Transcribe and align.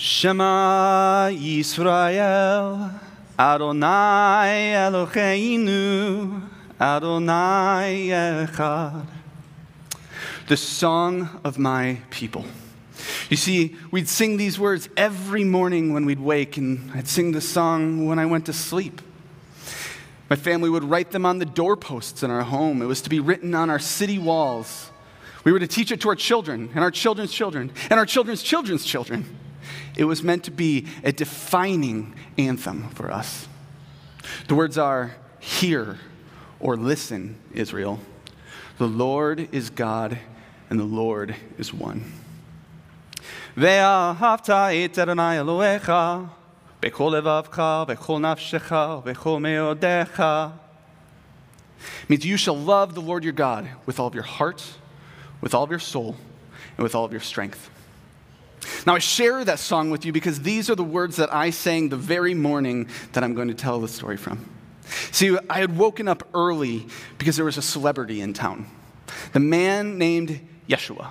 Shema 0.00 1.28
Yisrael, 1.30 3.00
Adonai 3.36 4.72
Eloheinu, 4.76 6.40
Adonai 6.80 8.06
Echad. 8.06 9.06
The 10.46 10.56
song 10.56 11.40
of 11.42 11.58
my 11.58 11.98
people. 12.10 12.44
You 13.28 13.36
see, 13.36 13.74
we'd 13.90 14.08
sing 14.08 14.36
these 14.36 14.56
words 14.56 14.88
every 14.96 15.42
morning 15.42 15.92
when 15.92 16.04
we'd 16.04 16.20
wake, 16.20 16.56
and 16.56 16.92
I'd 16.92 17.08
sing 17.08 17.32
the 17.32 17.40
song 17.40 18.06
when 18.06 18.20
I 18.20 18.26
went 18.26 18.46
to 18.46 18.52
sleep. 18.52 19.02
My 20.30 20.36
family 20.36 20.70
would 20.70 20.84
write 20.84 21.10
them 21.10 21.26
on 21.26 21.40
the 21.40 21.44
doorposts 21.44 22.22
in 22.22 22.30
our 22.30 22.44
home. 22.44 22.82
It 22.82 22.86
was 22.86 23.02
to 23.02 23.10
be 23.10 23.18
written 23.18 23.52
on 23.52 23.68
our 23.68 23.80
city 23.80 24.20
walls. 24.20 24.92
We 25.42 25.50
were 25.50 25.58
to 25.58 25.66
teach 25.66 25.90
it 25.90 26.00
to 26.02 26.08
our 26.08 26.14
children, 26.14 26.70
and 26.72 26.84
our 26.84 26.92
children's 26.92 27.32
children, 27.32 27.72
and 27.90 27.98
our 27.98 28.06
children's 28.06 28.44
children's 28.44 28.84
children. 28.84 29.24
It 29.95 30.05
was 30.05 30.23
meant 30.23 30.43
to 30.45 30.51
be 30.51 30.87
a 31.03 31.11
defining 31.11 32.15
anthem 32.37 32.89
for 32.89 33.11
us. 33.11 33.47
The 34.47 34.55
words 34.55 34.77
are 34.77 35.15
Hear 35.39 35.97
or 36.59 36.77
listen, 36.77 37.35
Israel. 37.53 37.99
The 38.77 38.87
Lord 38.87 39.49
is 39.51 39.69
God, 39.69 40.17
and 40.69 40.79
the 40.79 40.85
Lord 40.85 41.35
is 41.57 41.73
one. 41.73 42.03
ואהבת 43.57 44.49
את 44.49 44.99
אדוני 44.99 45.39
אלוהיך 45.39 45.91
בכל 46.81 47.13
לבבך, 47.17 47.83
בכל 47.87 48.19
נפשך, 48.19 48.71
בכל 49.05 49.39
מאודיך. 49.39 50.23
Means 52.09 52.25
you 52.25 52.37
shall 52.37 52.57
love 52.57 52.95
the 52.95 53.01
Lord 53.01 53.23
your 53.23 53.33
God 53.33 53.67
with 53.85 53.99
all 53.99 54.07
of 54.07 54.15
your 54.15 54.23
heart, 54.23 54.63
with 55.41 55.53
all 55.53 55.63
of 55.63 55.69
your 55.69 55.79
soul, 55.79 56.15
and 56.77 56.83
with 56.83 56.95
all 56.95 57.05
of 57.05 57.11
your 57.11 57.21
strength. 57.21 57.69
Now, 58.86 58.94
I 58.94 58.98
share 58.98 59.44
that 59.44 59.58
song 59.58 59.90
with 59.90 60.04
you 60.04 60.12
because 60.12 60.40
these 60.40 60.70
are 60.70 60.74
the 60.74 60.84
words 60.84 61.16
that 61.16 61.32
I 61.32 61.50
sang 61.50 61.88
the 61.88 61.96
very 61.96 62.34
morning 62.34 62.88
that 63.12 63.22
I'm 63.22 63.34
going 63.34 63.48
to 63.48 63.54
tell 63.54 63.80
the 63.80 63.88
story 63.88 64.16
from. 64.16 64.48
See, 65.12 65.36
I 65.50 65.58
had 65.58 65.76
woken 65.76 66.08
up 66.08 66.26
early 66.34 66.86
because 67.18 67.36
there 67.36 67.44
was 67.44 67.58
a 67.58 67.62
celebrity 67.62 68.20
in 68.20 68.32
town, 68.32 68.66
the 69.32 69.40
man 69.40 69.98
named 69.98 70.40
Yeshua. 70.68 71.10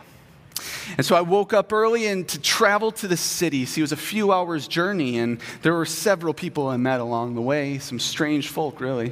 And 0.96 1.06
so 1.06 1.16
I 1.16 1.22
woke 1.22 1.54
up 1.54 1.74
early 1.74 2.08
and 2.08 2.28
to 2.30 2.40
travel 2.40 2.92
to 2.94 3.08
the 3.08 3.18
city. 3.18 3.66
See, 3.66 3.82
it 3.82 3.84
was 3.84 3.92
a 3.92 3.98
few 3.98 4.32
hours' 4.32 4.68
journey, 4.68 5.20
and 5.20 5.40
there 5.62 5.74
were 5.74 5.86
several 5.86 6.34
people 6.34 6.68
I 6.68 6.78
met 6.78 7.00
along 7.02 7.36
the 7.36 7.42
way, 7.42 7.78
some 7.78 8.00
strange 8.00 8.48
folk, 8.48 8.80
really. 8.80 9.12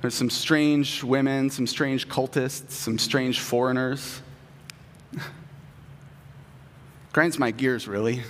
There's 0.00 0.14
some 0.14 0.30
strange 0.30 1.04
women, 1.04 1.50
some 1.50 1.66
strange 1.66 2.08
cultists, 2.08 2.72
some 2.72 2.98
strange 2.98 3.40
foreigners. 3.40 4.20
Grinds 7.12 7.38
my 7.38 7.50
gears, 7.50 7.86
really, 7.86 8.22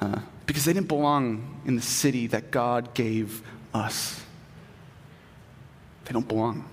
uh, 0.00 0.18
because 0.46 0.64
they 0.64 0.72
didn't 0.72 0.88
belong 0.88 1.60
in 1.64 1.76
the 1.76 1.82
city 1.82 2.26
that 2.26 2.50
God 2.50 2.94
gave 2.94 3.42
us. 3.72 4.20
They 6.04 6.12
don't 6.12 6.26
belong. 6.26 6.68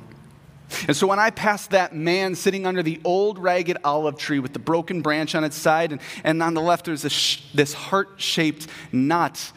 And 0.87 0.97
so 0.97 1.05
when 1.05 1.19
I 1.19 1.29
passed 1.29 1.69
that 1.71 1.93
man 1.95 2.33
sitting 2.33 2.65
under 2.65 2.81
the 2.81 2.99
old 3.03 3.37
ragged 3.37 3.77
olive 3.83 4.17
tree 4.17 4.39
with 4.39 4.53
the 4.53 4.59
broken 4.59 5.01
branch 5.01 5.35
on 5.35 5.43
its 5.43 5.55
side, 5.55 5.91
and, 5.91 6.01
and 6.23 6.41
on 6.41 6.55
the 6.55 6.61
left 6.61 6.85
there's 6.85 7.03
this, 7.03 7.41
this 7.53 7.73
heart 7.73 8.09
shaped 8.17 8.67
knot, 8.91 9.51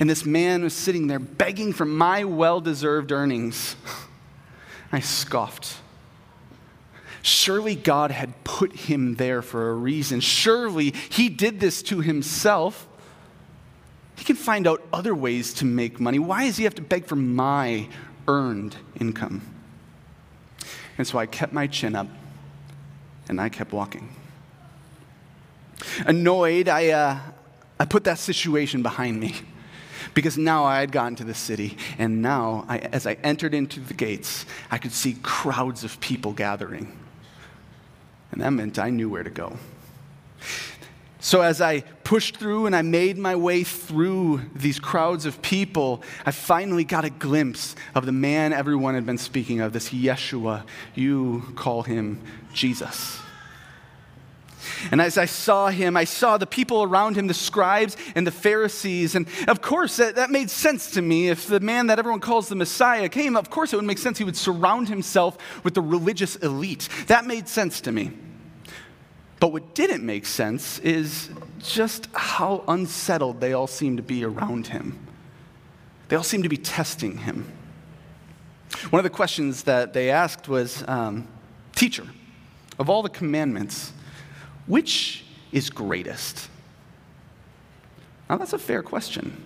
and 0.00 0.10
this 0.10 0.24
man 0.24 0.64
was 0.64 0.74
sitting 0.74 1.06
there 1.06 1.20
begging 1.20 1.72
for 1.72 1.84
my 1.84 2.24
well 2.24 2.60
deserved 2.60 3.12
earnings, 3.12 3.76
I 4.92 4.98
scoffed. 4.98 5.76
Surely 7.22 7.76
God 7.76 8.10
had 8.10 8.42
put 8.42 8.74
him 8.74 9.14
there 9.14 9.42
for 9.42 9.70
a 9.70 9.74
reason. 9.74 10.20
Surely 10.20 10.92
he 11.08 11.28
did 11.28 11.60
this 11.60 11.80
to 11.84 12.00
himself. 12.00 12.88
He 14.16 14.24
can 14.24 14.36
find 14.36 14.66
out 14.66 14.82
other 14.92 15.14
ways 15.14 15.54
to 15.54 15.64
make 15.64 16.00
money. 16.00 16.18
Why 16.18 16.46
does 16.46 16.56
he 16.56 16.64
have 16.64 16.74
to 16.74 16.82
beg 16.82 17.06
for 17.06 17.16
my 17.16 17.88
earned 18.26 18.76
income? 18.98 19.42
And 20.98 21.06
so 21.06 21.18
I 21.18 21.26
kept 21.26 21.52
my 21.52 21.68
chin 21.68 21.94
up 21.94 22.08
and 23.28 23.40
I 23.40 23.48
kept 23.48 23.72
walking. 23.72 24.14
Annoyed, 26.04 26.68
I, 26.68 26.88
uh, 26.90 27.18
I 27.78 27.84
put 27.84 28.04
that 28.04 28.18
situation 28.18 28.82
behind 28.82 29.18
me 29.18 29.34
because 30.14 30.36
now 30.36 30.64
I 30.64 30.80
had 30.80 30.90
gotten 30.90 31.16
to 31.16 31.24
the 31.24 31.34
city. 31.34 31.76
And 31.98 32.20
now, 32.20 32.64
I, 32.68 32.78
as 32.78 33.06
I 33.06 33.14
entered 33.22 33.54
into 33.54 33.80
the 33.80 33.94
gates, 33.94 34.44
I 34.70 34.78
could 34.78 34.92
see 34.92 35.16
crowds 35.22 35.84
of 35.84 35.98
people 36.00 36.32
gathering. 36.32 36.96
And 38.32 38.40
that 38.40 38.50
meant 38.50 38.78
I 38.78 38.90
knew 38.90 39.08
where 39.08 39.22
to 39.22 39.30
go. 39.30 39.56
So, 41.20 41.40
as 41.40 41.60
I 41.60 41.82
pushed 42.02 42.36
through 42.36 42.66
and 42.66 42.74
I 42.74 42.82
made 42.82 43.16
my 43.16 43.36
way 43.36 43.62
through 43.62 44.40
these 44.56 44.80
crowds 44.80 45.24
of 45.24 45.40
people, 45.40 46.02
I 46.26 46.32
finally 46.32 46.82
got 46.82 47.04
a 47.04 47.10
glimpse 47.10 47.76
of 47.94 48.06
the 48.06 48.12
man 48.12 48.52
everyone 48.52 48.94
had 48.94 49.06
been 49.06 49.18
speaking 49.18 49.60
of, 49.60 49.72
this 49.72 49.90
Yeshua. 49.90 50.64
You 50.96 51.44
call 51.54 51.84
him 51.84 52.20
Jesus. 52.52 53.20
And 54.90 55.00
as 55.00 55.16
I 55.18 55.26
saw 55.26 55.68
him, 55.68 55.96
I 55.96 56.04
saw 56.04 56.38
the 56.38 56.46
people 56.46 56.82
around 56.82 57.16
him, 57.16 57.26
the 57.26 57.34
scribes 57.34 57.96
and 58.14 58.26
the 58.26 58.32
Pharisees. 58.32 59.14
And 59.14 59.26
of 59.48 59.60
course, 59.60 59.96
that, 59.96 60.16
that 60.16 60.30
made 60.30 60.50
sense 60.50 60.90
to 60.92 61.02
me. 61.02 61.28
If 61.28 61.46
the 61.46 61.60
man 61.60 61.86
that 61.86 61.98
everyone 61.98 62.20
calls 62.20 62.48
the 62.48 62.56
Messiah 62.56 63.08
came, 63.08 63.36
of 63.36 63.50
course 63.50 63.72
it 63.72 63.76
would 63.76 63.84
make 63.84 63.98
sense 63.98 64.18
he 64.18 64.24
would 64.24 64.36
surround 64.36 64.88
himself 64.88 65.38
with 65.64 65.74
the 65.74 65.82
religious 65.82 66.36
elite. 66.36 66.88
That 67.06 67.26
made 67.26 67.48
sense 67.48 67.80
to 67.82 67.92
me. 67.92 68.12
But 69.40 69.52
what 69.52 69.74
didn't 69.74 70.04
make 70.04 70.24
sense 70.24 70.78
is 70.80 71.28
just 71.58 72.08
how 72.12 72.62
unsettled 72.68 73.40
they 73.40 73.52
all 73.52 73.66
seemed 73.66 73.96
to 73.96 74.02
be 74.02 74.24
around 74.24 74.68
him. 74.68 74.98
They 76.08 76.16
all 76.16 76.22
seemed 76.22 76.44
to 76.44 76.48
be 76.48 76.58
testing 76.58 77.18
him. 77.18 77.50
One 78.90 79.00
of 79.00 79.04
the 79.04 79.10
questions 79.10 79.64
that 79.64 79.92
they 79.92 80.10
asked 80.10 80.48
was 80.48 80.84
um, 80.86 81.26
Teacher, 81.74 82.06
of 82.78 82.88
all 82.88 83.02
the 83.02 83.08
commandments, 83.08 83.92
which 84.66 85.24
is 85.50 85.70
greatest? 85.70 86.48
Now, 88.28 88.38
that's 88.38 88.52
a 88.52 88.58
fair 88.58 88.82
question. 88.82 89.44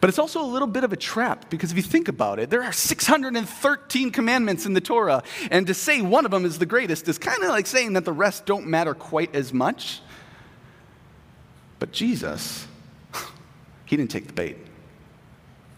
But 0.00 0.08
it's 0.08 0.18
also 0.18 0.42
a 0.42 0.46
little 0.46 0.68
bit 0.68 0.84
of 0.84 0.92
a 0.92 0.96
trap 0.96 1.50
because 1.50 1.70
if 1.70 1.76
you 1.76 1.82
think 1.82 2.08
about 2.08 2.38
it, 2.38 2.50
there 2.50 2.62
are 2.62 2.72
613 2.72 4.10
commandments 4.10 4.66
in 4.66 4.74
the 4.74 4.80
Torah, 4.80 5.22
and 5.50 5.66
to 5.66 5.74
say 5.74 6.02
one 6.02 6.24
of 6.24 6.30
them 6.30 6.44
is 6.44 6.58
the 6.58 6.66
greatest 6.66 7.08
is 7.08 7.18
kind 7.18 7.42
of 7.42 7.48
like 7.48 7.66
saying 7.66 7.94
that 7.94 8.04
the 8.04 8.12
rest 8.12 8.46
don't 8.46 8.66
matter 8.66 8.94
quite 8.94 9.34
as 9.34 9.52
much. 9.52 10.00
But 11.78 11.92
Jesus, 11.92 12.66
he 13.86 13.96
didn't 13.96 14.10
take 14.10 14.26
the 14.26 14.32
bait. 14.32 14.58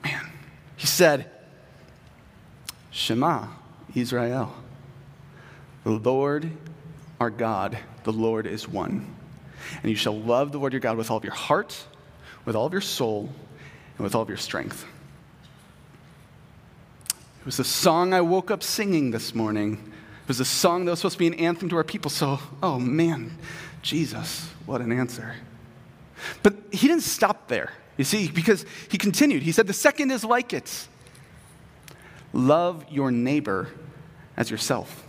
Man, 0.03 0.31
he 0.77 0.87
said, 0.87 1.31
Shema, 2.91 3.47
Israel. 3.95 4.55
The 5.85 5.91
Lord 5.91 6.51
our 7.21 7.31
God, 7.31 7.79
the 8.05 8.13
Lord 8.13 8.47
is 8.47 8.69
one. 8.69 9.15
And 9.83 9.91
you 9.91 9.97
shall 9.97 10.19
love 10.19 10.53
the 10.53 10.59
Lord 10.59 10.73
your 10.73 10.81
God 10.81 10.97
with 10.97 11.11
all 11.11 11.17
of 11.17 11.25
your 11.25 11.35
heart, 11.35 11.85
with 12.45 12.55
all 12.55 12.67
of 12.67 12.73
your 12.73 12.83
soul, 12.83 13.31
and 13.97 14.05
with 14.05 14.15
all 14.15 14.23
of 14.23 14.29
your 14.29 14.39
strength. 14.39 14.87
It 17.41 17.47
was 17.47 17.57
the 17.57 17.65
song 17.65 18.15
I 18.15 18.21
woke 18.21 18.51
up 18.51 18.63
singing 18.63 19.11
this 19.11 19.35
morning. 19.35 19.75
It 19.75 20.29
was 20.29 20.41
a 20.41 20.45
song 20.45 20.85
that 20.85 20.93
was 20.93 21.01
supposed 21.01 21.15
to 21.15 21.19
be 21.19 21.27
an 21.27 21.35
anthem 21.35 21.69
to 21.69 21.77
our 21.77 21.85
people. 21.85 22.11
So, 22.11 22.39
oh 22.63 22.79
man, 22.79 23.37
Jesus, 23.83 24.49
what 24.65 24.81
an 24.81 24.93
answer. 24.93 25.35
But 26.43 26.55
he 26.71 26.89
didn't 26.89 27.03
stop 27.03 27.49
there, 27.49 27.73
you 27.99 28.05
see, 28.05 28.29
because 28.29 28.65
he 28.91 28.97
continued. 28.97 29.43
He 29.43 29.53
said, 29.53 29.67
The 29.67 29.75
second 29.75 30.11
is 30.11 30.25
like 30.25 30.53
it 30.53 30.89
love 32.33 32.85
your 32.91 33.11
neighbor 33.11 33.69
as 34.37 34.51
yourself. 34.51 35.04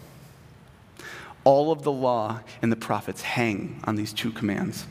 All 1.45 1.71
of 1.71 1.83
the 1.83 1.91
law 1.91 2.41
and 2.61 2.71
the 2.71 2.75
prophets 2.75 3.21
hang 3.21 3.79
on 3.85 3.95
these 3.95 4.11
two 4.11 4.31
commands. 4.31 4.85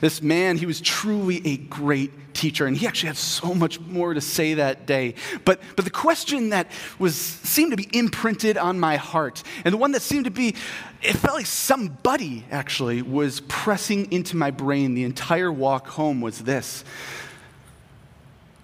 This 0.00 0.22
man, 0.22 0.56
he 0.56 0.66
was 0.66 0.80
truly 0.80 1.44
a 1.46 1.56
great 1.56 2.34
teacher, 2.34 2.66
and 2.66 2.76
he 2.76 2.86
actually 2.86 3.08
had 3.08 3.16
so 3.16 3.54
much 3.54 3.80
more 3.80 4.14
to 4.14 4.20
say 4.20 4.54
that 4.54 4.86
day. 4.86 5.14
But, 5.44 5.60
but 5.76 5.84
the 5.84 5.90
question 5.90 6.50
that 6.50 6.70
was 6.98 7.16
seemed 7.16 7.72
to 7.72 7.76
be 7.76 7.88
imprinted 7.92 8.56
on 8.56 8.78
my 8.78 8.96
heart, 8.96 9.42
and 9.64 9.72
the 9.72 9.78
one 9.78 9.92
that 9.92 10.02
seemed 10.02 10.24
to 10.26 10.30
be, 10.30 10.54
it 11.02 11.14
felt 11.14 11.36
like 11.36 11.46
somebody 11.46 12.44
actually 12.50 13.02
was 13.02 13.40
pressing 13.48 14.10
into 14.12 14.36
my 14.36 14.50
brain 14.50 14.94
the 14.94 15.04
entire 15.04 15.50
walk 15.50 15.88
home 15.88 16.20
was 16.20 16.40
this 16.40 16.84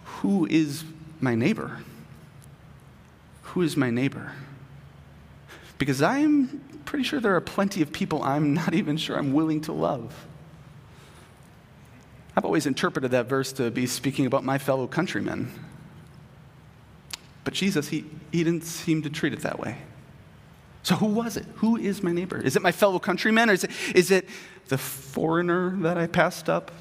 Who 0.04 0.46
is 0.46 0.84
my 1.20 1.34
neighbor? 1.34 1.80
Who 3.42 3.62
is 3.62 3.76
my 3.76 3.90
neighbor? 3.90 4.32
Because 5.78 6.02
I'm 6.02 6.60
pretty 6.84 7.04
sure 7.04 7.20
there 7.20 7.34
are 7.36 7.40
plenty 7.40 7.82
of 7.82 7.92
people 7.92 8.22
I'm 8.22 8.54
not 8.54 8.74
even 8.74 8.96
sure 8.96 9.16
I'm 9.16 9.32
willing 9.32 9.60
to 9.62 9.72
love. 9.72 10.26
I've 12.36 12.44
always 12.44 12.66
interpreted 12.66 13.12
that 13.12 13.26
verse 13.26 13.52
to 13.54 13.70
be 13.70 13.86
speaking 13.86 14.26
about 14.26 14.44
my 14.44 14.58
fellow 14.58 14.86
countrymen. 14.86 15.52
But 17.44 17.54
Jesus, 17.54 17.88
he, 17.88 18.04
he 18.32 18.42
didn't 18.42 18.64
seem 18.64 19.02
to 19.02 19.10
treat 19.10 19.32
it 19.32 19.40
that 19.40 19.58
way. 19.58 19.78
So, 20.82 20.96
who 20.96 21.06
was 21.06 21.36
it? 21.36 21.46
Who 21.56 21.76
is 21.76 22.02
my 22.02 22.12
neighbor? 22.12 22.38
Is 22.38 22.56
it 22.56 22.62
my 22.62 22.72
fellow 22.72 22.98
countrymen 22.98 23.48
or 23.48 23.54
is 23.54 23.64
it, 23.64 23.70
is 23.94 24.10
it 24.10 24.28
the 24.68 24.76
foreigner 24.76 25.76
that 25.78 25.96
I 25.96 26.06
passed 26.06 26.48
up? 26.48 26.72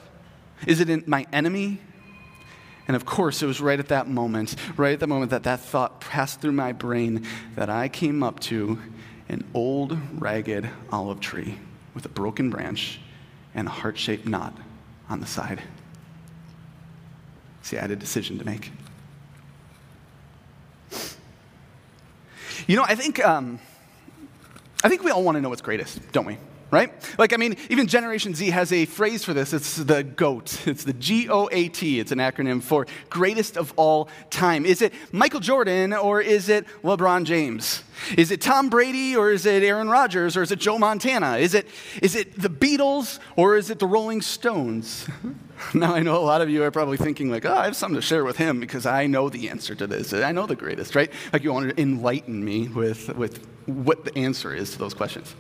Is 0.66 0.80
it 0.80 1.08
my 1.08 1.26
enemy? 1.32 1.80
And 2.88 2.96
of 2.96 3.06
course, 3.06 3.42
it 3.42 3.46
was 3.46 3.62
right 3.62 3.80
at 3.80 3.88
that 3.90 4.10
moment, 4.10 4.56
right 4.76 4.94
at 4.94 5.00
the 5.00 5.08
moment 5.08 5.32
that 5.32 5.44
that 5.44 5.62
thought 5.62 6.02
passed 6.02 6.42
through 6.42 6.52
my 6.52 6.74
brain, 6.74 7.26
that 7.56 7.70
I 7.70 7.88
came 7.88 8.24
up 8.24 8.40
to 8.42 8.78
an 9.30 9.46
old, 9.54 9.98
ragged 10.22 10.70
olive 10.92 11.20
tree 11.20 11.58
with 11.94 12.06
a 12.06 12.10
broken 12.10 12.50
branch 12.50 13.00
and 13.56 13.68
a 13.68 13.72
heart 13.72 13.98
shaped 13.98 14.28
knot 14.28 14.58
on 15.10 15.22
the 15.22 15.26
side. 15.26 15.62
See, 17.62 17.78
I 17.78 17.82
had 17.82 17.92
a 17.92 17.96
decision 17.96 18.38
to 18.40 18.46
make. 18.46 18.72
You 22.68 22.76
know, 22.76 22.84
I 22.86 22.96
think, 22.96 23.24
um, 23.26 23.60
I 24.84 24.90
think 24.90 25.04
we 25.04 25.12
all 25.12 25.24
want 25.24 25.36
to 25.36 25.42
know 25.42 25.50
what's 25.50 25.62
greatest, 25.62 26.00
don't 26.12 26.26
we? 26.26 26.38
Right? 26.74 26.92
Like, 27.18 27.34
I 27.34 27.38
mean, 27.38 27.56
even 27.70 27.88
Generation 27.88 28.34
Z 28.36 28.50
has 28.50 28.74
a 28.74 28.86
phrase 28.86 29.24
for 29.24 29.34
this. 29.34 29.54
It's 29.54 29.78
the 29.78 30.04
GOAT. 30.04 30.68
It's 30.74 30.84
the 30.84 30.94
G 30.94 31.30
O 31.30 31.48
A 31.52 31.70
T. 31.70 32.00
It's 32.00 32.12
an 32.12 32.18
acronym 32.18 32.62
for 32.62 32.88
greatest 33.10 33.58
of 33.58 33.74
all 33.76 34.10
time. 34.32 34.66
Is 34.66 34.82
it 34.82 34.92
Michael 35.12 35.40
Jordan 35.40 35.94
or 35.94 36.20
is 36.20 36.50
it 36.50 36.66
LeBron 36.84 37.26
James? 37.26 37.84
Is 38.18 38.32
it 38.32 38.42
Tom 38.42 38.70
Brady 38.70 39.16
or 39.16 39.32
is 39.32 39.46
it 39.46 39.62
Aaron 39.62 39.88
Rodgers 39.88 40.36
or 40.36 40.42
is 40.42 40.52
it 40.52 40.60
Joe 40.60 40.80
Montana? 40.80 41.38
Is 41.38 41.54
it, 41.54 41.68
is 42.02 42.16
it 42.16 42.42
the 42.42 42.50
Beatles 42.50 43.20
or 43.36 43.56
is 43.56 43.70
it 43.70 43.78
the 43.78 43.86
Rolling 43.86 44.22
Stones? 44.22 45.08
now, 45.74 45.94
I 45.94 46.02
know 46.02 46.18
a 46.18 46.26
lot 46.26 46.42
of 46.42 46.50
you 46.50 46.64
are 46.64 46.72
probably 46.72 46.98
thinking, 46.98 47.30
like, 47.30 47.46
oh, 47.46 47.54
I 47.54 47.66
have 47.66 47.76
something 47.76 47.96
to 47.96 48.02
share 48.02 48.24
with 48.24 48.38
him 48.38 48.60
because 48.60 48.86
I 48.86 49.06
know 49.06 49.30
the 49.30 49.50
answer 49.50 49.76
to 49.76 49.86
this. 49.86 50.12
I 50.12 50.32
know 50.32 50.48
the 50.48 50.56
greatest, 50.56 50.96
right? 50.96 51.12
Like, 51.32 51.44
you 51.44 51.54
want 51.54 51.70
to 51.70 51.82
enlighten 51.82 52.44
me 52.44 52.68
with, 52.68 53.16
with 53.16 53.46
what 53.68 54.06
the 54.06 54.18
answer 54.18 54.56
is 54.56 54.72
to 54.72 54.80
those 54.80 54.94
questions. 54.94 55.36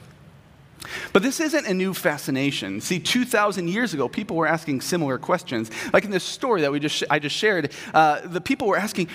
But 1.12 1.24
this 1.24 1.40
isn't 1.40 1.66
a 1.66 1.74
new 1.74 1.94
fascination. 1.94 2.82
See, 2.82 3.00
2,000 3.00 3.68
years 3.68 3.94
ago, 3.94 4.08
people 4.08 4.36
were 4.36 4.48
asking 4.48 4.82
similar 4.82 5.18
questions. 5.18 5.72
Like 5.92 6.04
in 6.06 6.12
this 6.12 6.24
story 6.24 6.62
that 6.62 6.72
we 6.72 6.80
just, 6.80 7.04
I 7.10 7.20
just 7.20 7.36
shared, 7.36 7.72
uh, 7.94 8.22
the 8.26 8.42
people 8.42 8.68
were 8.68 8.78
asking, 8.78 9.10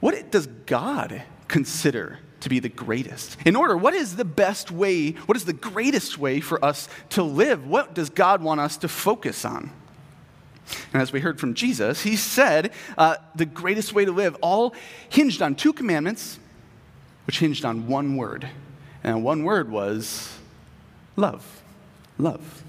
what 0.00 0.30
does 0.30 0.46
God 0.66 1.22
consider 1.48 2.18
to 2.40 2.48
be 2.48 2.58
the 2.58 2.68
greatest? 2.68 3.36
In 3.44 3.56
order, 3.56 3.76
what 3.76 3.94
is 3.94 4.16
the 4.16 4.24
best 4.24 4.70
way, 4.70 5.12
what 5.12 5.36
is 5.36 5.44
the 5.44 5.52
greatest 5.52 6.18
way 6.18 6.40
for 6.40 6.64
us 6.64 6.88
to 7.10 7.22
live? 7.22 7.66
What 7.66 7.94
does 7.94 8.10
God 8.10 8.42
want 8.42 8.60
us 8.60 8.76
to 8.78 8.88
focus 8.88 9.44
on? 9.44 9.70
And 10.92 11.02
as 11.02 11.12
we 11.12 11.20
heard 11.20 11.40
from 11.40 11.54
Jesus, 11.54 12.02
he 12.02 12.16
said 12.16 12.72
uh, 12.96 13.16
the 13.34 13.46
greatest 13.46 13.92
way 13.92 14.04
to 14.04 14.12
live 14.12 14.36
all 14.40 14.74
hinged 15.08 15.42
on 15.42 15.54
two 15.54 15.72
commandments, 15.72 16.38
which 17.26 17.40
hinged 17.40 17.64
on 17.64 17.88
one 17.88 18.16
word. 18.16 18.48
And 19.02 19.24
one 19.24 19.44
word 19.44 19.70
was 19.70 20.39
love. 21.20 21.62
Love. 22.18 22.64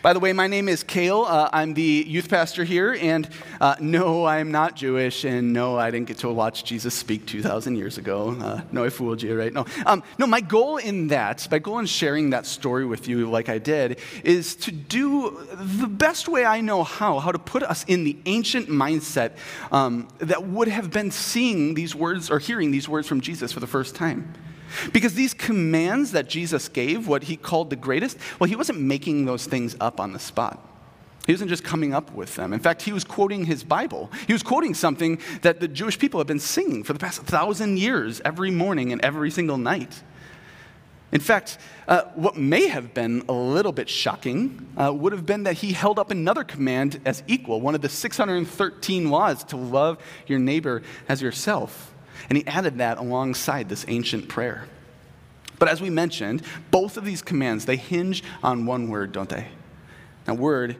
By 0.00 0.12
the 0.12 0.20
way, 0.20 0.32
my 0.32 0.46
name 0.46 0.68
is 0.68 0.82
Kale. 0.82 1.22
Uh, 1.22 1.50
I'm 1.52 1.74
the 1.74 2.04
youth 2.06 2.30
pastor 2.30 2.64
here, 2.64 2.96
and 2.98 3.28
uh, 3.60 3.76
no, 3.78 4.24
I'm 4.24 4.50
not 4.50 4.74
Jewish, 4.74 5.24
and 5.24 5.52
no, 5.52 5.76
I 5.76 5.90
didn't 5.90 6.08
get 6.08 6.18
to 6.18 6.32
watch 6.32 6.64
Jesus 6.64 6.94
speak 6.94 7.26
2,000 7.26 7.76
years 7.76 7.98
ago. 7.98 8.36
Uh, 8.40 8.62
no, 8.72 8.84
I 8.84 8.88
fooled 8.88 9.22
you, 9.22 9.38
right? 9.38 9.52
No, 9.52 9.66
um, 9.84 10.02
no. 10.18 10.26
My 10.26 10.40
goal 10.40 10.78
in 10.78 11.08
that, 11.08 11.46
my 11.50 11.58
goal 11.58 11.78
in 11.78 11.86
sharing 11.86 12.30
that 12.30 12.46
story 12.46 12.86
with 12.86 13.06
you, 13.06 13.28
like 13.28 13.48
I 13.48 13.58
did, 13.58 13.98
is 14.24 14.56
to 14.56 14.72
do 14.72 15.46
the 15.52 15.88
best 15.88 16.28
way 16.28 16.44
I 16.44 16.60
know 16.60 16.82
how, 16.82 17.18
how 17.18 17.32
to 17.32 17.38
put 17.38 17.62
us 17.62 17.84
in 17.84 18.04
the 18.04 18.16
ancient 18.26 18.68
mindset 18.68 19.32
um, 19.72 20.08
that 20.18 20.44
would 20.44 20.68
have 20.68 20.90
been 20.90 21.10
seeing 21.10 21.74
these 21.74 21.94
words 21.94 22.30
or 22.30 22.38
hearing 22.38 22.70
these 22.70 22.88
words 22.88 23.06
from 23.06 23.20
Jesus 23.20 23.52
for 23.52 23.60
the 23.60 23.66
first 23.66 23.94
time. 23.94 24.34
Because 24.92 25.14
these 25.14 25.34
commands 25.34 26.12
that 26.12 26.28
Jesus 26.28 26.68
gave, 26.68 27.08
what 27.08 27.24
he 27.24 27.36
called 27.36 27.70
the 27.70 27.76
greatest, 27.76 28.18
well, 28.38 28.48
he 28.48 28.56
wasn't 28.56 28.80
making 28.80 29.24
those 29.24 29.46
things 29.46 29.76
up 29.80 30.00
on 30.00 30.12
the 30.12 30.18
spot. 30.18 30.62
He 31.26 31.32
wasn't 31.32 31.50
just 31.50 31.64
coming 31.64 31.92
up 31.92 32.12
with 32.12 32.36
them. 32.36 32.52
In 32.52 32.60
fact, 32.60 32.82
he 32.82 32.92
was 32.92 33.02
quoting 33.02 33.44
his 33.46 33.64
Bible. 33.64 34.12
He 34.28 34.32
was 34.32 34.44
quoting 34.44 34.74
something 34.74 35.18
that 35.42 35.58
the 35.58 35.66
Jewish 35.66 35.98
people 35.98 36.20
have 36.20 36.28
been 36.28 36.38
singing 36.38 36.84
for 36.84 36.92
the 36.92 37.00
past 37.00 37.22
thousand 37.22 37.78
years, 37.78 38.20
every 38.24 38.52
morning 38.52 38.92
and 38.92 39.04
every 39.04 39.32
single 39.32 39.58
night. 39.58 40.02
In 41.10 41.20
fact, 41.20 41.58
uh, 41.88 42.02
what 42.14 42.36
may 42.36 42.68
have 42.68 42.92
been 42.92 43.24
a 43.28 43.32
little 43.32 43.72
bit 43.72 43.88
shocking 43.88 44.68
uh, 44.76 44.92
would 44.92 45.12
have 45.12 45.26
been 45.26 45.44
that 45.44 45.54
he 45.54 45.72
held 45.72 45.98
up 45.98 46.10
another 46.10 46.44
command 46.44 47.00
as 47.04 47.22
equal, 47.26 47.60
one 47.60 47.74
of 47.74 47.80
the 47.80 47.88
613 47.88 49.10
laws 49.10 49.42
to 49.44 49.56
love 49.56 49.98
your 50.26 50.38
neighbor 50.38 50.82
as 51.08 51.22
yourself. 51.22 51.92
And 52.28 52.36
he 52.38 52.46
added 52.46 52.78
that 52.78 52.98
alongside 52.98 53.68
this 53.68 53.84
ancient 53.88 54.28
prayer. 54.28 54.66
But 55.58 55.68
as 55.68 55.80
we 55.80 55.90
mentioned, 55.90 56.42
both 56.70 56.96
of 56.96 57.04
these 57.04 57.22
commands, 57.22 57.64
they 57.64 57.76
hinge 57.76 58.22
on 58.42 58.66
one 58.66 58.88
word, 58.88 59.12
don't 59.12 59.28
they? 59.28 59.48
That 60.24 60.36
word 60.36 60.76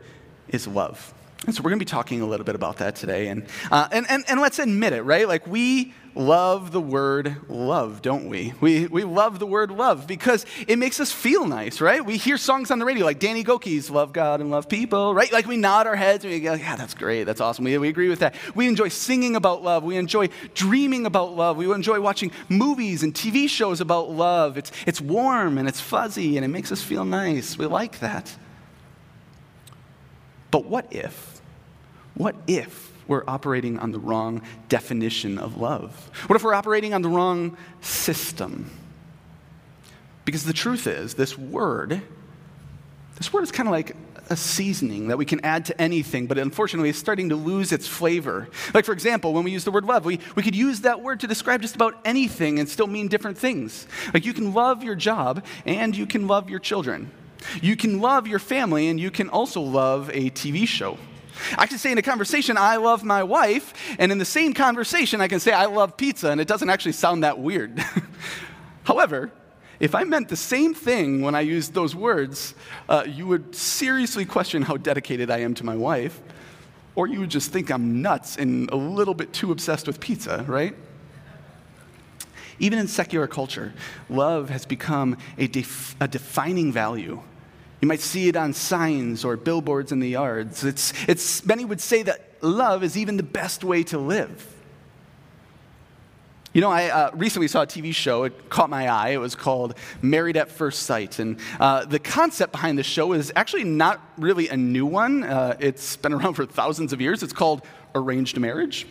is 0.49 0.67
love. 0.67 1.15
And 1.47 1.55
so 1.55 1.63
we're 1.63 1.71
going 1.71 1.79
to 1.79 1.85
be 1.85 1.89
talking 1.89 2.21
a 2.21 2.27
little 2.27 2.45
bit 2.45 2.57
about 2.57 2.79
that 2.79 2.97
today. 2.97 3.29
And, 3.29 3.47
uh, 3.71 3.89
and, 3.93 4.07
and, 4.11 4.25
and 4.29 4.41
let's 4.41 4.59
admit 4.59 4.93
it, 4.93 5.03
right? 5.03 5.29
Like 5.29 5.47
we 5.47 5.95
love 6.17 6.73
the 6.73 6.81
word 6.81 7.37
love, 7.49 8.03
don't 8.03 8.29
we? 8.29 8.55
We, 8.61 8.87
we 8.87 9.05
love 9.05 9.39
the 9.39 9.47
word 9.47 9.71
love 9.71 10.07
because 10.07 10.47
it 10.67 10.77
makes 10.77 10.99
us 10.99 11.13
feel 11.13 11.47
nice, 11.47 11.81
right? 11.81 12.05
We 12.05 12.17
hear 12.17 12.39
songs 12.39 12.71
on 12.71 12.79
the 12.79 12.85
radio 12.85 13.05
like 13.05 13.19
Danny 13.19 13.45
Gokey's 13.45 13.91
Love 13.91 14.13
God 14.13 14.41
and 14.41 14.51
Love 14.51 14.69
People, 14.69 15.15
right? 15.15 15.31
Like 15.31 15.47
we 15.47 15.57
nod 15.57 15.87
our 15.87 15.95
heads 15.95 16.25
and 16.25 16.33
we 16.33 16.41
go, 16.41 16.55
yeah, 16.55 16.75
that's 16.75 16.95
great, 16.95 17.25
that's 17.25 17.41
awesome. 17.41 17.65
We, 17.65 17.77
we 17.79 17.89
agree 17.89 18.09
with 18.09 18.21
that. 18.21 18.35
We 18.55 18.67
enjoy 18.67 18.89
singing 18.89 19.37
about 19.37 19.63
love. 19.63 19.85
We 19.85 19.97
enjoy 19.97 20.31
dreaming 20.55 21.07
about 21.07 21.37
love. 21.37 21.59
We 21.59 21.71
enjoy 21.71 22.01
watching 22.01 22.33
movies 22.49 23.03
and 23.03 23.15
TV 23.15 23.49
shows 23.49 23.81
about 23.81 24.11
love. 24.11 24.57
It's, 24.57 24.73
it's 24.87 25.01
warm 25.01 25.59
and 25.59 25.69
it's 25.69 25.81
fuzzy 25.81 26.37
and 26.37 26.45
it 26.45 26.49
makes 26.49 26.73
us 26.73 26.83
feel 26.83 27.05
nice. 27.05 27.59
We 27.59 27.67
like 27.67 28.01
that. 28.01 28.35
But 30.51 30.65
what 30.65 30.93
if? 30.93 31.36
What 32.17 32.35
if 32.47 32.93
we're 33.07 33.25
operating 33.29 33.79
on 33.79 33.93
the 33.93 33.99
wrong 33.99 34.43
definition 34.69 35.39
of 35.39 35.59
love? 35.59 36.11
What 36.27 36.37
if 36.37 36.43
we're 36.43 36.55
operating 36.55 36.95
on 36.95 37.03
the 37.03 37.09
wrong 37.09 37.57
system? 37.81 38.71
Because 40.25 40.45
the 40.45 40.53
truth 40.53 40.87
is, 40.87 41.15
this 41.15 41.39
word, 41.39 42.03
this 43.17 43.33
word 43.33 43.45
is 43.45 43.53
kind 43.53 43.69
of 43.69 43.73
like 43.73 43.95
a 44.29 44.37
seasoning 44.37 45.09
that 45.09 45.19
we 45.19 45.25
can 45.25 45.45
add 45.45 45.67
to 45.67 45.81
anything, 45.81 46.27
but 46.27 46.37
unfortunately 46.37 46.89
it's 46.89 46.99
starting 46.99 47.29
to 47.29 47.37
lose 47.37 47.71
its 47.71 47.87
flavor. 47.87 48.49
Like, 48.75 48.85
for 48.85 48.93
example, 48.93 49.33
when 49.33 49.45
we 49.45 49.53
use 49.53 49.63
the 49.63 49.71
word 49.71 49.85
love, 49.85 50.05
we, 50.05 50.19
we 50.35 50.43
could 50.43 50.57
use 50.57 50.81
that 50.81 51.01
word 51.01 51.21
to 51.21 51.29
describe 51.29 51.63
just 51.63 51.77
about 51.77 51.95
anything 52.05 52.59
and 52.59 52.69
still 52.69 52.89
mean 52.89 53.07
different 53.07 53.39
things. 53.39 53.87
Like, 54.13 54.25
you 54.25 54.33
can 54.33 54.53
love 54.53 54.83
your 54.83 54.97
job 54.97 55.45
and 55.65 55.97
you 55.97 56.07
can 56.07 56.27
love 56.27 56.51
your 56.51 56.59
children. 56.59 57.11
You 57.63 57.77
can 57.77 58.01
love 58.01 58.27
your 58.27 58.41
family 58.41 58.89
and 58.89 58.99
you 58.99 59.13
can 59.13 59.29
also 59.29 59.61
love 59.61 60.11
a 60.11 60.31
TV 60.31 60.67
show. 60.67 60.99
I 61.59 61.67
can 61.67 61.79
say 61.79 61.93
in 61.93 61.99
a 61.99 62.03
conversation, 62.03 62.57
I 62.57 62.77
love 62.77 63.05
my 63.05 63.23
wife, 63.23 63.75
and 63.99 64.11
in 64.13 64.19
the 64.19 64.25
same 64.25 64.53
conversation, 64.53 65.21
I 65.21 65.29
can 65.29 65.41
say, 65.41 65.53
I 65.53 65.67
love 65.67 65.97
pizza, 65.97 66.31
and 66.31 66.41
it 66.41 66.49
doesn't 66.49 66.71
actually 66.71 66.93
sound 66.93 67.23
that 67.23 67.39
weird. 67.39 67.83
However, 68.85 69.33
if 69.79 69.95
I 69.95 70.05
meant 70.05 70.29
the 70.29 70.37
same 70.37 70.75
thing 70.75 71.21
when 71.23 71.35
I 71.35 71.41
used 71.41 71.75
those 71.75 71.95
words, 71.95 72.55
uh, 72.89 73.05
you 73.07 73.27
would 73.27 73.55
seriously 73.55 74.25
question 74.25 74.63
how 74.63 74.77
dedicated 74.77 75.31
I 75.31 75.39
am 75.39 75.55
to 75.55 75.65
my 75.65 75.77
wife, 75.77 76.21
or 76.95 77.07
you 77.07 77.21
would 77.21 77.31
just 77.31 77.53
think 77.53 77.71
I'm 77.71 78.01
nuts 78.01 78.37
and 78.37 78.71
a 78.71 78.77
little 78.77 79.15
bit 79.15 79.33
too 79.33 79.53
obsessed 79.53 79.87
with 79.87 80.01
pizza, 80.01 80.45
right? 80.49 80.75
Even 82.59 82.79
in 82.79 82.89
secular 82.89 83.27
culture, 83.27 83.75
love 84.09 84.49
has 84.49 84.65
become 84.65 85.19
a, 85.37 85.47
def- 85.47 85.95
a 86.01 86.09
defining 86.09 86.73
value 86.73 87.23
you 87.87 87.89
might 87.89 88.01
see 88.01 88.27
it 88.27 88.35
on 88.35 88.53
signs 88.53 89.25
or 89.25 89.37
billboards 89.37 89.93
in 89.93 90.01
the 90.01 90.09
yards. 90.09 90.65
It's, 90.65 90.93
it's, 91.07 91.47
many 91.47 91.65
would 91.65 91.81
say 91.81 92.03
that 92.03 92.33
love 92.41 92.83
is 92.83 92.97
even 92.97 93.17
the 93.17 93.23
best 93.23 93.63
way 93.63 93.85
to 93.85 93.99
live. 93.99 94.53
You 96.53 96.63
know, 96.63 96.69
I 96.69 96.89
uh, 96.89 97.11
recently 97.15 97.47
saw 97.47 97.63
a 97.63 97.67
TV 97.69 97.95
show. 97.95 98.25
It 98.25 98.51
caught 98.51 98.71
my 98.71 98.89
eye. 98.89 99.11
It 99.11 99.19
was 99.19 99.37
called 99.37 99.79
Married 100.03 100.37
at 100.37 100.51
First 100.51 100.83
Sight. 100.83 101.21
And 101.21 101.39
uh, 101.61 101.85
the 101.85 102.01
concept 102.01 102.51
behind 102.51 102.77
the 102.77 102.83
show 102.83 103.13
is 103.13 103.33
actually 103.37 103.63
not 103.63 104.01
really 104.19 104.49
a 104.49 104.57
new 104.57 104.85
one. 104.85 105.23
Uh, 105.23 105.57
it's 105.61 105.97
been 105.97 106.13
around 106.13 106.35
for 106.35 106.45
thousands 106.45 106.93
of 106.93 107.01
years. 107.01 107.23
It's 107.23 107.33
called 107.33 107.63
Arranged 107.95 108.37
Marriage. 108.41 108.85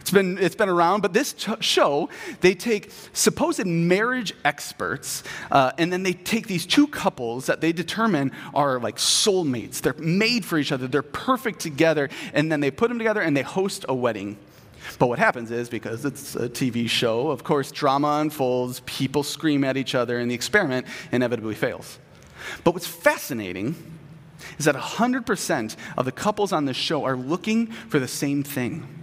It's 0.00 0.10
been, 0.10 0.38
it's 0.38 0.54
been 0.54 0.68
around, 0.68 1.02
but 1.02 1.12
this 1.12 1.34
show, 1.60 2.08
they 2.40 2.54
take 2.54 2.90
supposed 3.12 3.64
marriage 3.66 4.32
experts, 4.44 5.22
uh, 5.50 5.72
and 5.76 5.92
then 5.92 6.02
they 6.02 6.14
take 6.14 6.46
these 6.46 6.64
two 6.64 6.86
couples 6.86 7.46
that 7.46 7.60
they 7.60 7.72
determine 7.72 8.32
are 8.54 8.80
like 8.80 8.96
soulmates. 8.96 9.82
They're 9.82 9.94
made 9.94 10.44
for 10.44 10.58
each 10.58 10.72
other, 10.72 10.88
they're 10.88 11.02
perfect 11.02 11.60
together, 11.60 12.08
and 12.32 12.50
then 12.50 12.60
they 12.60 12.70
put 12.70 12.88
them 12.88 12.98
together 12.98 13.20
and 13.20 13.36
they 13.36 13.42
host 13.42 13.84
a 13.88 13.94
wedding. 13.94 14.38
But 14.98 15.08
what 15.08 15.18
happens 15.18 15.50
is, 15.50 15.68
because 15.68 16.04
it's 16.04 16.34
a 16.34 16.48
TV 16.48 16.88
show, 16.88 17.30
of 17.30 17.44
course, 17.44 17.70
drama 17.70 18.18
unfolds, 18.20 18.80
people 18.86 19.22
scream 19.22 19.64
at 19.64 19.76
each 19.76 19.94
other, 19.94 20.18
and 20.18 20.30
the 20.30 20.34
experiment 20.34 20.86
inevitably 21.12 21.54
fails. 21.54 21.98
But 22.64 22.72
what's 22.72 22.86
fascinating 22.86 23.74
is 24.58 24.64
that 24.64 24.74
100% 24.74 25.76
of 25.96 26.04
the 26.04 26.12
couples 26.12 26.52
on 26.52 26.64
this 26.64 26.76
show 26.76 27.04
are 27.04 27.16
looking 27.16 27.66
for 27.66 27.98
the 27.98 28.08
same 28.08 28.42
thing 28.42 28.97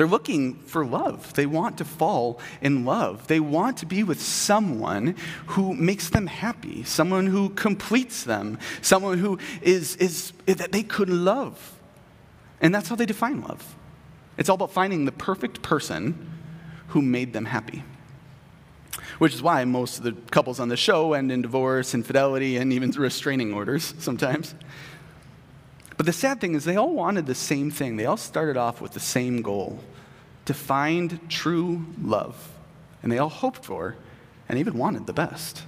They're 0.00 0.08
looking 0.08 0.54
for 0.54 0.86
love. 0.86 1.34
They 1.34 1.44
want 1.44 1.76
to 1.76 1.84
fall 1.84 2.40
in 2.62 2.86
love. 2.86 3.26
They 3.26 3.38
want 3.38 3.76
to 3.76 3.86
be 3.86 4.02
with 4.02 4.18
someone 4.18 5.14
who 5.48 5.74
makes 5.74 6.08
them 6.08 6.26
happy, 6.26 6.84
someone 6.84 7.26
who 7.26 7.50
completes 7.50 8.24
them, 8.24 8.58
someone 8.80 9.18
who 9.18 9.38
is, 9.60 9.96
is 9.96 10.32
that 10.46 10.72
they 10.72 10.82
could 10.84 11.10
love. 11.10 11.78
And 12.62 12.74
that's 12.74 12.88
how 12.88 12.96
they 12.96 13.04
define 13.04 13.42
love. 13.42 13.76
It's 14.38 14.48
all 14.48 14.54
about 14.54 14.72
finding 14.72 15.04
the 15.04 15.12
perfect 15.12 15.60
person 15.60 16.30
who 16.88 17.02
made 17.02 17.34
them 17.34 17.44
happy. 17.44 17.84
Which 19.18 19.34
is 19.34 19.42
why 19.42 19.66
most 19.66 19.98
of 19.98 20.04
the 20.04 20.12
couples 20.30 20.60
on 20.60 20.70
the 20.70 20.78
show 20.78 21.12
end 21.12 21.30
in 21.30 21.42
divorce, 21.42 21.92
infidelity, 21.92 22.56
and 22.56 22.72
even 22.72 22.90
restraining 22.92 23.52
orders 23.52 23.92
sometimes. 23.98 24.54
But 26.00 26.06
the 26.06 26.14
sad 26.14 26.40
thing 26.40 26.54
is, 26.54 26.64
they 26.64 26.76
all 26.76 26.94
wanted 26.94 27.26
the 27.26 27.34
same 27.34 27.70
thing. 27.70 27.98
They 27.98 28.06
all 28.06 28.16
started 28.16 28.56
off 28.56 28.80
with 28.80 28.92
the 28.92 29.00
same 29.00 29.42
goal 29.42 29.80
to 30.46 30.54
find 30.54 31.28
true 31.28 31.84
love. 32.02 32.52
And 33.02 33.12
they 33.12 33.18
all 33.18 33.28
hoped 33.28 33.66
for 33.66 33.96
and 34.48 34.58
even 34.58 34.78
wanted 34.78 35.06
the 35.06 35.12
best. 35.12 35.62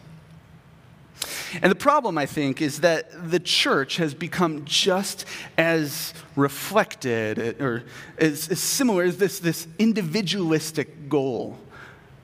And 1.61 1.71
the 1.71 1.75
problem, 1.77 2.17
I 2.17 2.25
think, 2.25 2.63
is 2.63 2.81
that 2.81 3.31
the 3.31 3.41
church 3.41 3.99
has 3.99 4.15
become 4.15 4.65
just 4.65 5.27
as 5.59 6.15
reflected 6.35 7.61
or 7.61 7.85
as, 8.17 8.49
as 8.49 8.59
similar 8.59 9.03
as 9.03 9.19
this, 9.19 9.39
this 9.39 9.69
individualistic 9.79 11.11
goal 11.11 11.59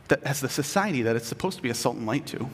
that, 0.08 0.22
as 0.22 0.40
the 0.40 0.48
society 0.48 1.02
that 1.02 1.14
it's 1.14 1.28
supposed 1.28 1.58
to 1.58 1.62
be 1.62 1.68
a 1.68 1.74
salt 1.74 1.96
and 1.96 2.06
light 2.06 2.24
to. 2.28 2.48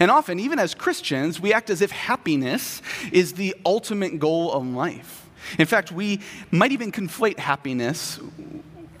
And 0.00 0.10
often, 0.10 0.40
even 0.40 0.58
as 0.58 0.74
Christians, 0.74 1.40
we 1.40 1.52
act 1.52 1.70
as 1.70 1.80
if 1.80 1.90
happiness 1.90 2.82
is 3.12 3.34
the 3.34 3.54
ultimate 3.64 4.18
goal 4.18 4.52
of 4.52 4.66
life. 4.66 5.26
In 5.58 5.66
fact, 5.66 5.92
we 5.92 6.20
might 6.50 6.72
even 6.72 6.92
conflate 6.92 7.38
happiness 7.38 8.18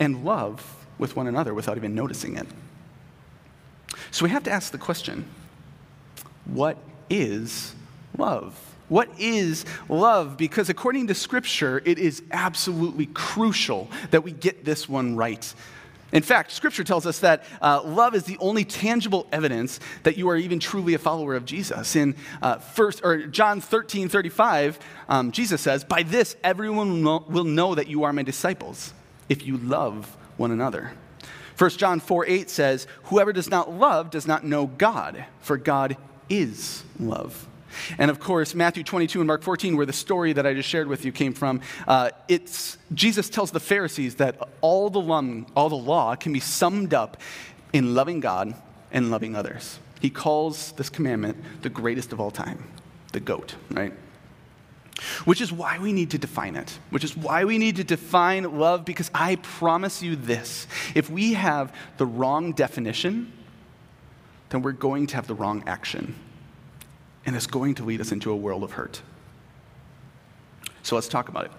and 0.00 0.24
love 0.24 0.86
with 0.98 1.16
one 1.16 1.26
another 1.26 1.52
without 1.52 1.76
even 1.76 1.94
noticing 1.94 2.36
it. 2.36 2.46
So 4.10 4.24
we 4.24 4.30
have 4.30 4.44
to 4.44 4.50
ask 4.50 4.72
the 4.72 4.78
question 4.78 5.24
what 6.46 6.78
is 7.10 7.74
love? 8.16 8.58
What 8.88 9.10
is 9.18 9.66
love? 9.88 10.38
Because 10.38 10.70
according 10.70 11.08
to 11.08 11.14
Scripture, 11.14 11.82
it 11.84 11.98
is 11.98 12.22
absolutely 12.30 13.06
crucial 13.06 13.90
that 14.10 14.24
we 14.24 14.32
get 14.32 14.64
this 14.64 14.88
one 14.88 15.14
right. 15.14 15.52
In 16.12 16.22
fact, 16.22 16.52
Scripture 16.52 16.84
tells 16.84 17.04
us 17.06 17.18
that 17.18 17.44
uh, 17.60 17.82
love 17.82 18.14
is 18.14 18.24
the 18.24 18.38
only 18.38 18.64
tangible 18.64 19.26
evidence 19.30 19.78
that 20.04 20.16
you 20.16 20.28
are 20.30 20.36
even 20.36 20.58
truly 20.58 20.94
a 20.94 20.98
follower 20.98 21.34
of 21.34 21.44
Jesus. 21.44 21.96
In 21.96 22.16
uh, 22.40 22.56
first 22.58 23.02
or 23.04 23.26
John 23.26 23.60
13, 23.60 24.08
35, 24.08 24.78
um, 25.08 25.32
Jesus 25.32 25.60
says, 25.60 25.84
"By 25.84 26.02
this 26.02 26.36
everyone 26.42 27.02
will 27.04 27.44
know, 27.44 27.74
that 27.74 27.88
you 27.88 28.04
are 28.04 28.12
my 28.12 28.22
disciples, 28.22 28.94
if 29.28 29.46
you 29.46 29.58
love 29.58 30.16
one 30.38 30.50
another." 30.50 30.92
1 31.58 31.70
John 31.70 32.00
4, 32.00 32.24
8 32.26 32.48
says, 32.48 32.86
"Whoever 33.04 33.32
does 33.32 33.50
not 33.50 33.70
love 33.70 34.10
does 34.10 34.26
not 34.26 34.44
know 34.44 34.66
God, 34.66 35.26
for 35.40 35.58
God 35.58 35.98
is 36.30 36.84
love." 36.98 37.46
And 37.98 38.10
of 38.10 38.20
course, 38.20 38.54
Matthew 38.54 38.82
22 38.82 39.20
and 39.20 39.26
Mark 39.26 39.42
14, 39.42 39.76
where 39.76 39.86
the 39.86 39.92
story 39.92 40.32
that 40.32 40.46
I 40.46 40.54
just 40.54 40.68
shared 40.68 40.88
with 40.88 41.04
you 41.04 41.12
came 41.12 41.32
from, 41.32 41.60
uh, 41.86 42.10
it's, 42.28 42.78
Jesus 42.94 43.28
tells 43.28 43.50
the 43.50 43.60
Pharisees 43.60 44.16
that 44.16 44.36
all 44.60 44.90
the, 44.90 45.44
all 45.56 45.68
the 45.68 45.76
law 45.76 46.14
can 46.14 46.32
be 46.32 46.40
summed 46.40 46.94
up 46.94 47.16
in 47.72 47.94
loving 47.94 48.20
God 48.20 48.54
and 48.92 49.10
loving 49.10 49.36
others. 49.36 49.78
He 50.00 50.10
calls 50.10 50.72
this 50.72 50.90
commandment 50.90 51.36
the 51.62 51.68
greatest 51.68 52.12
of 52.12 52.20
all 52.20 52.30
time, 52.30 52.64
the 53.12 53.20
goat, 53.20 53.56
right? 53.70 53.92
Which 55.24 55.40
is 55.40 55.52
why 55.52 55.78
we 55.78 55.92
need 55.92 56.10
to 56.10 56.18
define 56.18 56.56
it, 56.56 56.78
which 56.90 57.04
is 57.04 57.16
why 57.16 57.44
we 57.44 57.58
need 57.58 57.76
to 57.76 57.84
define 57.84 58.58
love, 58.58 58.84
because 58.84 59.10
I 59.14 59.36
promise 59.36 60.02
you 60.02 60.16
this 60.16 60.66
if 60.94 61.10
we 61.10 61.34
have 61.34 61.74
the 61.98 62.06
wrong 62.06 62.52
definition, 62.52 63.32
then 64.50 64.62
we're 64.62 64.72
going 64.72 65.06
to 65.08 65.16
have 65.16 65.26
the 65.26 65.34
wrong 65.34 65.62
action 65.66 66.14
and 67.28 67.36
it's 67.36 67.46
going 67.46 67.74
to 67.74 67.84
lead 67.84 68.00
us 68.00 68.10
into 68.10 68.30
a 68.32 68.36
world 68.36 68.64
of 68.64 68.72
hurt. 68.72 69.02
So 70.82 70.94
let's 70.94 71.08
talk 71.08 71.28
about 71.28 71.44
it. 71.44 71.50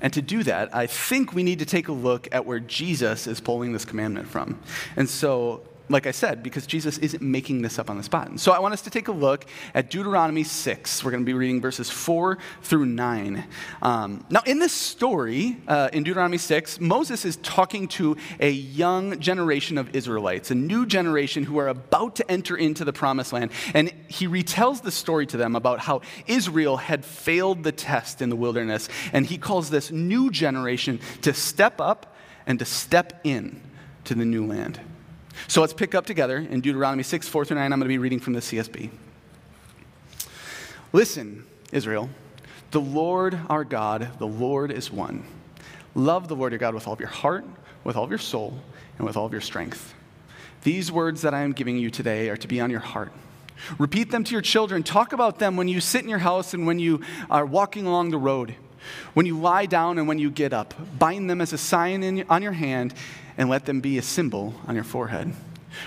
And 0.00 0.12
to 0.12 0.20
do 0.20 0.42
that, 0.42 0.74
I 0.74 0.88
think 0.88 1.32
we 1.32 1.44
need 1.44 1.60
to 1.60 1.64
take 1.64 1.86
a 1.86 1.92
look 1.92 2.26
at 2.32 2.44
where 2.44 2.58
Jesus 2.58 3.28
is 3.28 3.40
pulling 3.40 3.72
this 3.72 3.84
commandment 3.84 4.26
from. 4.26 4.58
And 4.96 5.08
so 5.08 5.62
like 5.92 6.06
I 6.06 6.10
said, 6.10 6.42
because 6.42 6.66
Jesus 6.66 6.98
isn't 6.98 7.22
making 7.22 7.62
this 7.62 7.78
up 7.78 7.90
on 7.90 7.96
the 7.96 8.02
spot. 8.02 8.28
And 8.28 8.40
so 8.40 8.52
I 8.52 8.58
want 8.58 8.74
us 8.74 8.82
to 8.82 8.90
take 8.90 9.08
a 9.08 9.12
look 9.12 9.44
at 9.74 9.90
Deuteronomy 9.90 10.44
6. 10.44 11.04
We're 11.04 11.10
going 11.10 11.22
to 11.22 11.26
be 11.26 11.34
reading 11.34 11.60
verses 11.60 11.90
4 11.90 12.38
through 12.62 12.86
9. 12.86 13.44
Um, 13.82 14.24
now, 14.30 14.40
in 14.46 14.58
this 14.58 14.72
story, 14.72 15.58
uh, 15.68 15.90
in 15.92 16.02
Deuteronomy 16.02 16.38
6, 16.38 16.80
Moses 16.80 17.24
is 17.24 17.36
talking 17.36 17.88
to 17.88 18.16
a 18.40 18.50
young 18.50 19.20
generation 19.20 19.78
of 19.78 19.94
Israelites, 19.94 20.50
a 20.50 20.54
new 20.54 20.86
generation 20.86 21.44
who 21.44 21.58
are 21.58 21.68
about 21.68 22.16
to 22.16 22.30
enter 22.30 22.56
into 22.56 22.84
the 22.84 22.92
promised 22.92 23.32
land. 23.32 23.52
And 23.74 23.92
he 24.08 24.26
retells 24.26 24.82
the 24.82 24.90
story 24.90 25.26
to 25.26 25.36
them 25.36 25.54
about 25.54 25.80
how 25.80 26.00
Israel 26.26 26.78
had 26.78 27.04
failed 27.04 27.62
the 27.62 27.72
test 27.72 28.22
in 28.22 28.30
the 28.30 28.36
wilderness. 28.36 28.88
And 29.12 29.26
he 29.26 29.38
calls 29.38 29.70
this 29.70 29.90
new 29.90 30.30
generation 30.30 31.00
to 31.22 31.34
step 31.34 31.80
up 31.80 32.16
and 32.46 32.58
to 32.58 32.64
step 32.64 33.20
in 33.24 33.60
to 34.04 34.14
the 34.14 34.24
new 34.24 34.46
land. 34.46 34.80
So 35.48 35.60
let's 35.60 35.72
pick 35.72 35.94
up 35.94 36.06
together 36.06 36.38
in 36.38 36.60
Deuteronomy 36.60 37.02
6, 37.02 37.28
4 37.28 37.44
through 37.44 37.56
9. 37.56 37.72
I'm 37.72 37.78
going 37.78 37.80
to 37.80 37.88
be 37.88 37.98
reading 37.98 38.20
from 38.20 38.32
the 38.32 38.40
CSB. 38.40 38.90
Listen, 40.92 41.44
Israel, 41.72 42.10
the 42.70 42.80
Lord 42.80 43.38
our 43.48 43.64
God, 43.64 44.18
the 44.18 44.26
Lord 44.26 44.70
is 44.70 44.90
one. 44.90 45.24
Love 45.94 46.28
the 46.28 46.36
Lord 46.36 46.52
your 46.52 46.58
God 46.58 46.74
with 46.74 46.86
all 46.86 46.94
of 46.94 47.00
your 47.00 47.08
heart, 47.08 47.44
with 47.84 47.96
all 47.96 48.04
of 48.04 48.10
your 48.10 48.18
soul, 48.18 48.58
and 48.98 49.06
with 49.06 49.16
all 49.16 49.26
of 49.26 49.32
your 49.32 49.40
strength. 49.40 49.94
These 50.62 50.92
words 50.92 51.22
that 51.22 51.34
I 51.34 51.42
am 51.42 51.52
giving 51.52 51.76
you 51.76 51.90
today 51.90 52.28
are 52.28 52.36
to 52.36 52.48
be 52.48 52.60
on 52.60 52.70
your 52.70 52.80
heart. 52.80 53.12
Repeat 53.78 54.10
them 54.10 54.24
to 54.24 54.32
your 54.32 54.42
children. 54.42 54.82
Talk 54.82 55.12
about 55.12 55.38
them 55.38 55.56
when 55.56 55.68
you 55.68 55.80
sit 55.80 56.02
in 56.02 56.08
your 56.08 56.18
house 56.18 56.54
and 56.54 56.66
when 56.66 56.78
you 56.78 57.00
are 57.30 57.44
walking 57.44 57.86
along 57.86 58.10
the 58.10 58.18
road, 58.18 58.54
when 59.14 59.26
you 59.26 59.38
lie 59.38 59.66
down 59.66 59.98
and 59.98 60.08
when 60.08 60.18
you 60.18 60.30
get 60.30 60.52
up. 60.52 60.74
Bind 60.98 61.28
them 61.28 61.40
as 61.40 61.52
a 61.52 61.58
sign 61.58 62.02
in, 62.02 62.24
on 62.28 62.42
your 62.42 62.52
hand 62.52 62.94
and 63.36 63.48
let 63.48 63.66
them 63.66 63.80
be 63.80 63.98
a 63.98 64.02
symbol 64.02 64.54
on 64.66 64.74
your 64.74 64.84
forehead. 64.84 65.32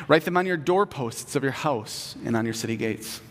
Write 0.07 0.25
them 0.25 0.37
on 0.37 0.45
your 0.45 0.57
doorposts 0.57 1.35
of 1.35 1.43
your 1.43 1.51
house 1.51 2.15
and 2.25 2.35
on 2.35 2.45
your 2.45 2.53
city 2.53 2.75
gates. 2.75 3.21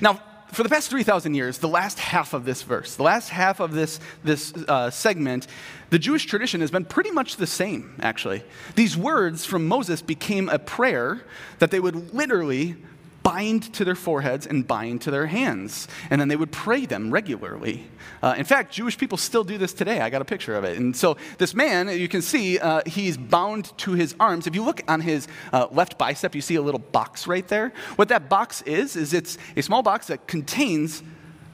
Now, 0.00 0.20
for 0.52 0.62
the 0.62 0.68
past 0.68 0.88
3,000 0.90 1.34
years, 1.34 1.58
the 1.58 1.68
last 1.68 1.98
half 1.98 2.32
of 2.32 2.44
this 2.44 2.62
verse, 2.62 2.96
the 2.96 3.02
last 3.02 3.28
half 3.28 3.60
of 3.60 3.72
this, 3.72 4.00
this 4.24 4.54
uh, 4.66 4.90
segment, 4.90 5.46
the 5.90 5.98
Jewish 5.98 6.24
tradition 6.24 6.60
has 6.62 6.70
been 6.70 6.84
pretty 6.84 7.10
much 7.10 7.36
the 7.36 7.46
same, 7.46 7.94
actually. 8.00 8.42
These 8.74 8.96
words 8.96 9.44
from 9.44 9.68
Moses 9.68 10.00
became 10.00 10.48
a 10.48 10.58
prayer 10.58 11.20
that 11.58 11.70
they 11.70 11.80
would 11.80 12.14
literally 12.14 12.76
bind 13.28 13.74
to 13.74 13.84
their 13.84 13.94
foreheads 13.94 14.46
and 14.46 14.66
bind 14.66 15.02
to 15.02 15.10
their 15.10 15.26
hands. 15.26 15.86
And 16.08 16.18
then 16.18 16.28
they 16.28 16.36
would 16.36 16.50
pray 16.50 16.86
them 16.86 17.10
regularly. 17.10 17.86
Uh, 18.22 18.34
in 18.38 18.46
fact, 18.46 18.72
Jewish 18.72 18.96
people 18.96 19.18
still 19.18 19.44
do 19.44 19.58
this 19.58 19.74
today. 19.74 20.00
I 20.00 20.08
got 20.08 20.22
a 20.22 20.24
picture 20.24 20.54
of 20.56 20.64
it. 20.64 20.78
And 20.78 20.96
so 20.96 21.18
this 21.36 21.54
man, 21.54 21.88
you 21.88 22.08
can 22.08 22.22
see, 22.22 22.58
uh, 22.58 22.80
he's 22.86 23.18
bound 23.18 23.76
to 23.78 23.92
his 23.92 24.14
arms. 24.18 24.46
If 24.46 24.54
you 24.54 24.64
look 24.64 24.80
on 24.88 25.02
his 25.02 25.28
uh, 25.52 25.66
left 25.70 25.98
bicep, 25.98 26.34
you 26.34 26.40
see 26.40 26.54
a 26.54 26.62
little 26.62 26.80
box 26.80 27.26
right 27.26 27.46
there. 27.48 27.74
What 27.96 28.08
that 28.08 28.30
box 28.30 28.62
is, 28.62 28.96
is 28.96 29.12
it's 29.12 29.36
a 29.56 29.62
small 29.62 29.82
box 29.82 30.06
that 30.06 30.26
contains 30.26 31.02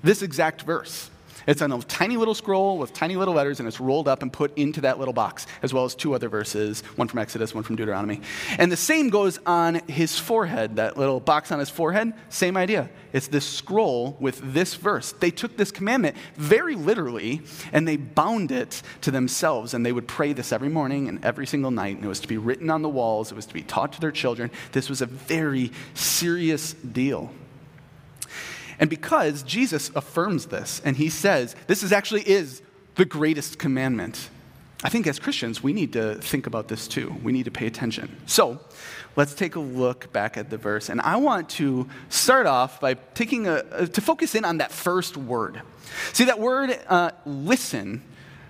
this 0.04 0.22
exact 0.22 0.62
verse. 0.62 1.10
It's 1.46 1.62
on 1.62 1.72
a 1.72 1.78
tiny 1.82 2.16
little 2.16 2.34
scroll 2.34 2.78
with 2.78 2.92
tiny 2.92 3.16
little 3.16 3.34
letters, 3.34 3.58
and 3.60 3.68
it's 3.68 3.80
rolled 3.80 4.08
up 4.08 4.22
and 4.22 4.32
put 4.32 4.56
into 4.56 4.80
that 4.82 4.98
little 4.98 5.14
box, 5.14 5.46
as 5.62 5.72
well 5.72 5.84
as 5.84 5.94
two 5.94 6.14
other 6.14 6.28
verses 6.28 6.82
one 6.96 7.08
from 7.08 7.18
Exodus, 7.18 7.54
one 7.54 7.64
from 7.64 7.76
Deuteronomy. 7.76 8.20
And 8.58 8.70
the 8.70 8.76
same 8.76 9.10
goes 9.10 9.38
on 9.46 9.76
his 9.88 10.18
forehead, 10.18 10.76
that 10.76 10.96
little 10.96 11.20
box 11.20 11.52
on 11.52 11.58
his 11.58 11.70
forehead, 11.70 12.12
same 12.28 12.56
idea. 12.56 12.88
It's 13.12 13.28
this 13.28 13.46
scroll 13.46 14.16
with 14.18 14.40
this 14.54 14.74
verse. 14.74 15.12
They 15.12 15.30
took 15.30 15.56
this 15.56 15.70
commandment 15.70 16.16
very 16.34 16.74
literally, 16.74 17.42
and 17.72 17.86
they 17.86 17.96
bound 17.96 18.50
it 18.50 18.82
to 19.02 19.10
themselves, 19.10 19.74
and 19.74 19.84
they 19.84 19.92
would 19.92 20.08
pray 20.08 20.32
this 20.32 20.52
every 20.52 20.68
morning 20.68 21.08
and 21.08 21.24
every 21.24 21.46
single 21.46 21.70
night, 21.70 21.96
and 21.96 22.04
it 22.04 22.08
was 22.08 22.20
to 22.20 22.28
be 22.28 22.38
written 22.38 22.70
on 22.70 22.82
the 22.82 22.88
walls, 22.88 23.30
it 23.30 23.34
was 23.34 23.46
to 23.46 23.54
be 23.54 23.62
taught 23.62 23.92
to 23.92 24.00
their 24.00 24.12
children. 24.12 24.50
This 24.72 24.88
was 24.88 25.00
a 25.00 25.06
very 25.06 25.72
serious 25.94 26.72
deal. 26.72 27.30
And 28.78 28.90
because 28.90 29.42
Jesus 29.42 29.90
affirms 29.94 30.46
this 30.46 30.80
and 30.84 30.96
he 30.96 31.08
says 31.08 31.56
this 31.66 31.82
is 31.82 31.92
actually 31.92 32.22
is 32.22 32.62
the 32.96 33.04
greatest 33.04 33.58
commandment. 33.58 34.30
I 34.82 34.90
think 34.90 35.06
as 35.06 35.18
Christians, 35.18 35.62
we 35.62 35.72
need 35.72 35.94
to 35.94 36.16
think 36.16 36.46
about 36.46 36.68
this 36.68 36.86
too. 36.86 37.16
We 37.22 37.32
need 37.32 37.44
to 37.44 37.50
pay 37.50 37.66
attention. 37.66 38.16
So 38.26 38.60
let's 39.16 39.34
take 39.34 39.56
a 39.56 39.60
look 39.60 40.12
back 40.12 40.36
at 40.36 40.50
the 40.50 40.58
verse. 40.58 40.90
And 40.90 41.00
I 41.00 41.16
want 41.16 41.48
to 41.50 41.88
start 42.10 42.46
off 42.46 42.80
by 42.80 42.94
taking 42.94 43.46
a, 43.46 43.86
to 43.86 44.00
focus 44.02 44.34
in 44.34 44.44
on 44.44 44.58
that 44.58 44.70
first 44.70 45.16
word. 45.16 45.62
See, 46.12 46.24
that 46.24 46.38
word, 46.38 46.78
uh, 46.88 47.12
listen, 47.24 48.02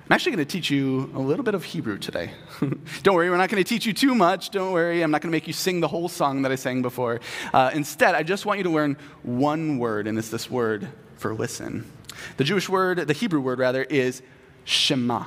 I'm 0.07 0.13
actually 0.13 0.33
going 0.33 0.47
to 0.47 0.53
teach 0.53 0.69
you 0.69 1.11
a 1.15 1.19
little 1.19 1.43
bit 1.43 1.55
of 1.55 1.65
Hebrew 1.65 1.97
today. 1.97 2.33
Don't 3.03 3.15
worry, 3.15 3.31
we're 3.31 3.39
not 3.39 3.49
going 3.49 3.65
to 3.65 3.67
teach 3.67 3.87
you 3.87 3.95
too 3.95 4.15
much. 4.15 4.51
Don't 4.51 4.73
worry, 4.73 5.01
I'm 5.01 5.11
not 5.11 5.23
going 5.23 5.31
to 5.31 5.35
make 5.35 5.47
you 5.47 5.55
sing 5.55 5.81
the 5.81 5.89
whole 5.89 6.11
song 6.11 6.43
that 6.43 6.53
I 6.53 6.57
sang 6.57 6.83
before. 6.83 7.21
Uh, 7.55 7.71
instead, 7.73 8.15
I 8.15 8.23
just 8.23 8.45
want 8.45 8.59
you 8.59 8.65
to 8.65 8.71
learn 8.71 8.99
one 9.23 9.79
word, 9.79 10.07
and 10.07 10.19
it's 10.19 10.29
this 10.29 10.51
word 10.51 10.89
for 11.17 11.35
listen. 11.35 11.91
The 12.37 12.45
Jewish 12.45 12.69
word, 12.69 12.99
the 12.99 13.15
Hebrew 13.15 13.41
word 13.41 13.59
rather, 13.59 13.83
is 13.83 14.21
Shema. 14.65 15.25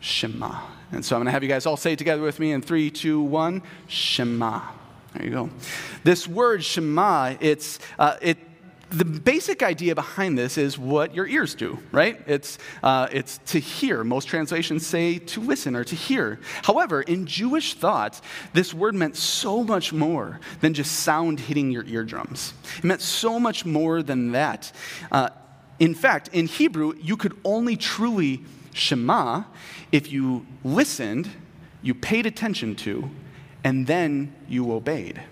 Shema. 0.00 0.58
And 0.90 1.04
so 1.04 1.14
I'm 1.14 1.20
going 1.20 1.26
to 1.26 1.32
have 1.32 1.42
you 1.42 1.50
guys 1.50 1.66
all 1.66 1.76
say 1.76 1.94
together 1.94 2.22
with 2.22 2.40
me 2.40 2.52
in 2.52 2.62
three, 2.62 2.90
two, 2.90 3.20
one. 3.20 3.60
Shema. 3.88 4.62
There 5.12 5.26
you 5.26 5.30
go. 5.30 5.50
This 6.02 6.26
word 6.26 6.64
Shema, 6.64 7.34
it's 7.40 7.78
uh, 7.98 8.16
it. 8.22 8.38
The 8.90 9.04
basic 9.04 9.62
idea 9.62 9.94
behind 9.94 10.38
this 10.38 10.56
is 10.56 10.78
what 10.78 11.14
your 11.14 11.26
ears 11.26 11.54
do, 11.54 11.78
right? 11.92 12.22
It's, 12.26 12.58
uh, 12.82 13.08
it's 13.12 13.38
to 13.46 13.60
hear. 13.60 14.02
Most 14.02 14.28
translations 14.28 14.86
say 14.86 15.18
to 15.18 15.40
listen 15.40 15.76
or 15.76 15.84
to 15.84 15.94
hear. 15.94 16.40
However, 16.62 17.02
in 17.02 17.26
Jewish 17.26 17.74
thought, 17.74 18.20
this 18.54 18.72
word 18.72 18.94
meant 18.94 19.16
so 19.16 19.62
much 19.62 19.92
more 19.92 20.40
than 20.60 20.72
just 20.72 21.00
sound 21.00 21.38
hitting 21.38 21.70
your 21.70 21.84
eardrums. 21.84 22.54
It 22.78 22.84
meant 22.84 23.02
so 23.02 23.38
much 23.38 23.66
more 23.66 24.02
than 24.02 24.32
that. 24.32 24.72
Uh, 25.12 25.28
in 25.78 25.94
fact, 25.94 26.30
in 26.32 26.46
Hebrew, 26.46 26.94
you 27.00 27.16
could 27.16 27.36
only 27.44 27.76
truly 27.76 28.42
Shema 28.72 29.44
if 29.92 30.10
you 30.10 30.46
listened, 30.64 31.28
you 31.82 31.94
paid 31.94 32.26
attention 32.26 32.74
to, 32.76 33.10
and 33.64 33.86
then 33.86 34.34
you 34.48 34.72
obeyed. 34.72 35.22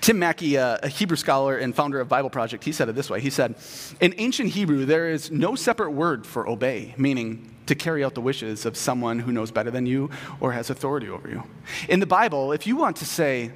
Tim 0.00 0.18
Mackie, 0.18 0.58
uh, 0.58 0.78
a 0.82 0.88
Hebrew 0.88 1.16
scholar 1.16 1.56
and 1.56 1.74
founder 1.74 2.00
of 2.00 2.08
Bible 2.08 2.30
Project, 2.30 2.64
he 2.64 2.72
said 2.72 2.88
it 2.88 2.94
this 2.94 3.10
way. 3.10 3.20
He 3.20 3.30
said, 3.30 3.56
In 4.00 4.14
ancient 4.18 4.50
Hebrew, 4.50 4.84
there 4.84 5.10
is 5.10 5.30
no 5.30 5.54
separate 5.54 5.90
word 5.90 6.26
for 6.26 6.48
obey, 6.48 6.94
meaning 6.96 7.54
to 7.66 7.74
carry 7.74 8.04
out 8.04 8.14
the 8.14 8.20
wishes 8.20 8.66
of 8.66 8.76
someone 8.76 9.18
who 9.18 9.32
knows 9.32 9.50
better 9.50 9.70
than 9.70 9.86
you 9.86 10.10
or 10.40 10.52
has 10.52 10.70
authority 10.70 11.08
over 11.08 11.28
you. 11.28 11.42
In 11.88 12.00
the 12.00 12.06
Bible, 12.06 12.52
if 12.52 12.66
you 12.66 12.76
want 12.76 12.96
to 12.96 13.06
say, 13.06 13.52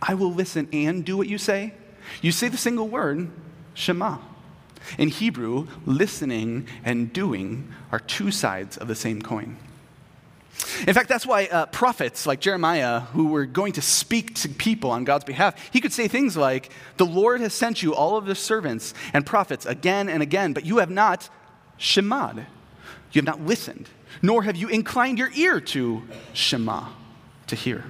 I 0.00 0.14
will 0.14 0.32
listen 0.32 0.68
and 0.72 1.04
do 1.04 1.16
what 1.16 1.28
you 1.28 1.38
say, 1.38 1.74
you 2.20 2.32
say 2.32 2.48
the 2.48 2.56
single 2.56 2.88
word, 2.88 3.30
Shema. 3.74 4.18
In 4.98 5.08
Hebrew, 5.08 5.68
listening 5.86 6.66
and 6.84 7.12
doing 7.12 7.72
are 7.92 8.00
two 8.00 8.32
sides 8.32 8.76
of 8.76 8.88
the 8.88 8.96
same 8.96 9.22
coin. 9.22 9.56
In 10.86 10.94
fact, 10.94 11.08
that's 11.08 11.26
why 11.26 11.46
uh, 11.46 11.66
prophets 11.66 12.26
like 12.26 12.40
Jeremiah, 12.40 13.00
who 13.00 13.28
were 13.28 13.46
going 13.46 13.72
to 13.74 13.82
speak 13.82 14.34
to 14.36 14.48
people 14.48 14.90
on 14.90 15.04
God's 15.04 15.24
behalf, 15.24 15.54
he 15.72 15.80
could 15.80 15.92
say 15.92 16.08
things 16.08 16.36
like, 16.36 16.70
The 16.96 17.06
Lord 17.06 17.40
has 17.40 17.52
sent 17.52 17.82
you 17.82 17.94
all 17.94 18.16
of 18.16 18.26
his 18.26 18.38
servants 18.38 18.94
and 19.12 19.26
prophets 19.26 19.66
again 19.66 20.08
and 20.08 20.22
again, 20.22 20.52
but 20.52 20.64
you 20.64 20.78
have 20.78 20.90
not 20.90 21.28
shemad. 21.78 22.46
You 23.12 23.18
have 23.18 23.26
not 23.26 23.42
listened, 23.42 23.88
nor 24.22 24.42
have 24.42 24.56
you 24.56 24.68
inclined 24.68 25.18
your 25.18 25.30
ear 25.34 25.60
to 25.60 26.02
Shema, 26.32 26.88
to 27.46 27.56
hear. 27.56 27.84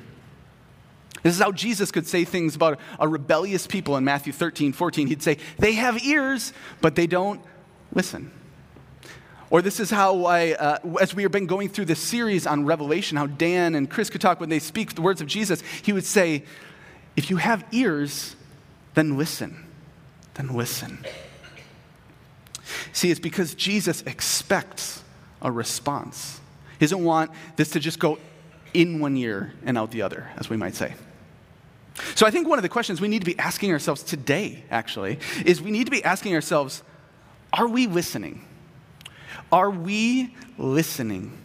This 1.22 1.34
is 1.34 1.40
how 1.40 1.52
Jesus 1.52 1.92
could 1.92 2.06
say 2.06 2.24
things 2.24 2.56
about 2.56 2.80
a 2.98 3.06
rebellious 3.06 3.68
people 3.68 3.96
in 3.96 4.04
Matthew 4.04 4.32
13, 4.32 4.72
14. 4.72 5.06
He'd 5.06 5.22
say, 5.22 5.38
They 5.58 5.74
have 5.74 6.02
ears, 6.04 6.52
but 6.80 6.96
they 6.96 7.06
don't 7.06 7.40
listen. 7.94 8.32
Or 9.52 9.60
this 9.60 9.80
is 9.80 9.90
how 9.90 10.24
I, 10.24 10.52
uh, 10.52 10.78
as 10.98 11.14
we 11.14 11.24
have 11.24 11.30
been 11.30 11.44
going 11.44 11.68
through 11.68 11.84
this 11.84 11.98
series 11.98 12.46
on 12.46 12.64
Revelation, 12.64 13.18
how 13.18 13.26
Dan 13.26 13.74
and 13.74 13.88
Chris 13.88 14.08
could 14.08 14.22
talk 14.22 14.40
when 14.40 14.48
they 14.48 14.58
speak 14.58 14.94
the 14.94 15.02
words 15.02 15.20
of 15.20 15.26
Jesus, 15.26 15.62
he 15.82 15.92
would 15.92 16.06
say, 16.06 16.44
If 17.16 17.28
you 17.28 17.36
have 17.36 17.62
ears, 17.70 18.34
then 18.94 19.18
listen. 19.18 19.66
Then 20.32 20.54
listen. 20.54 21.04
See, 22.94 23.10
it's 23.10 23.20
because 23.20 23.54
Jesus 23.54 24.00
expects 24.06 25.04
a 25.42 25.52
response. 25.52 26.40
He 26.78 26.86
doesn't 26.86 27.04
want 27.04 27.30
this 27.56 27.72
to 27.72 27.78
just 27.78 27.98
go 27.98 28.18
in 28.72 29.00
one 29.00 29.18
ear 29.18 29.52
and 29.66 29.76
out 29.76 29.90
the 29.90 30.00
other, 30.00 30.30
as 30.38 30.48
we 30.48 30.56
might 30.56 30.74
say. 30.74 30.94
So 32.14 32.26
I 32.26 32.30
think 32.30 32.48
one 32.48 32.58
of 32.58 32.62
the 32.62 32.70
questions 32.70 33.02
we 33.02 33.08
need 33.08 33.20
to 33.20 33.26
be 33.26 33.38
asking 33.38 33.70
ourselves 33.70 34.02
today, 34.02 34.64
actually, 34.70 35.18
is 35.44 35.60
we 35.60 35.70
need 35.70 35.84
to 35.84 35.90
be 35.90 36.02
asking 36.02 36.34
ourselves 36.34 36.82
are 37.52 37.68
we 37.68 37.86
listening? 37.86 38.46
Are 39.50 39.70
we 39.70 40.34
listening? 40.58 41.38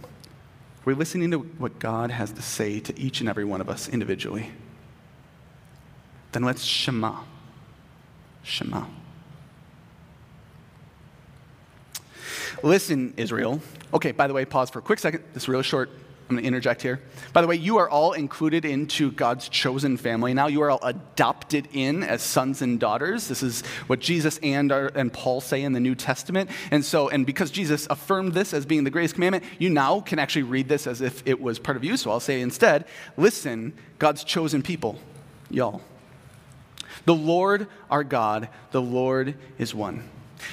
Are 0.81 0.85
we 0.85 0.93
listening 0.93 1.31
to 1.31 1.39
what 1.39 1.79
God 1.79 2.11
has 2.11 2.31
to 2.31 2.41
say 2.41 2.79
to 2.79 2.99
each 2.99 3.19
and 3.19 3.29
every 3.29 3.45
one 3.45 3.61
of 3.61 3.69
us 3.69 3.89
individually? 3.89 4.51
Then 6.31 6.43
let's 6.43 6.63
Shema. 6.63 7.21
Shema. 8.43 8.85
Listen, 12.63 13.13
Israel. 13.17 13.61
Okay, 13.93 14.11
by 14.11 14.27
the 14.27 14.33
way, 14.33 14.45
pause 14.45 14.69
for 14.69 14.79
a 14.79 14.81
quick 14.81 14.99
second. 14.99 15.23
This 15.33 15.43
is 15.43 15.49
really 15.49 15.63
short. 15.63 15.89
I'm 16.29 16.35
going 16.35 16.43
to 16.43 16.47
interject 16.47 16.81
here. 16.81 16.99
By 17.31 17.41
the 17.41 17.47
way, 17.47 17.55
you 17.55 17.77
are 17.77 17.89
all 17.89 18.11
included 18.11 18.65
into 18.65 19.11
God's 19.11 19.47
chosen 19.47 19.95
family 19.95 20.33
now. 20.33 20.47
You 20.47 20.61
are 20.63 20.71
all 20.71 20.83
adopted 20.83 21.69
in 21.71 22.03
as 22.03 22.21
sons 22.21 22.61
and 22.61 22.79
daughters. 22.79 23.29
This 23.29 23.41
is 23.41 23.61
what 23.87 24.01
Jesus 24.01 24.37
and, 24.43 24.69
our, 24.73 24.91
and 24.93 25.11
Paul 25.13 25.39
say 25.39 25.61
in 25.61 25.71
the 25.71 25.79
New 25.79 25.95
Testament. 25.95 26.49
And 26.69 26.83
so, 26.83 27.07
and 27.07 27.25
because 27.25 27.49
Jesus 27.49 27.87
affirmed 27.89 28.33
this 28.33 28.53
as 28.53 28.65
being 28.65 28.83
the 28.83 28.89
greatest 28.89 29.15
commandment, 29.15 29.45
you 29.57 29.69
now 29.69 30.01
can 30.01 30.19
actually 30.19 30.43
read 30.43 30.67
this 30.67 30.85
as 30.85 30.99
if 30.99 31.23
it 31.25 31.39
was 31.39 31.59
part 31.59 31.77
of 31.77 31.85
you. 31.85 31.95
So 31.95 32.11
I'll 32.11 32.19
say 32.19 32.41
instead, 32.41 32.85
listen, 33.15 33.71
God's 33.97 34.25
chosen 34.25 34.61
people, 34.61 34.99
y'all. 35.49 35.81
The 37.05 37.15
Lord 37.15 37.67
our 37.89 38.03
God, 38.03 38.49
the 38.71 38.81
Lord 38.81 39.35
is 39.57 39.73
one. 39.73 40.03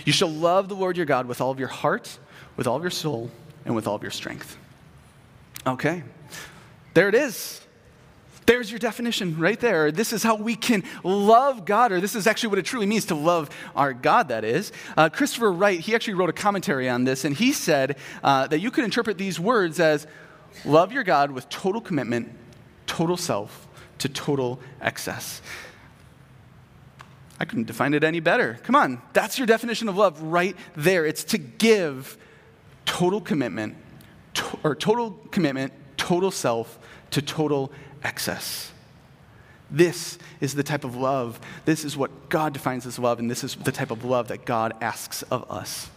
You 0.04 0.12
shall 0.12 0.30
love 0.30 0.68
the 0.68 0.76
Lord 0.76 0.96
your 0.96 1.06
God 1.06 1.26
with 1.26 1.40
all 1.40 1.50
of 1.50 1.58
your 1.58 1.68
heart, 1.68 2.18
with 2.56 2.68
all 2.68 2.76
of 2.76 2.82
your 2.82 2.90
soul, 2.90 3.30
and 3.64 3.74
with 3.74 3.88
all 3.88 3.96
of 3.96 4.02
your 4.02 4.12
strength. 4.12 4.56
Okay, 5.66 6.02
there 6.92 7.08
it 7.08 7.14
is. 7.14 7.60
There's 8.46 8.70
your 8.70 8.78
definition 8.78 9.38
right 9.38 9.58
there. 9.58 9.90
This 9.90 10.12
is 10.12 10.22
how 10.22 10.34
we 10.34 10.54
can 10.54 10.84
love 11.02 11.64
God, 11.64 11.92
or 11.92 12.00
this 12.00 12.14
is 12.14 12.26
actually 12.26 12.50
what 12.50 12.58
it 12.58 12.66
truly 12.66 12.86
means 12.86 13.06
to 13.06 13.14
love 13.14 13.48
our 13.74 13.94
God, 13.94 14.28
that 14.28 14.44
is. 14.44 14.70
Uh, 14.96 15.08
Christopher 15.08 15.50
Wright, 15.50 15.80
he 15.80 15.94
actually 15.94 16.14
wrote 16.14 16.28
a 16.28 16.34
commentary 16.34 16.88
on 16.88 17.04
this, 17.04 17.24
and 17.24 17.34
he 17.34 17.52
said 17.52 17.96
uh, 18.22 18.46
that 18.48 18.60
you 18.60 18.70
could 18.70 18.84
interpret 18.84 19.16
these 19.16 19.40
words 19.40 19.80
as 19.80 20.06
love 20.64 20.92
your 20.92 21.04
God 21.04 21.30
with 21.30 21.48
total 21.48 21.80
commitment, 21.80 22.30
total 22.86 23.16
self, 23.16 23.66
to 23.98 24.10
total 24.10 24.60
excess. 24.82 25.40
I 27.40 27.46
couldn't 27.46 27.66
define 27.66 27.94
it 27.94 28.04
any 28.04 28.20
better. 28.20 28.58
Come 28.62 28.76
on, 28.76 29.00
that's 29.14 29.38
your 29.38 29.46
definition 29.46 29.88
of 29.88 29.96
love 29.96 30.20
right 30.22 30.54
there. 30.76 31.06
It's 31.06 31.24
to 31.24 31.38
give 31.38 32.18
total 32.84 33.20
commitment, 33.22 33.76
to, 34.34 34.58
or 34.62 34.74
total 34.74 35.18
commitment, 35.30 35.72
total 35.96 36.30
self 36.30 36.78
to 37.10 37.22
total 37.22 37.72
excess. 38.02 38.72
This 39.70 40.18
is 40.40 40.54
the 40.54 40.62
type 40.62 40.84
of 40.84 40.94
love. 40.96 41.40
This 41.64 41.84
is 41.84 41.96
what 41.96 42.28
God 42.28 42.52
defines 42.52 42.86
as 42.86 42.98
love, 42.98 43.18
and 43.18 43.30
this 43.30 43.42
is 43.42 43.56
the 43.56 43.72
type 43.72 43.90
of 43.90 44.04
love 44.04 44.28
that 44.28 44.44
God 44.44 44.74
asks 44.80 45.22
of 45.22 45.50
us. 45.50 45.90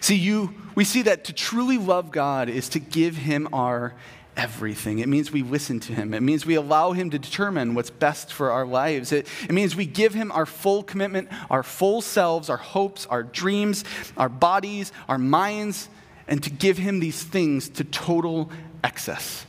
See, 0.00 0.14
you, 0.14 0.54
we 0.74 0.84
see 0.84 1.02
that 1.02 1.24
to 1.24 1.32
truly 1.32 1.76
love 1.76 2.10
God 2.10 2.48
is 2.48 2.70
to 2.70 2.78
give 2.78 3.16
Him 3.16 3.48
our 3.52 3.94
everything. 4.36 5.00
It 5.00 5.08
means 5.08 5.32
we 5.32 5.42
listen 5.42 5.80
to 5.80 5.92
Him. 5.92 6.14
It 6.14 6.22
means 6.22 6.46
we 6.46 6.54
allow 6.54 6.92
Him 6.92 7.10
to 7.10 7.18
determine 7.18 7.74
what's 7.74 7.90
best 7.90 8.32
for 8.32 8.52
our 8.52 8.64
lives. 8.64 9.12
It, 9.12 9.26
it 9.42 9.52
means 9.52 9.76
we 9.76 9.84
give 9.84 10.14
Him 10.14 10.32
our 10.32 10.46
full 10.46 10.82
commitment, 10.82 11.28
our 11.50 11.62
full 11.62 12.00
selves, 12.00 12.48
our 12.48 12.56
hopes, 12.56 13.04
our 13.06 13.24
dreams, 13.24 13.84
our 14.16 14.28
bodies, 14.28 14.92
our 15.08 15.18
minds, 15.18 15.88
and 16.28 16.42
to 16.42 16.50
give 16.50 16.78
Him 16.78 17.00
these 17.00 17.22
things 17.22 17.68
to 17.70 17.84
total 17.84 18.50
excess. 18.84 19.44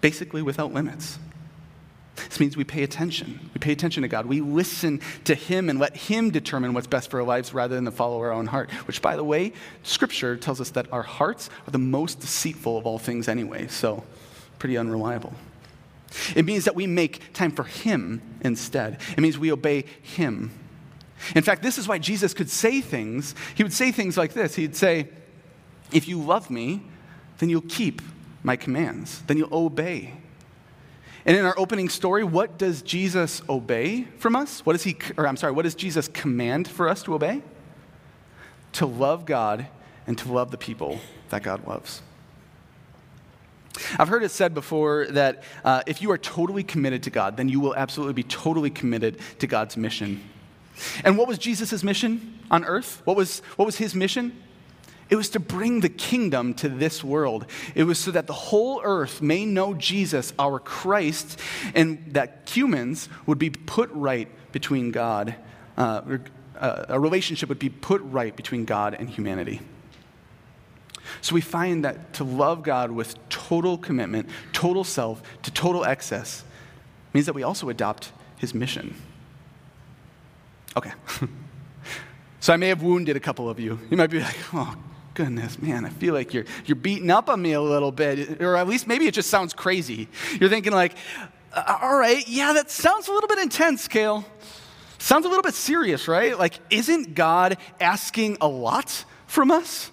Basically, 0.00 0.42
without 0.42 0.72
limits. 0.72 1.18
This 2.28 2.40
means 2.40 2.56
we 2.56 2.64
pay 2.64 2.82
attention. 2.82 3.50
We 3.54 3.58
pay 3.58 3.72
attention 3.72 4.02
to 4.02 4.08
God. 4.08 4.26
We 4.26 4.40
listen 4.40 5.00
to 5.24 5.34
Him 5.34 5.70
and 5.70 5.78
let 5.78 5.96
Him 5.96 6.30
determine 6.30 6.74
what's 6.74 6.86
best 6.86 7.10
for 7.10 7.20
our 7.20 7.26
lives 7.26 7.54
rather 7.54 7.74
than 7.74 7.84
to 7.84 7.90
follow 7.90 8.18
our 8.20 8.32
own 8.32 8.46
heart. 8.46 8.70
Which, 8.86 9.00
by 9.02 9.16
the 9.16 9.24
way, 9.24 9.52
Scripture 9.82 10.36
tells 10.36 10.60
us 10.60 10.70
that 10.70 10.92
our 10.92 11.02
hearts 11.02 11.50
are 11.66 11.70
the 11.70 11.78
most 11.78 12.20
deceitful 12.20 12.76
of 12.76 12.86
all 12.86 12.98
things 12.98 13.28
anyway, 13.28 13.68
so 13.68 14.04
pretty 14.58 14.76
unreliable. 14.76 15.32
It 16.34 16.44
means 16.44 16.64
that 16.64 16.74
we 16.74 16.86
make 16.86 17.32
time 17.34 17.52
for 17.52 17.64
Him 17.64 18.22
instead. 18.40 18.98
It 19.16 19.20
means 19.20 19.38
we 19.38 19.52
obey 19.52 19.84
Him. 20.02 20.50
In 21.34 21.42
fact, 21.42 21.62
this 21.62 21.78
is 21.78 21.88
why 21.88 21.98
Jesus 21.98 22.34
could 22.34 22.50
say 22.50 22.80
things. 22.80 23.34
He 23.54 23.62
would 23.62 23.72
say 23.72 23.92
things 23.92 24.16
like 24.16 24.32
this 24.32 24.54
He'd 24.54 24.76
say, 24.76 25.08
If 25.92 26.08
you 26.08 26.20
love 26.20 26.50
me, 26.50 26.82
then 27.38 27.48
you'll 27.48 27.62
keep 27.62 28.02
my 28.42 28.56
commands, 28.56 29.22
then 29.26 29.36
you'll 29.36 29.54
obey. 29.54 30.14
And 31.26 31.36
in 31.36 31.44
our 31.44 31.58
opening 31.58 31.88
story, 31.88 32.24
what 32.24 32.56
does 32.56 32.80
Jesus 32.80 33.42
obey 33.48 34.04
from 34.18 34.34
us? 34.34 34.64
What 34.64 34.72
does 34.72 34.84
he, 34.84 34.96
or 35.16 35.26
I'm 35.26 35.36
sorry, 35.36 35.52
what 35.52 35.64
does 35.64 35.74
Jesus 35.74 36.08
command 36.08 36.68
for 36.68 36.88
us 36.88 37.02
to 37.02 37.14
obey? 37.14 37.42
To 38.74 38.86
love 38.86 39.26
God 39.26 39.66
and 40.06 40.16
to 40.18 40.32
love 40.32 40.50
the 40.50 40.56
people 40.56 41.00
that 41.28 41.42
God 41.42 41.66
loves. 41.66 42.00
I've 43.98 44.08
heard 44.08 44.22
it 44.22 44.30
said 44.30 44.54
before 44.54 45.06
that 45.10 45.42
uh, 45.64 45.82
if 45.86 46.00
you 46.00 46.10
are 46.10 46.18
totally 46.18 46.64
committed 46.64 47.02
to 47.04 47.10
God, 47.10 47.36
then 47.36 47.48
you 47.48 47.60
will 47.60 47.74
absolutely 47.76 48.14
be 48.14 48.22
totally 48.22 48.70
committed 48.70 49.18
to 49.40 49.46
God's 49.46 49.76
mission. 49.76 50.22
And 51.04 51.18
what 51.18 51.28
was 51.28 51.38
Jesus' 51.38 51.82
mission 51.82 52.38
on 52.50 52.64
earth? 52.64 53.02
What 53.04 53.16
was, 53.16 53.40
what 53.56 53.66
was 53.66 53.76
his 53.76 53.94
mission? 53.94 54.42
It 55.10 55.16
was 55.16 55.30
to 55.30 55.40
bring 55.40 55.80
the 55.80 55.88
kingdom 55.88 56.52
to 56.54 56.68
this 56.68 57.02
world. 57.02 57.46
It 57.74 57.84
was 57.84 57.98
so 57.98 58.10
that 58.10 58.26
the 58.26 58.34
whole 58.34 58.80
earth 58.84 59.22
may 59.22 59.46
know 59.46 59.72
Jesus, 59.74 60.34
our 60.38 60.58
Christ, 60.58 61.40
and 61.74 62.12
that 62.12 62.48
humans 62.52 63.08
would 63.26 63.38
be 63.38 63.50
put 63.50 63.90
right 63.92 64.28
between 64.52 64.90
God, 64.90 65.34
uh, 65.78 66.18
uh, 66.58 66.84
a 66.88 67.00
relationship 67.00 67.48
would 67.48 67.58
be 67.58 67.70
put 67.70 68.02
right 68.02 68.34
between 68.36 68.64
God 68.64 68.94
and 68.94 69.08
humanity. 69.08 69.60
So 71.22 71.34
we 71.34 71.40
find 71.40 71.84
that 71.84 72.12
to 72.14 72.24
love 72.24 72.62
God 72.62 72.90
with 72.90 73.16
total 73.30 73.78
commitment, 73.78 74.28
total 74.52 74.84
self, 74.84 75.22
to 75.42 75.50
total 75.50 75.84
excess, 75.84 76.44
means 77.14 77.26
that 77.26 77.32
we 77.32 77.42
also 77.42 77.70
adopt 77.70 78.12
his 78.36 78.54
mission. 78.54 78.94
Okay. 80.78 80.92
so 82.40 82.52
I 82.52 82.56
may 82.56 82.68
have 82.68 82.82
wounded 82.82 83.16
a 83.16 83.20
couple 83.20 83.50
of 83.50 83.58
you. 83.58 83.80
You 83.90 83.96
might 83.96 84.10
be 84.10 84.20
like, 84.20 84.36
oh, 84.54 84.76
goodness, 85.14 85.60
man, 85.60 85.84
I 85.84 85.90
feel 85.90 86.14
like 86.14 86.32
you're, 86.32 86.44
you're 86.66 86.76
beating 86.76 87.10
up 87.10 87.28
on 87.28 87.42
me 87.42 87.52
a 87.52 87.60
little 87.60 87.90
bit. 87.90 88.40
Or 88.40 88.56
at 88.56 88.68
least 88.68 88.86
maybe 88.86 89.08
it 89.08 89.14
just 89.14 89.28
sounds 89.28 89.52
crazy. 89.52 90.06
You're 90.38 90.48
thinking, 90.48 90.72
like, 90.72 90.94
uh, 91.52 91.78
all 91.82 91.98
right, 91.98 92.26
yeah, 92.28 92.52
that 92.52 92.70
sounds 92.70 93.08
a 93.08 93.12
little 93.12 93.26
bit 93.26 93.40
intense, 93.40 93.88
Kale. 93.88 94.24
Sounds 94.98 95.26
a 95.26 95.28
little 95.28 95.42
bit 95.42 95.54
serious, 95.54 96.06
right? 96.06 96.38
Like, 96.38 96.60
isn't 96.70 97.16
God 97.16 97.56
asking 97.80 98.36
a 98.40 98.46
lot 98.46 99.04
from 99.26 99.50
us? 99.50 99.90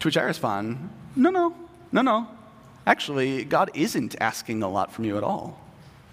To 0.00 0.08
which 0.08 0.16
I 0.16 0.22
respond, 0.22 0.90
no, 1.14 1.30
no, 1.30 1.54
no, 1.92 2.02
no. 2.02 2.26
Actually, 2.84 3.44
God 3.44 3.70
isn't 3.74 4.16
asking 4.20 4.64
a 4.64 4.68
lot 4.68 4.92
from 4.92 5.04
you 5.04 5.16
at 5.16 5.22
all. 5.22 5.60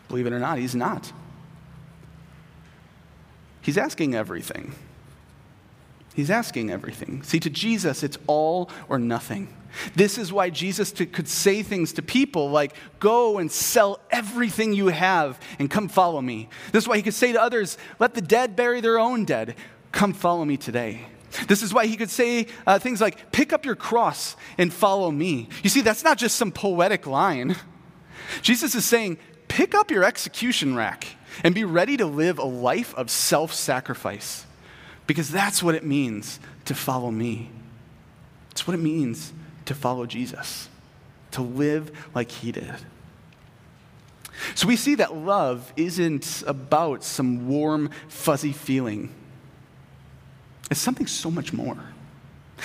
Believe 0.07 0.27
it 0.27 0.33
or 0.33 0.39
not, 0.39 0.59
He's 0.59 0.75
not. 0.75 1.11
He's 3.63 3.77
asking 3.77 4.13
everything. 4.13 4.75
He's 6.13 6.29
asking 6.29 6.69
everything. 6.69 7.23
See, 7.23 7.39
to 7.39 7.49
Jesus, 7.49 8.03
it's 8.03 8.19
all 8.27 8.69
or 8.87 8.99
nothing. 8.99 9.47
This 9.95 10.17
is 10.17 10.31
why 10.31 10.51
Jesus 10.51 10.91
to, 10.91 11.05
could 11.05 11.27
say 11.27 11.63
things 11.63 11.93
to 11.93 12.01
people 12.03 12.51
like, 12.51 12.75
Go 12.99 13.39
and 13.39 13.51
sell 13.51 13.99
everything 14.11 14.73
you 14.73 14.87
have 14.87 15.39
and 15.57 15.71
come 15.71 15.87
follow 15.87 16.21
me. 16.21 16.49
This 16.71 16.83
is 16.83 16.87
why 16.87 16.97
he 16.97 17.03
could 17.03 17.15
say 17.15 17.31
to 17.31 17.41
others, 17.41 17.77
Let 17.99 18.13
the 18.13 18.21
dead 18.21 18.55
bury 18.55 18.81
their 18.81 18.99
own 18.99 19.25
dead. 19.25 19.55
Come 19.91 20.13
follow 20.13 20.45
me 20.45 20.57
today. 20.57 21.07
This 21.47 21.63
is 21.63 21.73
why 21.73 21.87
he 21.87 21.95
could 21.95 22.11
say 22.11 22.47
uh, 22.67 22.77
things 22.77 23.01
like, 23.01 23.31
Pick 23.31 23.53
up 23.53 23.65
your 23.65 23.75
cross 23.75 24.35
and 24.57 24.71
follow 24.71 25.09
me. 25.09 25.47
You 25.63 25.69
see, 25.69 25.81
that's 25.81 26.03
not 26.03 26.17
just 26.17 26.35
some 26.35 26.51
poetic 26.51 27.07
line. 27.07 27.55
Jesus 28.41 28.75
is 28.75 28.85
saying, 28.85 29.17
Pick 29.47 29.73
up 29.73 29.89
your 29.89 30.03
execution 30.03 30.75
rack 30.75 31.07
and 31.43 31.55
be 31.55 31.63
ready 31.63 31.97
to 31.97 32.05
live 32.05 32.37
a 32.37 32.45
life 32.45 32.93
of 32.95 33.09
self 33.09 33.53
sacrifice 33.53 34.45
because 35.07 35.29
that's 35.29 35.63
what 35.63 35.75
it 35.75 35.85
means 35.85 36.39
to 36.65 36.75
follow 36.75 37.11
me. 37.11 37.49
It's 38.51 38.67
what 38.67 38.73
it 38.73 38.81
means 38.81 39.33
to 39.65 39.73
follow 39.73 40.05
Jesus, 40.05 40.69
to 41.31 41.41
live 41.41 41.91
like 42.13 42.29
he 42.29 42.51
did. 42.51 42.75
So 44.55 44.67
we 44.67 44.75
see 44.75 44.95
that 44.95 45.15
love 45.15 45.71
isn't 45.75 46.43
about 46.45 47.03
some 47.03 47.47
warm, 47.47 47.89
fuzzy 48.07 48.51
feeling. 48.51 49.13
It's 50.69 50.79
something 50.79 51.07
so 51.07 51.29
much 51.29 51.53
more. 51.53 51.77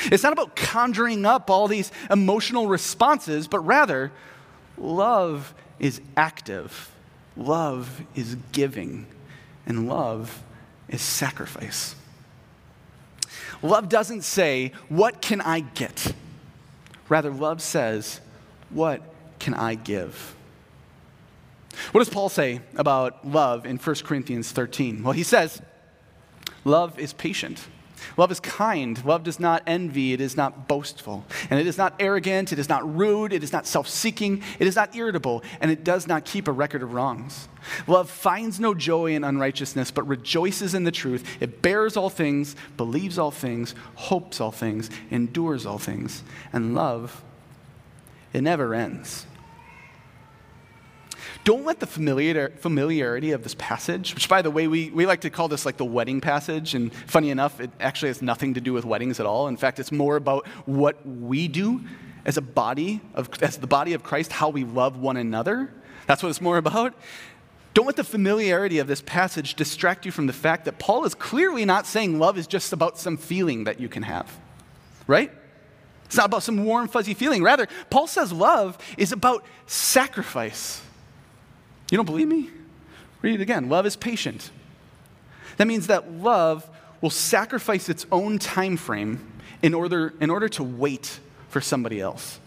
It's 0.04 0.22
not 0.22 0.32
about 0.32 0.54
conjuring 0.56 1.26
up 1.26 1.50
all 1.50 1.68
these 1.68 1.90
emotional 2.10 2.66
responses, 2.66 3.48
but 3.48 3.60
rather, 3.60 4.12
love 4.76 5.54
is 5.78 6.00
active, 6.16 6.90
love 7.38 8.02
is 8.14 8.36
giving, 8.52 9.06
and 9.64 9.88
love 9.88 10.42
is 10.88 11.00
sacrifice. 11.00 11.94
Love 13.62 13.88
doesn't 13.88 14.22
say, 14.22 14.72
What 14.88 15.22
can 15.22 15.40
I 15.40 15.60
get? 15.60 16.14
Rather, 17.08 17.30
love 17.30 17.62
says, 17.62 18.20
What 18.70 19.02
can 19.38 19.54
I 19.54 19.74
give? 19.74 20.34
What 21.92 22.00
does 22.00 22.10
Paul 22.10 22.28
say 22.28 22.60
about 22.76 23.26
love 23.26 23.64
in 23.64 23.78
1 23.78 23.96
Corinthians 24.04 24.50
13? 24.52 25.02
Well, 25.02 25.12
he 25.12 25.22
says, 25.22 25.62
Love 26.64 26.98
is 26.98 27.12
patient. 27.12 27.66
Love 28.16 28.30
is 28.30 28.40
kind. 28.40 29.04
Love 29.04 29.22
does 29.22 29.38
not 29.38 29.62
envy. 29.66 30.12
It 30.12 30.20
is 30.20 30.36
not 30.36 30.68
boastful. 30.68 31.24
And 31.50 31.60
it 31.60 31.66
is 31.66 31.78
not 31.78 31.94
arrogant. 31.98 32.52
It 32.52 32.58
is 32.58 32.68
not 32.68 32.96
rude. 32.96 33.32
It 33.32 33.42
is 33.42 33.52
not 33.52 33.66
self 33.66 33.88
seeking. 33.88 34.42
It 34.58 34.66
is 34.66 34.76
not 34.76 34.94
irritable. 34.96 35.42
And 35.60 35.70
it 35.70 35.84
does 35.84 36.06
not 36.06 36.24
keep 36.24 36.48
a 36.48 36.52
record 36.52 36.82
of 36.82 36.94
wrongs. 36.94 37.48
Love 37.86 38.10
finds 38.10 38.58
no 38.58 38.74
joy 38.74 39.14
in 39.14 39.24
unrighteousness, 39.24 39.90
but 39.90 40.06
rejoices 40.06 40.74
in 40.74 40.84
the 40.84 40.90
truth. 40.90 41.24
It 41.40 41.62
bears 41.62 41.96
all 41.96 42.10
things, 42.10 42.56
believes 42.76 43.18
all 43.18 43.30
things, 43.30 43.74
hopes 43.94 44.40
all 44.40 44.52
things, 44.52 44.90
endures 45.10 45.66
all 45.66 45.78
things. 45.78 46.22
And 46.52 46.74
love, 46.74 47.22
it 48.32 48.42
never 48.42 48.74
ends. 48.74 49.26
Don't 51.48 51.64
let 51.64 51.80
the 51.80 51.86
familiar, 51.86 52.50
familiarity 52.58 53.32
of 53.32 53.42
this 53.42 53.54
passage, 53.54 54.14
which, 54.14 54.28
by 54.28 54.42
the 54.42 54.50
way, 54.50 54.68
we, 54.68 54.90
we 54.90 55.06
like 55.06 55.22
to 55.22 55.30
call 55.30 55.48
this 55.48 55.64
like 55.64 55.78
the 55.78 55.84
wedding 55.86 56.20
passage, 56.20 56.74
and 56.74 56.92
funny 56.92 57.30
enough, 57.30 57.58
it 57.58 57.70
actually 57.80 58.08
has 58.08 58.20
nothing 58.20 58.52
to 58.52 58.60
do 58.60 58.74
with 58.74 58.84
weddings 58.84 59.18
at 59.18 59.24
all. 59.24 59.48
In 59.48 59.56
fact, 59.56 59.78
it's 59.78 59.90
more 59.90 60.16
about 60.16 60.46
what 60.66 60.98
we 61.06 61.48
do 61.48 61.80
as 62.26 62.36
a 62.36 62.42
body 62.42 63.00
of 63.14 63.30
as 63.42 63.56
the 63.56 63.66
body 63.66 63.94
of 63.94 64.02
Christ, 64.02 64.30
how 64.30 64.50
we 64.50 64.64
love 64.64 64.98
one 64.98 65.16
another. 65.16 65.72
That's 66.06 66.22
what 66.22 66.28
it's 66.28 66.42
more 66.42 66.58
about. 66.58 66.92
Don't 67.72 67.86
let 67.86 67.96
the 67.96 68.04
familiarity 68.04 68.78
of 68.78 68.86
this 68.86 69.00
passage 69.00 69.54
distract 69.54 70.04
you 70.04 70.12
from 70.12 70.26
the 70.26 70.34
fact 70.34 70.66
that 70.66 70.78
Paul 70.78 71.06
is 71.06 71.14
clearly 71.14 71.64
not 71.64 71.86
saying 71.86 72.18
love 72.18 72.36
is 72.36 72.46
just 72.46 72.74
about 72.74 72.98
some 72.98 73.16
feeling 73.16 73.64
that 73.64 73.80
you 73.80 73.88
can 73.88 74.02
have, 74.02 74.38
right? 75.06 75.32
It's 76.04 76.16
not 76.18 76.26
about 76.26 76.42
some 76.42 76.62
warm, 76.66 76.88
fuzzy 76.88 77.14
feeling. 77.14 77.42
Rather, 77.42 77.68
Paul 77.88 78.06
says 78.06 78.34
love 78.34 78.76
is 78.98 79.12
about 79.12 79.46
sacrifice. 79.66 80.82
You 81.90 81.96
don't 81.96 82.06
believe 82.06 82.28
me? 82.28 82.50
Read 83.22 83.34
it 83.34 83.40
again. 83.40 83.68
Love 83.68 83.86
is 83.86 83.96
patient. 83.96 84.50
That 85.56 85.66
means 85.66 85.88
that 85.88 86.12
love 86.12 86.68
will 87.00 87.10
sacrifice 87.10 87.88
its 87.88 88.06
own 88.12 88.38
time 88.38 88.76
frame 88.76 89.26
in 89.62 89.74
order, 89.74 90.14
in 90.20 90.30
order 90.30 90.48
to 90.50 90.62
wait 90.62 91.20
for 91.48 91.60
somebody 91.60 92.00
else. 92.00 92.38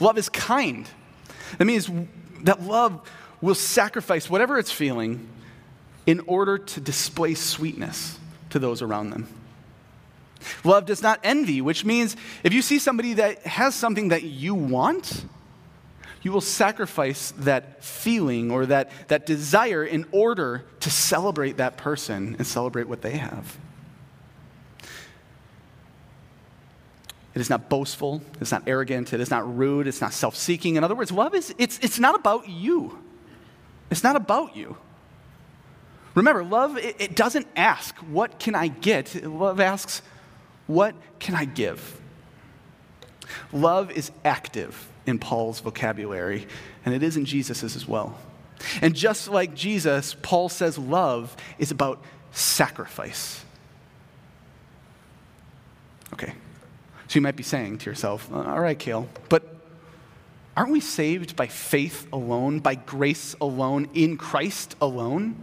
Love 0.00 0.16
is 0.16 0.28
kind. 0.28 0.88
That 1.58 1.64
means 1.64 1.90
that 2.42 2.62
love 2.62 3.08
will 3.40 3.54
sacrifice 3.54 4.30
whatever 4.30 4.58
it's 4.58 4.70
feeling 4.70 5.28
in 6.06 6.20
order 6.20 6.58
to 6.58 6.80
display 6.80 7.34
sweetness 7.34 8.18
to 8.50 8.58
those 8.58 8.82
around 8.82 9.10
them. 9.10 9.26
Love 10.62 10.86
does 10.86 11.02
not 11.02 11.20
envy, 11.24 11.60
which 11.60 11.84
means 11.84 12.16
if 12.42 12.52
you 12.52 12.62
see 12.62 12.78
somebody 12.78 13.14
that 13.14 13.46
has 13.46 13.74
something 13.74 14.08
that 14.08 14.22
you 14.22 14.54
want, 14.54 15.24
you 16.24 16.32
will 16.32 16.40
sacrifice 16.40 17.32
that 17.38 17.84
feeling 17.84 18.50
or 18.50 18.64
that, 18.66 18.90
that 19.08 19.26
desire 19.26 19.84
in 19.84 20.06
order 20.10 20.64
to 20.80 20.90
celebrate 20.90 21.58
that 21.58 21.76
person 21.76 22.34
and 22.38 22.46
celebrate 22.46 22.88
what 22.88 23.02
they 23.02 23.18
have. 23.18 23.58
It 27.34 27.40
is 27.40 27.50
not 27.50 27.68
boastful, 27.68 28.22
it's 28.40 28.52
not 28.52 28.62
arrogant, 28.66 29.12
it 29.12 29.20
is 29.20 29.30
not 29.30 29.56
rude, 29.56 29.86
it's 29.86 30.00
not 30.00 30.14
self 30.14 30.34
seeking. 30.34 30.76
In 30.76 30.84
other 30.84 30.94
words, 30.94 31.12
love 31.12 31.34
is, 31.34 31.54
it's, 31.58 31.78
it's 31.80 31.98
not 31.98 32.14
about 32.14 32.48
you. 32.48 32.98
It's 33.90 34.02
not 34.02 34.16
about 34.16 34.56
you. 34.56 34.78
Remember, 36.14 36.42
love, 36.42 36.78
it, 36.78 36.96
it 37.00 37.16
doesn't 37.16 37.46
ask, 37.54 37.94
what 37.98 38.38
can 38.38 38.54
I 38.54 38.68
get? 38.68 39.26
Love 39.26 39.60
asks, 39.60 40.00
what 40.66 40.94
can 41.18 41.34
I 41.34 41.44
give? 41.44 42.00
Love 43.52 43.90
is 43.90 44.10
active 44.24 44.88
in 45.06 45.18
Paul's 45.18 45.60
vocabulary, 45.60 46.46
and 46.84 46.94
it 46.94 47.02
is 47.02 47.16
in 47.16 47.24
Jesus's 47.24 47.76
as 47.76 47.86
well. 47.86 48.18
And 48.80 48.94
just 48.94 49.28
like 49.28 49.54
Jesus, 49.54 50.16
Paul 50.22 50.48
says 50.48 50.78
love 50.78 51.36
is 51.58 51.70
about 51.70 52.02
sacrifice. 52.32 53.44
Okay. 56.12 56.32
So 57.08 57.16
you 57.16 57.20
might 57.20 57.36
be 57.36 57.42
saying 57.42 57.78
to 57.78 57.90
yourself, 57.90 58.32
uh, 58.32 58.42
all 58.42 58.60
right, 58.60 58.78
Kale, 58.78 59.08
but 59.28 59.56
aren't 60.56 60.70
we 60.70 60.80
saved 60.80 61.36
by 61.36 61.46
faith 61.46 62.06
alone, 62.12 62.60
by 62.60 62.76
grace 62.76 63.34
alone, 63.40 63.88
in 63.94 64.16
Christ 64.16 64.76
alone? 64.80 65.36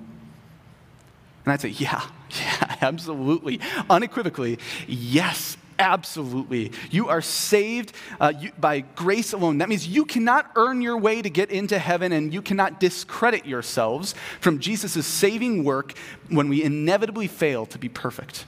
And 1.45 1.53
I'd 1.53 1.61
say, 1.61 1.69
yeah, 1.69 2.03
yeah, 2.31 2.77
absolutely, 2.81 3.59
unequivocally, 3.89 4.59
yes, 4.87 5.57
Absolutely. 5.81 6.71
You 6.91 7.09
are 7.09 7.21
saved 7.21 7.93
uh, 8.19 8.33
you, 8.39 8.51
by 8.59 8.81
grace 8.81 9.33
alone. 9.33 9.57
That 9.57 9.67
means 9.67 9.87
you 9.87 10.05
cannot 10.05 10.51
earn 10.55 10.81
your 10.81 10.97
way 10.97 11.21
to 11.21 11.29
get 11.29 11.49
into 11.49 11.79
heaven 11.79 12.11
and 12.11 12.33
you 12.33 12.41
cannot 12.41 12.79
discredit 12.79 13.45
yourselves 13.45 14.13
from 14.39 14.59
Jesus' 14.59 15.05
saving 15.05 15.63
work 15.63 15.93
when 16.29 16.49
we 16.49 16.63
inevitably 16.63 17.27
fail 17.27 17.65
to 17.65 17.79
be 17.79 17.89
perfect. 17.89 18.45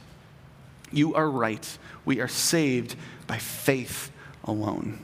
You 0.92 1.16
are 1.16 1.30
right. 1.30 1.78
We 2.06 2.20
are 2.20 2.28
saved 2.28 2.96
by 3.26 3.40
faith 3.40 4.12
alone. 4.44 5.04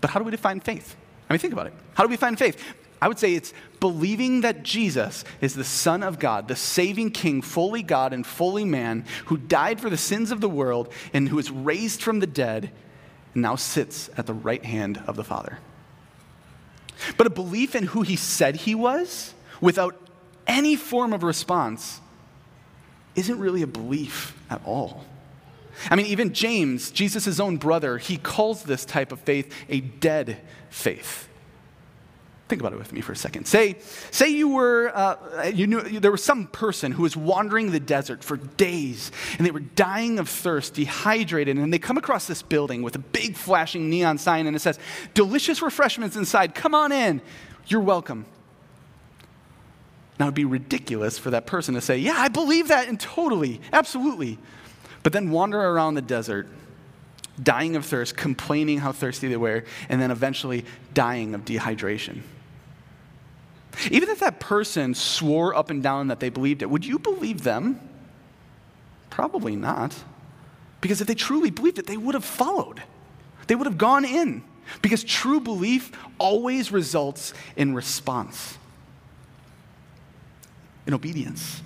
But 0.00 0.10
how 0.10 0.20
do 0.20 0.24
we 0.24 0.30
define 0.30 0.60
faith? 0.60 0.94
I 1.28 1.32
mean, 1.32 1.40
think 1.40 1.52
about 1.52 1.66
it. 1.66 1.72
How 1.94 2.04
do 2.04 2.08
we 2.08 2.16
find 2.16 2.38
faith? 2.38 2.62
I 3.00 3.08
would 3.08 3.18
say 3.18 3.34
it's 3.34 3.52
believing 3.78 4.40
that 4.40 4.62
Jesus 4.62 5.24
is 5.40 5.54
the 5.54 5.64
Son 5.64 6.02
of 6.02 6.18
God, 6.18 6.48
the 6.48 6.56
saving 6.56 7.10
King, 7.10 7.42
fully 7.42 7.82
God 7.82 8.12
and 8.12 8.26
fully 8.26 8.64
man, 8.64 9.04
who 9.26 9.36
died 9.36 9.80
for 9.80 9.90
the 9.90 9.96
sins 9.96 10.30
of 10.30 10.40
the 10.40 10.48
world 10.48 10.90
and 11.12 11.28
who 11.28 11.38
is 11.38 11.50
raised 11.50 12.02
from 12.02 12.20
the 12.20 12.26
dead 12.26 12.70
and 13.34 13.42
now 13.42 13.56
sits 13.56 14.08
at 14.16 14.26
the 14.26 14.34
right 14.34 14.64
hand 14.64 15.02
of 15.06 15.16
the 15.16 15.24
Father. 15.24 15.58
But 17.18 17.26
a 17.26 17.30
belief 17.30 17.74
in 17.74 17.84
who 17.84 18.02
he 18.02 18.16
said 18.16 18.56
he 18.56 18.74
was 18.74 19.34
without 19.60 19.94
any 20.46 20.76
form 20.76 21.12
of 21.12 21.22
response 21.22 22.00
isn't 23.14 23.38
really 23.38 23.62
a 23.62 23.66
belief 23.66 24.38
at 24.48 24.62
all. 24.64 25.04
I 25.90 25.96
mean, 25.96 26.06
even 26.06 26.32
James, 26.32 26.90
Jesus' 26.90 27.38
own 27.38 27.58
brother, 27.58 27.98
he 27.98 28.16
calls 28.16 28.62
this 28.62 28.84
type 28.84 29.12
of 29.12 29.20
faith 29.20 29.52
a 29.68 29.80
dead 29.80 30.38
faith. 30.70 31.28
Think 32.48 32.60
about 32.60 32.72
it 32.72 32.78
with 32.78 32.92
me 32.92 33.00
for 33.00 33.10
a 33.10 33.16
second. 33.16 33.46
Say, 33.46 33.76
say 34.12 34.28
you 34.28 34.48
were, 34.48 34.92
uh, 34.94 35.50
you 35.52 35.66
knew 35.66 35.80
there 35.80 36.12
was 36.12 36.22
some 36.22 36.46
person 36.46 36.92
who 36.92 37.02
was 37.02 37.16
wandering 37.16 37.72
the 37.72 37.80
desert 37.80 38.22
for 38.22 38.36
days, 38.36 39.10
and 39.36 39.44
they 39.44 39.50
were 39.50 39.58
dying 39.60 40.20
of 40.20 40.28
thirst, 40.28 40.74
dehydrated, 40.74 41.58
and 41.58 41.72
they 41.72 41.80
come 41.80 41.98
across 41.98 42.26
this 42.28 42.42
building 42.42 42.82
with 42.82 42.94
a 42.94 43.00
big 43.00 43.36
flashing 43.36 43.90
neon 43.90 44.16
sign, 44.16 44.46
and 44.46 44.54
it 44.54 44.60
says, 44.60 44.78
"Delicious 45.12 45.60
refreshments 45.60 46.14
inside. 46.14 46.54
Come 46.54 46.72
on 46.72 46.92
in. 46.92 47.20
You're 47.66 47.80
welcome." 47.80 48.26
Now 50.20 50.26
it'd 50.26 50.34
be 50.34 50.44
ridiculous 50.44 51.18
for 51.18 51.30
that 51.30 51.46
person 51.46 51.74
to 51.74 51.80
say, 51.80 51.98
"Yeah, 51.98 52.14
I 52.16 52.28
believe 52.28 52.68
that, 52.68 52.86
and 52.86 53.00
totally, 53.00 53.60
absolutely," 53.72 54.38
but 55.02 55.12
then 55.12 55.30
wander 55.30 55.60
around 55.60 55.94
the 55.94 56.02
desert 56.02 56.46
dying 57.42 57.74
of 57.74 57.84
thirst, 57.84 58.16
complaining 58.16 58.78
how 58.78 58.92
thirsty 58.92 59.26
they 59.26 59.36
were, 59.36 59.64
and 59.88 60.00
then 60.00 60.12
eventually 60.12 60.64
dying 60.94 61.34
of 61.34 61.44
dehydration. 61.44 62.20
Even 63.90 64.08
if 64.08 64.20
that 64.20 64.40
person 64.40 64.94
swore 64.94 65.54
up 65.54 65.70
and 65.70 65.82
down 65.82 66.08
that 66.08 66.20
they 66.20 66.28
believed 66.28 66.62
it, 66.62 66.70
would 66.70 66.84
you 66.84 66.98
believe 66.98 67.42
them? 67.42 67.80
Probably 69.10 69.56
not. 69.56 69.94
Because 70.80 71.00
if 71.00 71.06
they 71.06 71.14
truly 71.14 71.50
believed 71.50 71.78
it, 71.78 71.86
they 71.86 71.96
would 71.96 72.14
have 72.14 72.24
followed, 72.24 72.82
they 73.46 73.54
would 73.54 73.66
have 73.66 73.78
gone 73.78 74.04
in. 74.04 74.42
Because 74.82 75.04
true 75.04 75.38
belief 75.38 75.92
always 76.18 76.72
results 76.72 77.32
in 77.54 77.72
response, 77.72 78.58
in 80.86 80.94
obedience. 80.94 81.62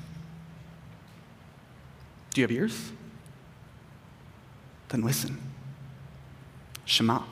Do 2.35 2.43
you 2.43 2.45
have 2.45 2.53
ears? 2.53 2.93
Then 4.91 5.03
listen. 5.03 5.39
Shema. 6.85 7.23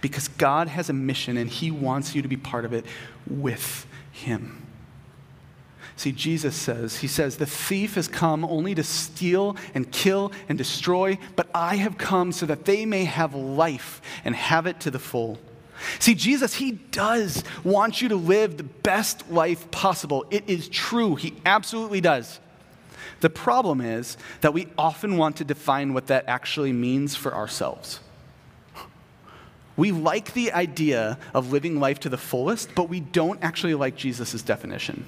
Because 0.00 0.28
God 0.28 0.68
has 0.68 0.88
a 0.88 0.92
mission 0.92 1.36
and 1.36 1.48
He 1.48 1.70
wants 1.70 2.14
you 2.14 2.22
to 2.22 2.28
be 2.28 2.36
part 2.36 2.64
of 2.64 2.72
it 2.72 2.84
with 3.26 3.86
Him. 4.12 4.66
See, 5.96 6.12
Jesus 6.12 6.56
says, 6.56 6.98
He 6.98 7.06
says, 7.06 7.36
the 7.36 7.46
thief 7.46 7.94
has 7.94 8.08
come 8.08 8.44
only 8.44 8.74
to 8.74 8.82
steal 8.82 9.56
and 9.74 9.90
kill 9.90 10.32
and 10.48 10.56
destroy, 10.56 11.18
but 11.36 11.48
I 11.54 11.76
have 11.76 11.98
come 11.98 12.32
so 12.32 12.46
that 12.46 12.64
they 12.64 12.86
may 12.86 13.04
have 13.04 13.34
life 13.34 14.00
and 14.24 14.34
have 14.34 14.66
it 14.66 14.80
to 14.80 14.90
the 14.90 14.98
full. 14.98 15.38
See, 15.98 16.14
Jesus, 16.14 16.54
He 16.54 16.72
does 16.72 17.44
want 17.64 18.00
you 18.00 18.08
to 18.08 18.16
live 18.16 18.56
the 18.56 18.62
best 18.62 19.30
life 19.30 19.70
possible. 19.70 20.24
It 20.30 20.44
is 20.48 20.68
true. 20.68 21.16
He 21.16 21.34
absolutely 21.44 22.00
does. 22.00 22.40
The 23.20 23.30
problem 23.30 23.80
is 23.80 24.16
that 24.40 24.52
we 24.52 24.68
often 24.76 25.16
want 25.16 25.36
to 25.36 25.44
define 25.44 25.94
what 25.94 26.08
that 26.08 26.24
actually 26.26 26.72
means 26.72 27.14
for 27.14 27.34
ourselves. 27.34 28.00
We 29.76 29.90
like 29.92 30.34
the 30.34 30.52
idea 30.52 31.18
of 31.32 31.52
living 31.52 31.80
life 31.80 32.00
to 32.00 32.08
the 32.08 32.18
fullest, 32.18 32.74
but 32.74 32.88
we 32.88 33.00
don't 33.00 33.42
actually 33.42 33.74
like 33.74 33.96
Jesus' 33.96 34.42
definition 34.42 35.04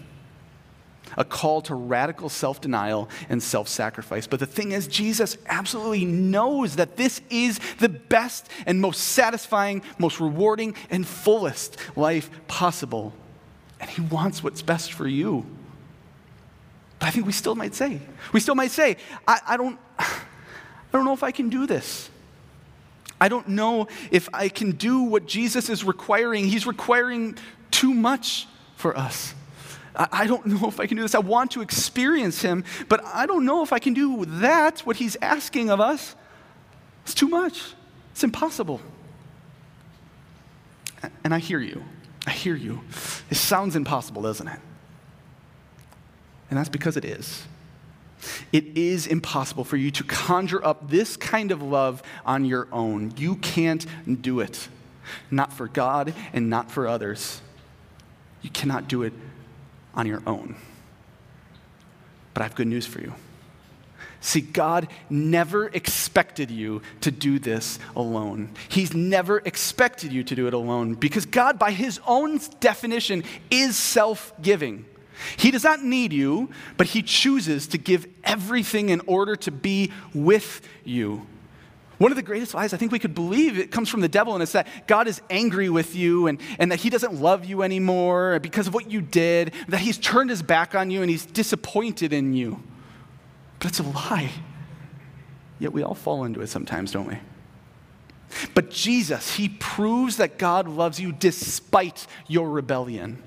a 1.16 1.24
call 1.24 1.62
to 1.62 1.74
radical 1.74 2.28
self 2.28 2.60
denial 2.60 3.08
and 3.28 3.42
self 3.42 3.68
sacrifice. 3.68 4.26
But 4.26 4.40
the 4.40 4.46
thing 4.46 4.72
is, 4.72 4.86
Jesus 4.86 5.36
absolutely 5.46 6.04
knows 6.04 6.76
that 6.76 6.96
this 6.96 7.20
is 7.30 7.60
the 7.78 7.88
best 7.88 8.48
and 8.66 8.80
most 8.80 9.00
satisfying, 9.00 9.82
most 9.98 10.20
rewarding, 10.20 10.74
and 10.90 11.06
fullest 11.06 11.76
life 11.96 12.30
possible. 12.48 13.12
And 13.80 13.90
He 13.90 14.02
wants 14.02 14.42
what's 14.42 14.62
best 14.62 14.92
for 14.92 15.06
you. 15.06 15.46
But 16.98 17.06
I 17.06 17.10
think 17.10 17.26
we 17.26 17.32
still 17.32 17.54
might 17.54 17.74
say, 17.74 18.00
we 18.32 18.40
still 18.40 18.54
might 18.54 18.70
say, 18.70 18.96
I, 19.26 19.40
I 19.48 19.56
don't, 19.56 19.78
I 19.98 20.16
don't 20.92 21.04
know 21.04 21.12
if 21.12 21.22
I 21.22 21.32
can 21.32 21.48
do 21.48 21.66
this. 21.66 22.10
I 23.24 23.28
don't 23.28 23.48
know 23.48 23.88
if 24.10 24.28
I 24.34 24.50
can 24.50 24.72
do 24.72 25.04
what 25.04 25.24
Jesus 25.24 25.70
is 25.70 25.82
requiring. 25.82 26.46
He's 26.46 26.66
requiring 26.66 27.38
too 27.70 27.94
much 27.94 28.46
for 28.76 28.94
us. 28.94 29.32
I 29.96 30.26
don't 30.26 30.44
know 30.44 30.68
if 30.68 30.78
I 30.78 30.86
can 30.86 30.98
do 30.98 31.02
this. 31.02 31.14
I 31.14 31.20
want 31.20 31.52
to 31.52 31.62
experience 31.62 32.42
Him, 32.42 32.64
but 32.86 33.02
I 33.02 33.24
don't 33.24 33.46
know 33.46 33.62
if 33.62 33.72
I 33.72 33.78
can 33.78 33.94
do 33.94 34.26
that, 34.26 34.80
what 34.80 34.96
He's 34.96 35.16
asking 35.22 35.70
of 35.70 35.80
us. 35.80 36.14
It's 37.04 37.14
too 37.14 37.28
much, 37.28 37.72
it's 38.12 38.24
impossible. 38.24 38.82
And 41.24 41.32
I 41.32 41.38
hear 41.38 41.60
you. 41.60 41.82
I 42.26 42.30
hear 42.30 42.56
you. 42.56 42.82
It 43.30 43.36
sounds 43.36 43.74
impossible, 43.74 44.20
doesn't 44.20 44.48
it? 44.48 44.60
And 46.50 46.58
that's 46.58 46.68
because 46.68 46.98
it 46.98 47.06
is. 47.06 47.44
It 48.54 48.78
is 48.78 49.08
impossible 49.08 49.64
for 49.64 49.76
you 49.76 49.90
to 49.90 50.04
conjure 50.04 50.64
up 50.64 50.88
this 50.88 51.16
kind 51.16 51.50
of 51.50 51.60
love 51.60 52.04
on 52.24 52.44
your 52.44 52.68
own. 52.70 53.12
You 53.16 53.34
can't 53.34 53.84
do 54.22 54.38
it. 54.38 54.68
Not 55.28 55.52
for 55.52 55.66
God 55.66 56.14
and 56.32 56.48
not 56.48 56.70
for 56.70 56.86
others. 56.86 57.42
You 58.42 58.50
cannot 58.50 58.86
do 58.86 59.02
it 59.02 59.12
on 59.92 60.06
your 60.06 60.22
own. 60.24 60.54
But 62.32 62.42
I 62.42 62.44
have 62.44 62.54
good 62.54 62.68
news 62.68 62.86
for 62.86 63.00
you. 63.00 63.14
See, 64.20 64.40
God 64.40 64.86
never 65.10 65.66
expected 65.66 66.52
you 66.52 66.80
to 67.00 67.10
do 67.10 67.40
this 67.40 67.80
alone. 67.96 68.50
He's 68.68 68.94
never 68.94 69.38
expected 69.38 70.12
you 70.12 70.22
to 70.22 70.36
do 70.36 70.46
it 70.46 70.54
alone 70.54 70.94
because 70.94 71.26
God, 71.26 71.58
by 71.58 71.72
His 71.72 71.98
own 72.06 72.38
definition, 72.60 73.24
is 73.50 73.76
self 73.76 74.32
giving. 74.40 74.84
He 75.36 75.50
does 75.50 75.64
not 75.64 75.82
need 75.82 76.12
you, 76.12 76.50
but 76.76 76.88
He 76.88 77.02
chooses 77.02 77.66
to 77.68 77.78
give 77.78 78.06
everything 78.24 78.88
in 78.88 79.00
order 79.06 79.36
to 79.36 79.50
be 79.50 79.92
with 80.12 80.60
you. 80.84 81.26
One 81.98 82.10
of 82.10 82.16
the 82.16 82.22
greatest 82.22 82.54
lies 82.54 82.74
I 82.74 82.76
think 82.76 82.90
we 82.90 82.98
could 82.98 83.14
believe 83.14 83.58
it 83.58 83.70
comes 83.70 83.88
from 83.88 84.00
the 84.00 84.08
devil, 84.08 84.34
and 84.34 84.42
it's 84.42 84.52
that 84.52 84.66
God 84.86 85.06
is 85.06 85.22
angry 85.30 85.68
with 85.68 85.94
you 85.94 86.26
and, 86.26 86.40
and 86.58 86.72
that 86.72 86.80
he 86.80 86.90
doesn't 86.90 87.14
love 87.14 87.44
you 87.44 87.62
anymore 87.62 88.40
because 88.40 88.66
of 88.66 88.74
what 88.74 88.90
you 88.90 89.00
did, 89.00 89.54
that 89.68 89.80
he's 89.80 89.98
turned 89.98 90.30
his 90.30 90.42
back 90.42 90.74
on 90.74 90.90
you 90.90 91.02
and 91.02 91.10
he's 91.10 91.24
disappointed 91.24 92.12
in 92.12 92.34
you. 92.34 92.62
But 93.60 93.68
it's 93.68 93.78
a 93.78 93.84
lie. 93.84 94.30
Yet 95.60 95.72
we 95.72 95.82
all 95.82 95.94
fall 95.94 96.24
into 96.24 96.40
it 96.40 96.48
sometimes, 96.48 96.90
don't 96.90 97.06
we? 97.06 97.18
But 98.54 98.70
Jesus, 98.70 99.36
he 99.36 99.48
proves 99.48 100.16
that 100.16 100.36
God 100.36 100.68
loves 100.68 100.98
you 100.98 101.12
despite 101.12 102.06
your 102.26 102.50
rebellion. 102.50 103.22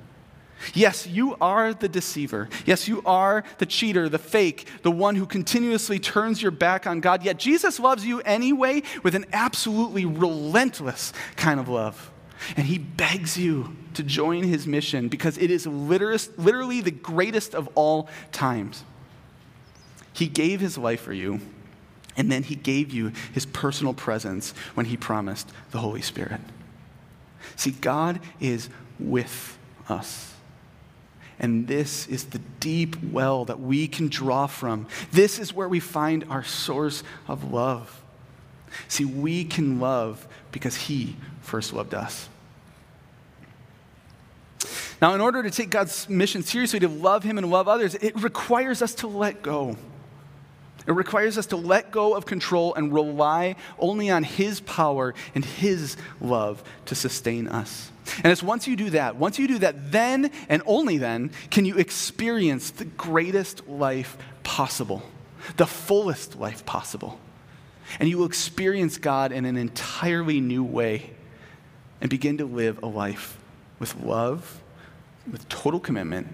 Yes, 0.74 1.08
you 1.08 1.36
are 1.40 1.74
the 1.74 1.88
deceiver. 1.88 2.50
Yes, 2.66 2.88
you 2.88 3.02
are 3.06 3.44
the 3.60 3.66
cheater, 3.66 4.10
the 4.10 4.18
fake, 4.18 4.68
the 4.82 4.92
one 4.92 5.16
who 5.16 5.26
continuously 5.26 6.00
turns 6.00 6.42
your 6.42 6.52
back 6.52 6.88
on 6.88 7.00
God. 7.00 7.24
Yet 7.24 7.38
Jesus 7.38 7.80
loves 7.80 8.06
you 8.06 8.22
anyway 8.22 8.84
with 9.04 9.16
an 9.16 9.26
absolutely 9.34 10.06
relentless 10.06 11.14
kind 11.36 11.60
of 11.60 11.70
love. 11.70 12.12
And 12.56 12.68
he 12.68 12.78
begs 12.78 13.38
you 13.38 13.76
to 13.96 14.04
join 14.04 14.44
his 14.44 14.68
mission 14.68 15.08
because 15.08 15.38
it 15.38 15.50
is 15.50 15.66
literally 15.66 16.82
the 16.82 16.92
greatest 16.92 17.56
of 17.56 17.70
all 17.76 18.10
times. 18.32 18.84
He 20.14 20.28
gave 20.28 20.60
his 20.60 20.78
life 20.78 21.02
for 21.02 21.14
you, 21.14 21.40
and 22.16 22.32
then 22.32 22.44
he 22.44 22.56
gave 22.56 22.92
you 22.92 23.12
his 23.32 23.46
personal 23.46 23.94
presence 23.94 24.52
when 24.74 24.88
he 24.88 24.98
promised 24.98 25.52
the 25.72 25.80
Holy 25.80 26.02
Spirit. 26.02 26.42
See, 27.56 27.72
God 27.72 28.20
is 28.40 28.70
with 29.00 29.58
us. 29.90 30.34
And 31.40 31.68
this 31.68 32.08
is 32.08 32.26
the 32.26 32.40
deep 32.60 32.96
well 33.04 33.46
that 33.46 33.60
we 33.60 33.88
can 33.88 34.08
draw 34.08 34.48
from. 34.48 34.88
This 35.12 35.38
is 35.38 35.54
where 35.54 35.70
we 35.70 35.80
find 35.80 36.26
our 36.30 36.44
source 36.44 37.04
of 37.28 37.52
love. 37.52 38.02
See, 38.88 39.06
we 39.06 39.44
can 39.44 39.80
love 39.80 40.28
because 40.52 40.76
He 40.76 41.16
first 41.42 41.74
loved 41.74 41.94
us. 41.94 42.28
Now, 45.02 45.14
in 45.14 45.22
order 45.22 45.44
to 45.44 45.52
take 45.52 45.70
God's 45.70 46.10
mission 46.10 46.42
seriously, 46.42 46.80
to 46.80 46.88
love 46.88 47.24
Him 47.24 47.38
and 47.38 47.50
love 47.50 47.68
others, 47.68 47.94
it 47.96 48.20
requires 48.22 48.82
us 48.82 48.96
to 48.96 49.08
let 49.08 49.44
go. 49.44 49.78
It 50.88 50.94
requires 50.94 51.38
us 51.38 51.48
to 51.48 51.58
let 51.58 51.92
go 51.92 52.16
of 52.16 52.26
control 52.26 52.74
and 52.74 52.94
rely 52.94 53.58
only 53.78 54.10
on 54.10 54.24
His 54.24 54.62
power 54.62 55.14
and 55.36 55.44
His 55.44 55.98
love 56.22 56.64
to 56.86 56.96
sustain 56.96 57.48
us. 57.48 57.92
And 58.24 58.32
it's 58.32 58.42
once 58.42 58.68
you 58.68 58.78
do 58.78 58.92
that, 58.92 59.18
once 59.18 59.38
you 59.38 59.50
do 59.50 59.60
that, 59.60 59.92
then 59.92 60.32
and 60.48 60.62
only 60.66 60.98
then 60.98 61.32
can 61.52 61.66
you 61.66 61.78
experience 61.78 62.72
the 62.72 62.86
greatest 62.86 63.68
life 63.68 64.18
possible, 64.44 65.04
the 65.58 65.68
fullest 65.68 66.38
life 66.38 66.66
possible. 66.66 67.20
And 68.00 68.08
you 68.08 68.18
will 68.18 68.26
experience 68.26 68.98
God 68.98 69.34
in 69.34 69.44
an 69.44 69.58
entirely 69.58 70.40
new 70.40 70.64
way 70.64 71.12
and 72.00 72.10
begin 72.10 72.38
to 72.38 72.46
live 72.46 72.82
a 72.82 72.88
life 72.88 73.38
with 73.80 74.00
love, 74.00 74.62
with 75.30 75.48
total 75.50 75.82
commitment, 75.82 76.28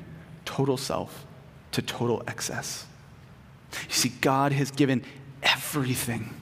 total 0.46 0.78
self, 0.78 1.26
to 1.72 1.82
total 1.82 2.22
excess. 2.28 2.86
You 3.88 3.94
see, 3.94 4.10
God 4.22 4.52
has 4.52 4.72
given 4.72 5.04
everything 5.42 6.34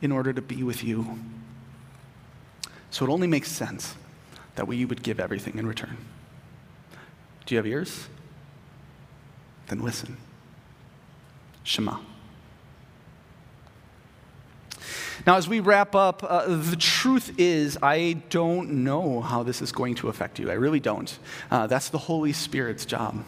in 0.00 0.12
order 0.12 0.32
to 0.32 0.42
be 0.42 0.62
with 0.62 0.82
you. 0.82 1.18
So 2.90 3.04
it 3.04 3.10
only 3.10 3.26
makes 3.26 3.50
sense 3.50 3.94
that 4.54 4.66
we 4.66 4.84
would 4.84 5.02
give 5.02 5.18
everything 5.18 5.58
in 5.58 5.66
return. 5.66 5.96
Do 7.46 7.54
you 7.54 7.58
have 7.58 7.66
ears? 7.66 8.08
Then 9.68 9.80
listen. 9.80 10.16
Shema. 11.64 11.98
Now, 15.26 15.36
as 15.36 15.48
we 15.48 15.60
wrap 15.60 15.94
up, 15.94 16.24
uh, 16.24 16.46
the 16.48 16.76
truth 16.76 17.34
is, 17.38 17.78
I 17.80 18.14
don't 18.28 18.84
know 18.84 19.20
how 19.20 19.44
this 19.44 19.62
is 19.62 19.70
going 19.70 19.94
to 19.96 20.08
affect 20.08 20.40
you. 20.40 20.50
I 20.50 20.54
really 20.54 20.80
don't. 20.80 21.16
Uh, 21.50 21.68
that's 21.68 21.90
the 21.90 21.98
Holy 21.98 22.32
Spirit's 22.32 22.84
job. 22.84 23.22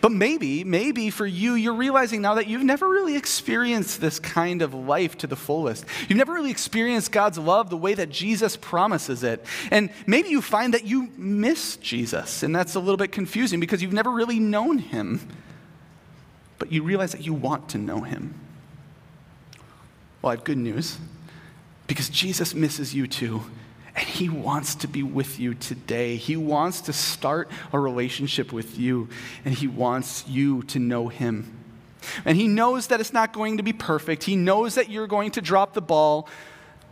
But 0.00 0.10
maybe, 0.12 0.64
maybe 0.64 1.10
for 1.10 1.26
you, 1.26 1.54
you're 1.54 1.74
realizing 1.74 2.22
now 2.22 2.34
that 2.34 2.46
you've 2.46 2.64
never 2.64 2.88
really 2.88 3.16
experienced 3.16 4.00
this 4.00 4.18
kind 4.18 4.62
of 4.62 4.74
life 4.74 5.16
to 5.18 5.26
the 5.26 5.36
fullest. 5.36 5.84
You've 6.08 6.16
never 6.16 6.32
really 6.32 6.50
experienced 6.50 7.12
God's 7.12 7.38
love 7.38 7.70
the 7.70 7.76
way 7.76 7.94
that 7.94 8.10
Jesus 8.10 8.56
promises 8.56 9.22
it. 9.22 9.44
And 9.70 9.90
maybe 10.06 10.28
you 10.28 10.42
find 10.42 10.74
that 10.74 10.86
you 10.86 11.10
miss 11.16 11.76
Jesus, 11.76 12.42
and 12.42 12.54
that's 12.54 12.74
a 12.74 12.80
little 12.80 12.96
bit 12.96 13.12
confusing 13.12 13.60
because 13.60 13.82
you've 13.82 13.92
never 13.92 14.10
really 14.10 14.40
known 14.40 14.78
him. 14.78 15.28
But 16.58 16.72
you 16.72 16.82
realize 16.82 17.12
that 17.12 17.24
you 17.24 17.34
want 17.34 17.68
to 17.70 17.78
know 17.78 18.00
him. 18.00 18.34
Well, 20.22 20.32
I 20.32 20.36
have 20.36 20.44
good 20.44 20.58
news 20.58 20.98
because 21.86 22.08
Jesus 22.08 22.54
misses 22.54 22.94
you 22.94 23.06
too. 23.06 23.42
And 23.96 24.06
he 24.06 24.28
wants 24.28 24.74
to 24.76 24.88
be 24.88 25.02
with 25.02 25.40
you 25.40 25.54
today. 25.54 26.16
He 26.16 26.36
wants 26.36 26.82
to 26.82 26.92
start 26.92 27.50
a 27.72 27.78
relationship 27.78 28.52
with 28.52 28.78
you, 28.78 29.08
and 29.44 29.54
he 29.54 29.66
wants 29.66 30.26
you 30.28 30.62
to 30.64 30.78
know 30.78 31.08
him. 31.08 31.52
And 32.24 32.36
he 32.36 32.46
knows 32.46 32.88
that 32.88 33.00
it's 33.00 33.12
not 33.12 33.32
going 33.32 33.56
to 33.56 33.62
be 33.62 33.72
perfect. 33.72 34.24
He 34.24 34.36
knows 34.36 34.74
that 34.74 34.90
you're 34.90 35.06
going 35.06 35.30
to 35.32 35.40
drop 35.40 35.72
the 35.72 35.80
ball, 35.80 36.28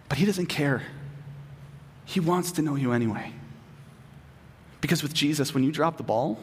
but 0.08 0.18
he 0.18 0.24
doesn't 0.24 0.46
care. 0.46 0.82
He 2.06 2.20
wants 2.20 2.52
to 2.52 2.62
know 2.62 2.74
you 2.74 2.92
anyway. 2.92 3.32
Because 4.80 5.02
with 5.02 5.14
Jesus, 5.14 5.54
when 5.54 5.62
you 5.62 5.72
drop 5.72 5.98
the 5.98 6.02
ball, 6.02 6.38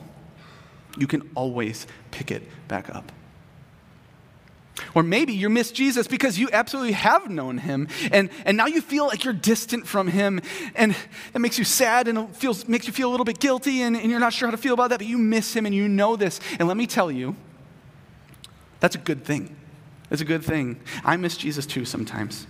you 0.97 1.08
can 1.08 1.30
always 1.36 1.88
pick 2.12 2.32
it 2.32 2.43
back 2.67 2.93
up. 2.93 3.12
Or 4.95 5.03
maybe 5.03 5.34
you 5.34 5.49
miss 5.49 5.71
Jesus 5.71 6.07
because 6.07 6.39
you 6.39 6.49
absolutely 6.51 6.93
have 6.93 7.29
known 7.29 7.57
him 7.57 7.88
and, 8.12 8.29
and 8.45 8.57
now 8.57 8.67
you 8.67 8.81
feel 8.81 9.05
like 9.07 9.23
you're 9.23 9.34
distant 9.34 9.86
from 9.88 10.07
him 10.07 10.41
and 10.75 10.95
it 11.34 11.39
makes 11.39 11.57
you 11.57 11.63
sad 11.63 12.07
and 12.07 12.17
it 12.17 12.36
feels, 12.36 12.67
makes 12.67 12.88
you 12.88 12.93
feel 12.93 13.10
a 13.10 13.12
little 13.12 13.25
bit 13.25 13.39
guilty 13.39 13.81
and, 13.81 13.95
and 13.95 14.10
you're 14.10 14.19
not 14.19 14.34
sure 14.34 14.47
how 14.47 14.51
to 14.51 14.57
feel 14.57 14.73
about 14.73 14.89
that, 14.89 14.99
but 14.99 15.07
you 15.07 15.17
miss 15.17 15.53
him 15.53 15.65
and 15.65 15.75
you 15.75 15.88
know 15.88 16.15
this. 16.15 16.39
And 16.57 16.67
let 16.67 16.77
me 16.77 16.88
tell 16.88 17.12
you, 17.12 17.36
that's 18.79 18.95
a 18.95 18.99
good 18.99 19.23
thing. 19.23 19.55
It's 20.10 20.21
a 20.21 20.25
good 20.25 20.43
thing. 20.43 20.79
I 21.03 21.15
miss 21.17 21.38
Jesus 21.38 21.65
too 21.65 21.86
sometimes 21.86 22.47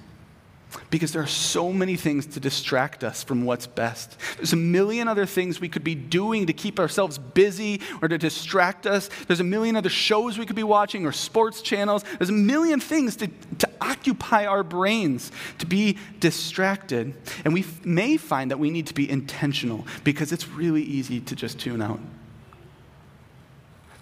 because 0.90 1.12
there 1.14 1.22
are 1.22 1.28
so 1.28 1.72
many 1.72 1.96
things 1.96 2.26
to 2.26 2.40
distract 2.40 3.04
us 3.04 3.24
from 3.24 3.44
what's 3.44 3.68
best. 3.68 4.18
There's 4.38 4.54
a 4.54 4.58
million 4.58 5.08
other 5.08 5.26
things 5.26 5.60
we 5.60 5.70
could 5.70 5.84
be 5.84 5.96
doing 5.96 6.48
to 6.48 6.54
keep 6.54 6.80
ourselves 6.80 7.18
busy 7.18 7.82
or 8.02 8.08
to 8.08 8.18
distract 8.18 8.86
us. 8.86 9.10
There's 9.28 9.40
a 9.40 9.46
million 9.46 9.76
other 9.76 9.90
shows 9.90 10.38
we 10.38 10.46
could 10.46 10.56
be 10.56 10.64
watching 10.64 11.06
or 11.06 11.12
sports 11.12 11.62
channels. 11.62 12.04
There's 12.18 12.30
a 12.30 12.34
million 12.34 12.80
things 12.80 13.16
to, 13.18 13.28
to 13.60 13.70
occupy 13.80 14.46
our 14.46 14.64
brains, 14.64 15.32
to 15.60 15.66
be 15.66 15.98
distracted. 16.20 17.14
And 17.44 17.54
we 17.54 17.62
f- 17.62 17.86
may 17.86 18.18
find 18.18 18.52
that 18.52 18.60
we 18.60 18.70
need 18.70 18.88
to 18.88 18.94
be 18.94 19.10
intentional 19.10 19.86
because 20.04 20.32
it's 20.32 20.48
really 20.48 20.84
easy 20.84 21.20
to 21.22 21.36
just 21.36 21.60
tune 21.60 21.82
out. 21.82 22.00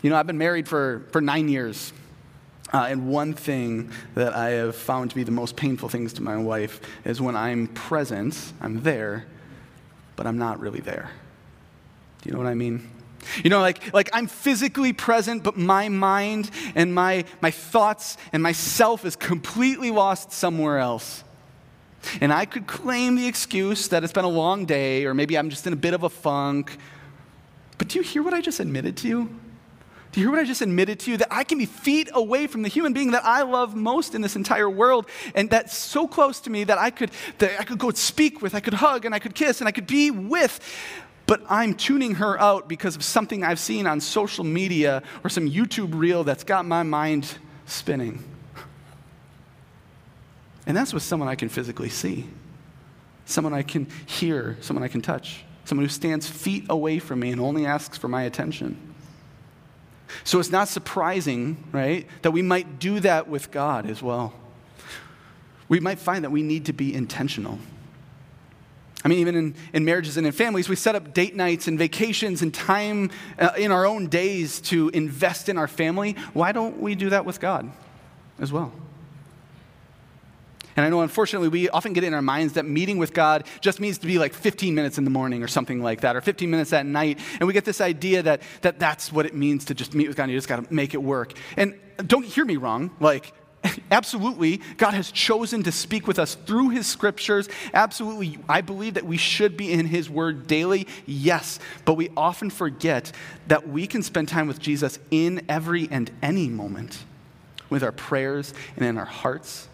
You 0.01 0.09
know, 0.09 0.15
I've 0.15 0.27
been 0.27 0.37
married 0.37 0.67
for, 0.67 1.05
for 1.11 1.19
nine 1.19 1.49
years. 1.49 1.91
Uh, 2.71 2.87
and 2.89 3.07
one 3.07 3.33
thing 3.33 3.91
that 4.13 4.35
I 4.35 4.49
have 4.51 4.75
found 4.75 5.09
to 5.09 5.15
be 5.15 5.23
the 5.23 5.31
most 5.31 5.55
painful 5.55 5.89
things 5.89 6.13
to 6.13 6.23
my 6.23 6.37
wife 6.37 6.79
is 7.03 7.19
when 7.19 7.35
I'm 7.35 7.67
present, 7.67 8.53
I'm 8.61 8.83
there, 8.83 9.25
but 10.15 10.27
I'm 10.27 10.37
not 10.37 10.59
really 10.59 10.79
there. 10.79 11.09
Do 12.21 12.29
you 12.29 12.33
know 12.33 12.37
what 12.37 12.47
I 12.47 12.53
mean? 12.53 12.87
You 13.43 13.49
know, 13.49 13.59
like, 13.59 13.93
like 13.93 14.09
I'm 14.13 14.27
physically 14.27 14.93
present, 14.93 15.43
but 15.43 15.57
my 15.57 15.89
mind 15.89 16.51
and 16.75 16.93
my, 16.93 17.25
my 17.41 17.51
thoughts 17.51 18.17
and 18.31 18.43
myself 18.43 19.03
is 19.03 19.15
completely 19.15 19.91
lost 19.91 20.31
somewhere 20.31 20.77
else. 20.77 21.23
And 22.21 22.31
I 22.31 22.45
could 22.45 22.67
claim 22.67 23.15
the 23.15 23.27
excuse 23.27 23.89
that 23.89 24.03
it's 24.03 24.13
been 24.13 24.25
a 24.25 24.29
long 24.29 24.65
day, 24.65 25.05
or 25.05 25.13
maybe 25.13 25.37
I'm 25.37 25.49
just 25.49 25.67
in 25.67 25.73
a 25.73 25.77
bit 25.77 25.93
of 25.93 26.03
a 26.03 26.09
funk. 26.09 26.77
But 27.77 27.89
do 27.89 27.97
you 27.97 28.03
hear 28.03 28.23
what 28.23 28.33
I 28.33 28.41
just 28.41 28.59
admitted 28.59 28.95
to 28.97 29.07
you? 29.07 29.39
Do 30.11 30.19
you 30.19 30.25
hear 30.25 30.31
what 30.31 30.41
I 30.41 30.45
just 30.45 30.61
admitted 30.61 30.99
to 31.01 31.11
you? 31.11 31.17
That 31.17 31.27
I 31.31 31.43
can 31.43 31.59
be 31.59 31.67
feet 31.67 32.09
away 32.13 32.47
from 32.47 32.63
the 32.63 32.67
human 32.67 32.93
being 32.93 33.11
that 33.11 33.23
I 33.25 33.43
love 33.43 33.75
most 33.75 34.15
in 34.15 34.21
this 34.21 34.35
entire 34.35 34.69
world, 34.69 35.07
and 35.35 35.49
that's 35.49 35.75
so 35.77 36.07
close 36.07 36.39
to 36.41 36.49
me 36.49 36.63
that 36.63 36.79
I 36.79 36.89
could, 36.89 37.11
that 37.37 37.59
I 37.59 37.63
could 37.63 37.77
go 37.77 37.91
speak 37.91 38.41
with, 38.41 38.55
I 38.55 38.59
could 38.59 38.73
hug, 38.73 39.05
and 39.05 39.13
I 39.13 39.19
could 39.19 39.35
kiss, 39.35 39.61
and 39.61 39.67
I 39.67 39.71
could 39.71 39.85
be 39.85 40.09
with. 40.09 40.59
But 41.27 41.43
I'm 41.47 41.75
tuning 41.75 42.15
her 42.15 42.39
out 42.41 42.67
because 42.67 42.95
of 42.95 43.03
something 43.03 43.43
I've 43.43 43.59
seen 43.59 43.85
on 43.85 44.01
social 44.01 44.43
media 44.43 45.03
or 45.23 45.29
some 45.29 45.47
YouTube 45.47 45.91
reel 45.93 46.23
that's 46.23 46.43
got 46.43 46.65
my 46.65 46.81
mind 46.81 47.31
spinning. 47.67 48.23
And 50.65 50.75
that's 50.75 50.91
with 50.91 51.03
someone 51.03 51.29
I 51.29 51.35
can 51.35 51.49
physically 51.49 51.89
see, 51.89 52.27
someone 53.25 53.53
I 53.53 53.61
can 53.61 53.87
hear, 54.07 54.57
someone 54.61 54.83
I 54.83 54.87
can 54.87 55.01
touch, 55.01 55.43
someone 55.65 55.85
who 55.85 55.89
stands 55.89 56.27
feet 56.27 56.65
away 56.67 56.97
from 56.97 57.19
me 57.19 57.29
and 57.29 57.39
only 57.39 57.67
asks 57.67 57.95
for 57.95 58.07
my 58.07 58.23
attention. 58.23 58.88
So 60.23 60.39
it's 60.39 60.51
not 60.51 60.67
surprising, 60.67 61.63
right, 61.71 62.07
that 62.21 62.31
we 62.31 62.41
might 62.41 62.79
do 62.79 62.99
that 63.01 63.27
with 63.27 63.51
God 63.51 63.89
as 63.89 64.01
well. 64.01 64.33
We 65.67 65.79
might 65.79 65.99
find 65.99 66.23
that 66.23 66.31
we 66.31 66.41
need 66.41 66.65
to 66.65 66.73
be 66.73 66.93
intentional. 66.93 67.59
I 69.03 69.07
mean, 69.07 69.19
even 69.19 69.35
in, 69.35 69.55
in 69.71 69.85
marriages 69.85 70.17
and 70.17 70.27
in 70.27 70.33
families, 70.33 70.67
we 70.67 70.75
set 70.75 70.95
up 70.95 71.13
date 71.13 71.35
nights 71.35 71.67
and 71.67 71.79
vacations 71.79 72.41
and 72.41 72.53
time 72.53 73.11
uh, 73.37 73.51
in 73.57 73.71
our 73.71 73.85
own 73.85 74.07
days 74.07 74.59
to 74.61 74.89
invest 74.89 75.47
in 75.47 75.57
our 75.57 75.67
family. 75.67 76.13
Why 76.33 76.51
don't 76.51 76.79
we 76.79 76.95
do 76.95 77.09
that 77.11 77.25
with 77.25 77.39
God 77.39 77.71
as 78.39 78.51
well? 78.51 78.73
And 80.79 80.85
I 80.85 80.89
know, 80.89 81.01
unfortunately, 81.01 81.49
we 81.49 81.67
often 81.67 81.91
get 81.91 82.05
in 82.05 82.13
our 82.13 82.21
minds 82.21 82.53
that 82.53 82.65
meeting 82.65 82.99
with 82.99 83.13
God 83.13 83.45
just 83.59 83.81
means 83.81 83.97
to 83.97 84.07
be 84.07 84.17
like 84.17 84.33
15 84.33 84.73
minutes 84.73 84.97
in 84.97 85.03
the 85.03 85.09
morning 85.09 85.43
or 85.43 85.47
something 85.49 85.83
like 85.83 85.99
that, 85.99 86.15
or 86.15 86.21
15 86.21 86.49
minutes 86.49 86.71
at 86.71 86.85
night. 86.85 87.19
And 87.37 87.47
we 87.47 87.51
get 87.51 87.65
this 87.65 87.81
idea 87.81 88.23
that, 88.23 88.41
that 88.61 88.79
that's 88.79 89.11
what 89.11 89.25
it 89.25 89.35
means 89.35 89.65
to 89.65 89.73
just 89.73 89.93
meet 89.93 90.07
with 90.07 90.15
God 90.15 90.23
and 90.23 90.31
you 90.31 90.37
just 90.37 90.47
got 90.47 90.63
to 90.63 90.73
make 90.73 90.93
it 90.93 91.03
work. 91.03 91.33
And 91.57 91.77
don't 92.07 92.23
hear 92.23 92.45
me 92.45 92.55
wrong. 92.55 92.91
Like, 93.01 93.33
Absolutely, 93.91 94.61
God 94.77 94.93
has 94.93 95.11
chosen 95.11 95.63
to 95.63 95.71
speak 95.73 96.07
with 96.07 96.17
us 96.17 96.35
through 96.35 96.69
His 96.69 96.87
scriptures. 96.87 97.49
Absolutely, 97.73 98.39
I 98.47 98.61
believe 98.61 98.93
that 98.93 99.05
we 99.05 99.17
should 99.17 99.57
be 99.57 99.73
in 99.73 99.85
His 99.85 100.09
word 100.09 100.47
daily. 100.47 100.87
Yes, 101.05 101.59
but 101.83 101.95
we 101.95 102.07
often 102.15 102.51
forget 102.51 103.11
that 103.47 103.67
we 103.67 103.85
can 103.85 104.01
spend 104.01 104.29
time 104.29 104.47
with 104.47 104.59
Jesus 104.59 104.97
in 105.11 105.45
every 105.49 105.89
and 105.91 106.09
any 106.21 106.47
moment 106.47 107.03
with 107.69 107.83
our 107.83 107.91
prayers 107.91 108.53
and 108.77 108.85
in 108.85 108.97
our 108.97 109.03
hearts. 109.03 109.67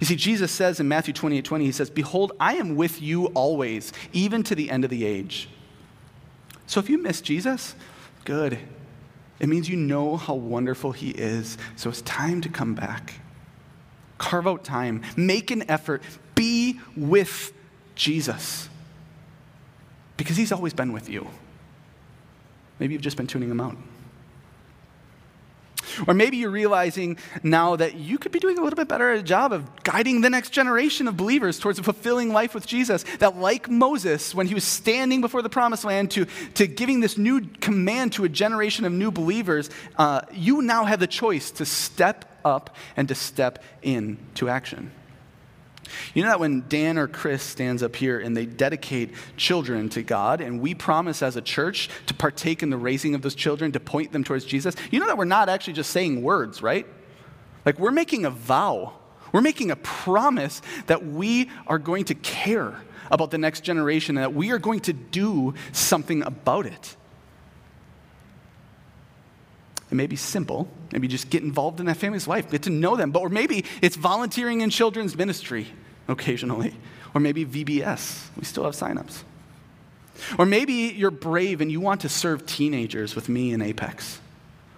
You 0.00 0.06
see, 0.06 0.16
Jesus 0.16 0.50
says 0.50 0.80
in 0.80 0.88
Matthew 0.88 1.12
28 1.12 1.44
20, 1.44 1.64
He 1.66 1.72
says, 1.72 1.90
Behold, 1.90 2.32
I 2.40 2.54
am 2.54 2.74
with 2.74 3.00
you 3.02 3.26
always, 3.26 3.92
even 4.12 4.42
to 4.44 4.54
the 4.54 4.70
end 4.70 4.82
of 4.84 4.90
the 4.90 5.04
age. 5.04 5.48
So 6.66 6.80
if 6.80 6.88
you 6.88 6.98
miss 6.98 7.20
Jesus, 7.20 7.74
good. 8.24 8.58
It 9.38 9.48
means 9.48 9.68
you 9.68 9.76
know 9.76 10.16
how 10.16 10.34
wonderful 10.34 10.92
He 10.92 11.10
is. 11.10 11.58
So 11.76 11.90
it's 11.90 12.02
time 12.02 12.40
to 12.42 12.48
come 12.48 12.74
back. 12.74 13.14
Carve 14.18 14.46
out 14.46 14.64
time, 14.64 15.02
make 15.16 15.50
an 15.50 15.68
effort, 15.70 16.02
be 16.34 16.80
with 16.96 17.52
Jesus. 17.94 18.68
Because 20.16 20.36
He's 20.36 20.52
always 20.52 20.72
been 20.72 20.92
with 20.92 21.08
you. 21.08 21.26
Maybe 22.78 22.94
you've 22.94 23.02
just 23.02 23.16
been 23.18 23.26
tuning 23.26 23.50
Him 23.50 23.60
out. 23.60 23.76
Or 26.06 26.14
maybe 26.14 26.36
you're 26.36 26.50
realizing 26.50 27.18
now 27.42 27.76
that 27.76 27.94
you 27.94 28.18
could 28.18 28.32
be 28.32 28.38
doing 28.38 28.58
a 28.58 28.62
little 28.62 28.76
bit 28.76 28.88
better 28.88 29.12
at 29.12 29.18
a 29.18 29.22
job 29.22 29.52
of 29.52 29.82
guiding 29.82 30.20
the 30.20 30.30
next 30.30 30.50
generation 30.50 31.08
of 31.08 31.16
believers 31.16 31.58
towards 31.58 31.78
a 31.78 31.82
fulfilling 31.82 32.32
life 32.32 32.54
with 32.54 32.66
Jesus. 32.66 33.04
That, 33.18 33.36
like 33.36 33.68
Moses, 33.68 34.34
when 34.34 34.46
he 34.46 34.54
was 34.54 34.64
standing 34.64 35.20
before 35.20 35.42
the 35.42 35.48
promised 35.48 35.84
land 35.84 36.10
to, 36.12 36.26
to 36.54 36.66
giving 36.66 37.00
this 37.00 37.18
new 37.18 37.40
command 37.60 38.12
to 38.14 38.24
a 38.24 38.28
generation 38.28 38.84
of 38.84 38.92
new 38.92 39.10
believers, 39.10 39.70
uh, 39.96 40.22
you 40.32 40.62
now 40.62 40.84
have 40.84 41.00
the 41.00 41.06
choice 41.06 41.50
to 41.52 41.66
step 41.66 42.24
up 42.44 42.76
and 42.96 43.08
to 43.08 43.14
step 43.14 43.62
into 43.82 44.48
action. 44.48 44.90
You 46.14 46.22
know 46.22 46.28
that 46.28 46.40
when 46.40 46.64
Dan 46.68 46.98
or 46.98 47.06
Chris 47.06 47.42
stands 47.42 47.82
up 47.82 47.96
here 47.96 48.18
and 48.18 48.36
they 48.36 48.46
dedicate 48.46 49.10
children 49.36 49.88
to 49.90 50.02
God, 50.02 50.40
and 50.40 50.60
we 50.60 50.74
promise 50.74 51.22
as 51.22 51.36
a 51.36 51.42
church 51.42 51.88
to 52.06 52.14
partake 52.14 52.62
in 52.62 52.70
the 52.70 52.76
raising 52.76 53.14
of 53.14 53.22
those 53.22 53.34
children, 53.34 53.72
to 53.72 53.80
point 53.80 54.12
them 54.12 54.24
towards 54.24 54.44
Jesus, 54.44 54.74
you 54.90 55.00
know 55.00 55.06
that 55.06 55.18
we're 55.18 55.24
not 55.24 55.48
actually 55.48 55.74
just 55.74 55.90
saying 55.90 56.22
words, 56.22 56.62
right? 56.62 56.86
Like 57.64 57.78
we're 57.78 57.90
making 57.90 58.24
a 58.24 58.30
vow. 58.30 58.94
We're 59.32 59.42
making 59.42 59.70
a 59.70 59.76
promise 59.76 60.60
that 60.86 61.06
we 61.06 61.50
are 61.66 61.78
going 61.78 62.04
to 62.06 62.14
care 62.14 62.74
about 63.10 63.30
the 63.30 63.38
next 63.38 63.62
generation 63.62 64.16
and 64.16 64.24
that 64.24 64.34
we 64.34 64.50
are 64.50 64.58
going 64.58 64.80
to 64.80 64.92
do 64.92 65.54
something 65.72 66.22
about 66.22 66.66
it. 66.66 66.96
It 69.90 69.94
may 69.94 70.06
be 70.06 70.16
simple. 70.16 70.68
Maybe 70.92 71.08
just 71.08 71.30
get 71.30 71.42
involved 71.42 71.80
in 71.80 71.86
that 71.86 71.96
family's 71.96 72.28
life, 72.28 72.50
get 72.50 72.62
to 72.62 72.70
know 72.70 72.96
them. 72.96 73.10
But, 73.10 73.20
or 73.20 73.28
maybe 73.28 73.64
it's 73.82 73.96
volunteering 73.96 74.60
in 74.60 74.70
children's 74.70 75.16
ministry 75.16 75.66
occasionally. 76.08 76.74
Or 77.14 77.20
maybe 77.20 77.44
VBS. 77.44 78.28
We 78.36 78.44
still 78.44 78.64
have 78.64 78.74
signups. 78.74 79.24
Or 80.38 80.46
maybe 80.46 80.72
you're 80.72 81.10
brave 81.10 81.60
and 81.60 81.70
you 81.72 81.80
want 81.80 82.02
to 82.02 82.08
serve 82.08 82.46
teenagers 82.46 83.14
with 83.16 83.28
me 83.28 83.52
in 83.52 83.62
Apex. 83.62 84.20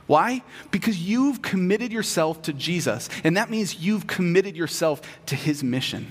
Why? 0.06 0.42
Because 0.70 0.98
you've 0.98 1.42
committed 1.42 1.92
yourself 1.92 2.42
to 2.42 2.52
Jesus, 2.52 3.08
and 3.24 3.36
that 3.36 3.50
means 3.50 3.80
you've 3.80 4.06
committed 4.06 4.56
yourself 4.56 5.00
to 5.26 5.36
his 5.36 5.62
mission. 5.62 6.10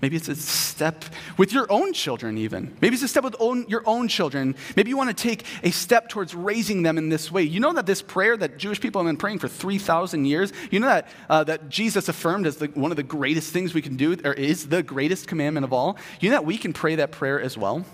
Maybe 0.00 0.16
it's 0.16 0.28
a 0.28 0.36
step 0.36 1.04
with 1.36 1.52
your 1.52 1.70
own 1.70 1.92
children, 1.92 2.38
even. 2.38 2.76
Maybe 2.80 2.94
it's 2.94 3.02
a 3.02 3.08
step 3.08 3.24
with 3.24 3.34
own, 3.40 3.66
your 3.68 3.82
own 3.84 4.06
children. 4.06 4.54
Maybe 4.76 4.90
you 4.90 4.96
want 4.96 5.16
to 5.16 5.22
take 5.22 5.44
a 5.64 5.72
step 5.72 6.08
towards 6.08 6.34
raising 6.34 6.82
them 6.82 6.98
in 6.98 7.08
this 7.08 7.32
way. 7.32 7.42
You 7.42 7.58
know 7.58 7.72
that 7.72 7.86
this 7.86 8.00
prayer 8.00 8.36
that 8.36 8.58
Jewish 8.58 8.80
people 8.80 9.02
have 9.02 9.08
been 9.08 9.16
praying 9.16 9.40
for 9.40 9.48
3,000 9.48 10.24
years, 10.24 10.52
you 10.70 10.78
know 10.78 10.86
that, 10.86 11.08
uh, 11.28 11.42
that 11.44 11.68
Jesus 11.68 12.08
affirmed 12.08 12.46
as 12.46 12.58
the, 12.58 12.66
one 12.68 12.92
of 12.92 12.96
the 12.96 13.02
greatest 13.02 13.52
things 13.52 13.74
we 13.74 13.82
can 13.82 13.96
do, 13.96 14.16
or 14.24 14.32
is 14.34 14.68
the 14.68 14.84
greatest 14.84 15.26
commandment 15.26 15.64
of 15.64 15.72
all? 15.72 15.96
You 16.20 16.30
know 16.30 16.36
that 16.36 16.44
we 16.44 16.58
can 16.58 16.72
pray 16.72 16.94
that 16.96 17.10
prayer 17.10 17.40
as 17.40 17.58
well? 17.58 17.84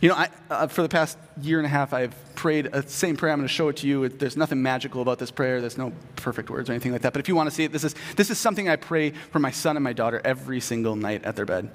You 0.00 0.10
know, 0.10 0.14
I, 0.14 0.28
uh, 0.50 0.66
for 0.66 0.82
the 0.82 0.88
past 0.88 1.16
year 1.40 1.58
and 1.58 1.66
a 1.66 1.70
half, 1.70 1.92
I've 1.92 2.14
prayed 2.34 2.66
the 2.70 2.82
same 2.82 3.16
prayer. 3.16 3.32
I'm 3.32 3.38
going 3.38 3.48
to 3.48 3.52
show 3.52 3.68
it 3.68 3.78
to 3.78 3.86
you. 3.86 4.08
There's 4.08 4.36
nothing 4.36 4.62
magical 4.62 5.00
about 5.00 5.18
this 5.18 5.30
prayer. 5.30 5.60
There's 5.60 5.78
no 5.78 5.92
perfect 6.16 6.50
words 6.50 6.68
or 6.68 6.72
anything 6.72 6.92
like 6.92 7.02
that. 7.02 7.12
But 7.12 7.20
if 7.20 7.28
you 7.28 7.34
want 7.34 7.48
to 7.48 7.54
see 7.54 7.64
it, 7.64 7.72
this 7.72 7.84
is, 7.84 7.94
this 8.14 8.30
is 8.30 8.38
something 8.38 8.68
I 8.68 8.76
pray 8.76 9.10
for 9.10 9.38
my 9.38 9.50
son 9.50 9.76
and 9.76 9.84
my 9.84 9.94
daughter 9.94 10.20
every 10.24 10.60
single 10.60 10.96
night 10.96 11.24
at 11.24 11.36
their 11.36 11.46
bed. 11.46 11.70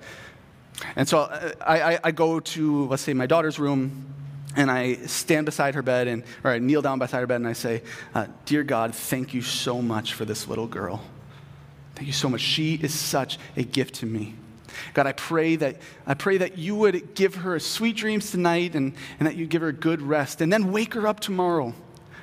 And 0.95 1.07
so 1.07 1.19
uh, 1.21 1.51
I, 1.61 1.93
I, 1.93 1.99
I 2.05 2.11
go 2.11 2.39
to, 2.39 2.87
let's 2.87 3.01
say, 3.01 3.13
my 3.13 3.25
daughter's 3.25 3.59
room, 3.59 4.13
and 4.55 4.69
I 4.69 4.95
stand 5.05 5.45
beside 5.45 5.75
her 5.75 5.81
bed, 5.81 6.07
and, 6.07 6.23
or 6.43 6.51
I 6.51 6.59
kneel 6.59 6.81
down 6.81 6.99
beside 6.99 7.21
her 7.21 7.27
bed, 7.27 7.37
and 7.37 7.47
I 7.47 7.53
say, 7.53 7.81
uh, 8.13 8.27
Dear 8.45 8.63
God, 8.63 8.93
thank 8.93 9.33
you 9.33 9.41
so 9.41 9.81
much 9.81 10.13
for 10.13 10.25
this 10.25 10.47
little 10.47 10.67
girl. 10.67 11.01
Thank 11.95 12.07
you 12.07 12.13
so 12.13 12.29
much. 12.29 12.41
She 12.41 12.75
is 12.75 12.93
such 12.93 13.37
a 13.55 13.63
gift 13.63 13.95
to 13.95 14.05
me. 14.05 14.35
God, 14.93 15.07
I 15.07 15.11
pray 15.13 15.55
that, 15.57 15.77
I 16.05 16.13
pray 16.13 16.37
that 16.37 16.57
you 16.57 16.75
would 16.75 17.15
give 17.15 17.35
her 17.35 17.59
sweet 17.59 17.95
dreams 17.95 18.31
tonight 18.31 18.75
and, 18.75 18.93
and 19.19 19.27
that 19.27 19.35
you 19.35 19.45
give 19.45 19.61
her 19.61 19.71
good 19.71 20.01
rest 20.01 20.41
and 20.41 20.51
then 20.51 20.71
wake 20.71 20.93
her 20.93 21.07
up 21.07 21.19
tomorrow 21.19 21.73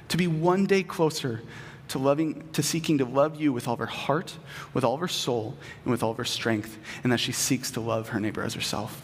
to 0.09 0.17
be 0.17 0.27
one 0.27 0.67
day 0.67 0.83
closer 0.83 1.43
to 1.89 1.99
loving 1.99 2.49
to 2.53 2.63
seeking 2.63 2.99
to 2.99 3.05
love 3.05 3.41
you 3.41 3.53
with 3.53 3.67
all 3.67 3.75
of 3.75 3.81
her 3.81 3.87
heart, 3.87 4.37
with 4.75 4.85
all 4.85 4.95
of 4.95 5.01
her 5.01 5.09
soul, 5.09 5.57
and 5.85 5.91
with 5.91 6.03
all 6.03 6.11
of 6.11 6.17
her 6.19 6.25
strength, 6.25 6.79
and 7.03 7.13
that 7.13 7.19
she 7.19 7.33
seeks 7.33 7.71
to 7.73 7.81
love 7.81 8.11
her 8.11 8.21
neighbor 8.21 8.43
as 8.43 8.55
herself. 8.55 9.03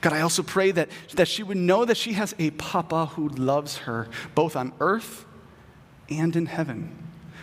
God, 0.00 0.12
I 0.12 0.20
also 0.20 0.42
pray 0.42 0.70
that, 0.72 0.88
that 1.14 1.28
she 1.28 1.42
would 1.42 1.56
know 1.56 1.84
that 1.84 1.96
she 1.96 2.14
has 2.14 2.34
a 2.38 2.50
papa 2.52 3.06
who 3.06 3.28
loves 3.28 3.78
her, 3.78 4.08
both 4.34 4.56
on 4.56 4.72
earth 4.80 5.24
and 6.08 6.34
in 6.36 6.46
heaven. 6.46 6.96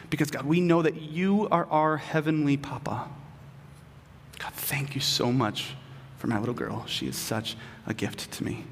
Because, 0.10 0.32
God, 0.32 0.46
we 0.46 0.60
know 0.60 0.82
that 0.82 1.02
you 1.02 1.48
are 1.52 1.66
our 1.68 1.98
heavenly 1.98 2.58
papa. 2.58 3.08
God, 4.42 4.54
thank 4.54 4.96
you 4.96 5.02
so 5.02 5.32
much 5.32 5.76
for 6.18 6.26
my 6.26 6.39
little 6.39 6.56
girl. 6.56 6.84
She 6.88 7.08
is 7.08 7.16
such 7.16 7.56
a 7.86 7.94
gift 7.94 8.32
to 8.32 8.44
me. 8.44 8.66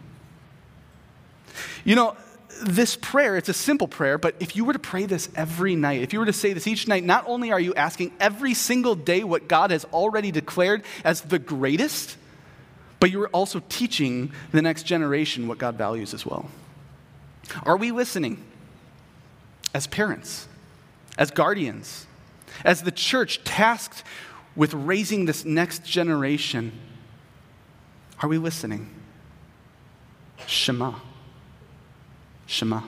You 1.85 1.95
know, 1.95 2.17
this 2.63 2.95
prayer, 2.95 3.37
it's 3.37 3.49
a 3.49 3.53
simple 3.53 3.87
prayer, 3.87 4.17
but 4.17 4.33
if 4.39 4.55
you 4.55 4.65
were 4.65 4.73
to 4.73 4.79
pray 4.79 5.05
this 5.05 5.29
every 5.35 5.75
night, 5.75 6.01
if 6.01 6.11
you 6.11 6.19
were 6.19 6.25
to 6.25 6.33
say 6.33 6.53
this 6.53 6.65
each 6.65 6.87
night, 6.87 7.03
not 7.03 7.23
only 7.27 7.51
are 7.51 7.59
you 7.59 7.75
asking 7.75 8.11
every 8.19 8.55
single 8.55 8.95
day 8.95 9.23
what 9.23 9.47
God 9.47 9.69
has 9.69 9.85
already 9.85 10.31
declared 10.31 10.83
as 11.03 11.21
the 11.21 11.37
greatest, 11.37 12.17
but 12.99 13.11
you're 13.11 13.27
also 13.27 13.61
teaching 13.69 14.31
the 14.51 14.63
next 14.63 14.83
generation 14.83 15.47
what 15.47 15.59
God 15.59 15.75
values 15.75 16.15
as 16.15 16.25
well. 16.25 16.49
Are 17.63 17.77
we 17.77 17.91
listening 17.91 18.43
as 19.73 19.85
parents, 19.85 20.47
as 21.15 21.29
guardians, 21.29 22.07
as 22.65 22.81
the 22.81 22.91
church 22.91 23.43
tasked 23.43 24.03
with 24.59 24.73
raising 24.73 25.23
this 25.23 25.45
next 25.45 25.85
generation, 25.85 26.73
are 28.21 28.27
we 28.27 28.37
listening? 28.37 28.93
Shema. 30.47 30.95
Shema. 32.45 32.81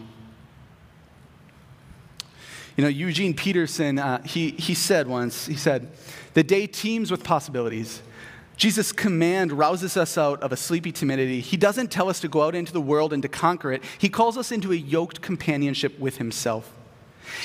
You 2.75 2.83
know, 2.83 2.89
Eugene 2.89 3.33
Peterson, 3.33 3.99
uh, 3.99 4.21
he, 4.23 4.49
he 4.51 4.73
said 4.73 5.07
once, 5.07 5.45
he 5.45 5.55
said, 5.55 5.87
the 6.33 6.43
day 6.43 6.67
teems 6.67 7.09
with 7.09 7.23
possibilities. 7.23 8.01
Jesus' 8.57 8.91
command 8.91 9.53
rouses 9.53 9.95
us 9.95 10.17
out 10.17 10.43
of 10.43 10.51
a 10.51 10.57
sleepy 10.57 10.91
timidity. 10.91 11.39
He 11.39 11.55
doesn't 11.55 11.89
tell 11.89 12.09
us 12.09 12.19
to 12.19 12.27
go 12.27 12.41
out 12.41 12.53
into 12.53 12.73
the 12.73 12.81
world 12.81 13.13
and 13.13 13.23
to 13.23 13.29
conquer 13.29 13.71
it. 13.71 13.81
He 13.97 14.09
calls 14.09 14.37
us 14.37 14.51
into 14.51 14.73
a 14.73 14.75
yoked 14.75 15.21
companionship 15.21 15.97
with 15.99 16.17
himself. 16.17 16.69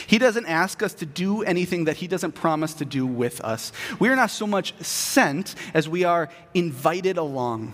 He 0.07 0.19
doesn't 0.19 0.47
ask 0.47 0.83
us 0.83 0.95
to 0.95 1.07
do 1.07 1.43
anything 1.43 1.85
that 1.85 1.97
He 1.97 2.07
doesn't 2.07 2.33
promise 2.33 2.75
to 2.75 2.85
do 2.85 3.07
with 3.07 3.41
us. 3.41 3.73
We 3.99 4.09
are 4.09 4.17
not 4.17 4.31
so 4.31 4.47
much 4.47 4.75
sent 4.83 5.55
as 5.75 5.89
we 5.89 6.05
are 6.05 6.29
invited 6.55 7.17
along. 7.17 7.73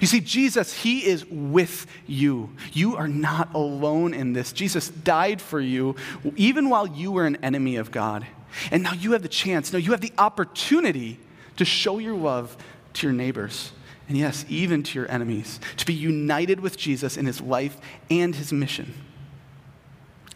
You 0.00 0.06
see, 0.06 0.20
Jesus, 0.20 0.72
He 0.72 1.04
is 1.06 1.24
with 1.26 1.86
you. 2.06 2.50
You 2.72 2.96
are 2.96 3.08
not 3.08 3.54
alone 3.54 4.14
in 4.14 4.32
this. 4.32 4.52
Jesus 4.52 4.88
died 4.88 5.40
for 5.40 5.60
you 5.60 5.96
even 6.36 6.68
while 6.68 6.86
you 6.86 7.12
were 7.12 7.26
an 7.26 7.36
enemy 7.36 7.76
of 7.76 7.90
God. 7.90 8.26
And 8.70 8.82
now 8.82 8.92
you 8.92 9.12
have 9.12 9.22
the 9.22 9.28
chance, 9.28 9.72
now 9.72 9.78
you 9.78 9.92
have 9.92 10.00
the 10.00 10.12
opportunity 10.18 11.20
to 11.56 11.64
show 11.64 11.98
your 11.98 12.16
love 12.16 12.56
to 12.94 13.06
your 13.06 13.14
neighbors. 13.14 13.72
And 14.08 14.16
yes, 14.16 14.46
even 14.48 14.82
to 14.84 14.98
your 14.98 15.10
enemies, 15.10 15.60
to 15.76 15.84
be 15.84 15.92
united 15.92 16.60
with 16.60 16.78
Jesus 16.78 17.18
in 17.18 17.26
his 17.26 17.42
life 17.42 17.76
and 18.10 18.34
his 18.34 18.52
mission. 18.52 18.94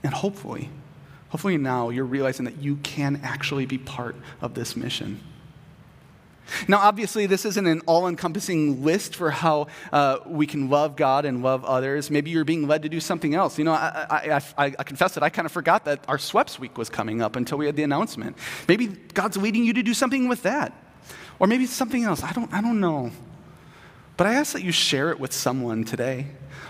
And 0.05 0.13
hopefully, 0.13 0.69
Hopefully, 1.33 1.57
now 1.57 1.89
you're 1.89 2.05
realizing 2.05 2.45
that 2.45 2.59
you 2.59 2.77
can 2.83 3.19
actually 3.25 3.65
be 3.65 3.79
part 3.79 4.15
of 4.43 4.53
this 4.53 4.77
mission. 4.77 5.19
Now, 6.69 6.77
obviously, 6.77 7.25
this 7.25 7.47
isn't 7.47 7.67
an 7.67 7.81
all 7.87 8.07
encompassing 8.07 8.85
list 8.85 9.17
for 9.17 9.31
how 9.31 9.69
uh, 9.95 10.19
we 10.27 10.47
can 10.47 10.69
love 10.69 10.95
God 10.95 11.25
and 11.25 11.43
love 11.43 11.65
others. 11.65 12.11
Maybe 12.11 12.31
you're 12.31 12.45
being 12.45 12.69
led 12.69 12.83
to 12.83 12.91
do 12.91 13.01
something 13.01 13.35
else. 13.35 13.57
You 13.57 13.65
know, 13.65 13.73
I, 13.73 14.07
I, 14.11 14.43
I, 14.59 14.75
I 14.79 14.83
confess 14.83 15.15
that 15.15 15.23
I 15.23 15.31
kind 15.31 15.47
of 15.47 15.53
forgot 15.53 15.87
that 15.87 16.05
our 16.07 16.19
SWEPS 16.19 16.59
week 16.59 16.77
was 16.77 16.91
coming 16.91 17.23
up 17.23 17.35
until 17.35 17.57
we 17.57 17.65
had 17.65 17.77
the 17.77 17.83
announcement. 17.83 18.37
Maybe 18.69 18.89
God's 18.89 19.39
leading 19.39 19.65
you 19.65 19.73
to 19.73 19.83
do 19.83 19.95
something 19.95 20.29
with 20.29 20.43
that. 20.43 20.75
Or 21.39 21.47
maybe 21.47 21.65
it's 21.65 21.73
something 21.73 22.05
else. 22.05 22.23
I 22.23 22.33
don't, 22.33 22.53
I 22.53 22.61
don't 22.61 22.79
know. 22.79 23.11
But 24.19 24.27
I 24.27 24.35
ask 24.35 24.53
that 24.53 24.63
you 24.63 24.71
share 24.71 25.11
it 25.11 25.19
with 25.19 25.33
someone 25.33 25.85
today. 25.85 26.27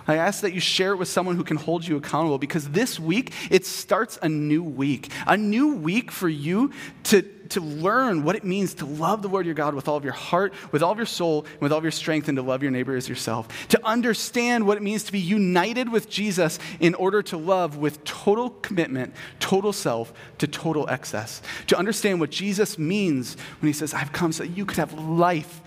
I 0.07 0.17
ask 0.17 0.41
that 0.43 0.53
you 0.53 0.61
share 0.61 0.93
it 0.93 0.97
with 0.97 1.09
someone 1.09 1.37
who 1.37 1.45
can 1.45 1.57
hold 1.57 1.87
you 1.87 1.97
accountable 1.97 2.39
because 2.39 2.69
this 2.69 2.99
week, 2.99 3.33
it 3.51 3.65
starts 3.65 4.19
a 4.23 4.29
new 4.29 4.63
week. 4.63 5.11
A 5.27 5.37
new 5.37 5.77
week 5.77 6.11
for 6.11 6.29
you 6.29 6.73
to, 7.05 7.23
to 7.23 7.61
learn 7.61 8.25
what 8.25 8.35
it 8.35 8.45
means 8.45 8.75
to 8.75 8.87
love 8.87 9.23
the 9.23 9.29
Lord 9.29 9.47
your 9.47 9.55
God 9.55 9.75
with 9.75 9.89
all 9.89 9.97
of 9.97 10.05
your 10.05 10.13
heart, 10.13 10.53
with 10.73 10.83
all 10.83 10.91
of 10.93 10.99
your 10.99 11.07
soul, 11.07 11.45
and 11.53 11.61
with 11.61 11.73
all 11.73 11.79
of 11.79 11.85
your 11.85 11.93
strength, 11.93 12.29
and 12.29 12.37
to 12.37 12.43
love 12.43 12.63
your 12.63 12.73
neighbor 12.73 12.97
as 12.97 13.09
yourself. 13.09 13.69
To 13.69 13.87
understand 13.87 14.67
what 14.67 14.77
it 14.77 14.83
means 14.83 15.05
to 15.05 15.13
be 15.13 15.21
united 15.21 15.91
with 15.91 16.09
Jesus 16.09 16.59
in 16.81 16.95
order 16.95 17.23
to 17.23 17.37
love 17.37 17.77
with 17.77 18.03
total 18.05 18.51
commitment, 18.51 19.15
total 19.41 19.73
self, 19.73 20.13
to 20.39 20.47
total 20.47 20.89
excess. 20.89 21.43
To 21.69 21.79
understand 21.79 22.21
what 22.21 22.31
Jesus 22.31 22.79
means 22.79 23.37
when 23.61 23.69
he 23.69 23.73
says, 23.73 23.95
I've 23.95 24.13
come 24.13 24.33
so 24.33 24.45
that 24.45 24.51
you 24.51 24.67
could 24.67 24.79
have 24.79 24.93
life 24.95 25.61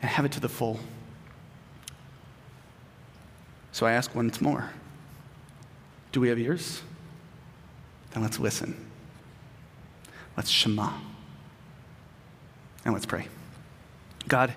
and 0.00 0.10
have 0.10 0.24
it 0.24 0.32
to 0.32 0.40
the 0.40 0.48
full. 0.48 0.78
So 3.72 3.86
I 3.86 3.92
ask 3.92 4.14
once 4.14 4.40
more 4.40 4.70
Do 6.12 6.20
we 6.20 6.28
have 6.28 6.38
ears? 6.38 6.82
Then 8.12 8.22
let's 8.22 8.38
listen. 8.38 8.76
Let's 10.36 10.50
Shema. 10.50 10.92
And 12.84 12.92
let's 12.92 13.06
pray. 13.06 13.28
God, 14.28 14.52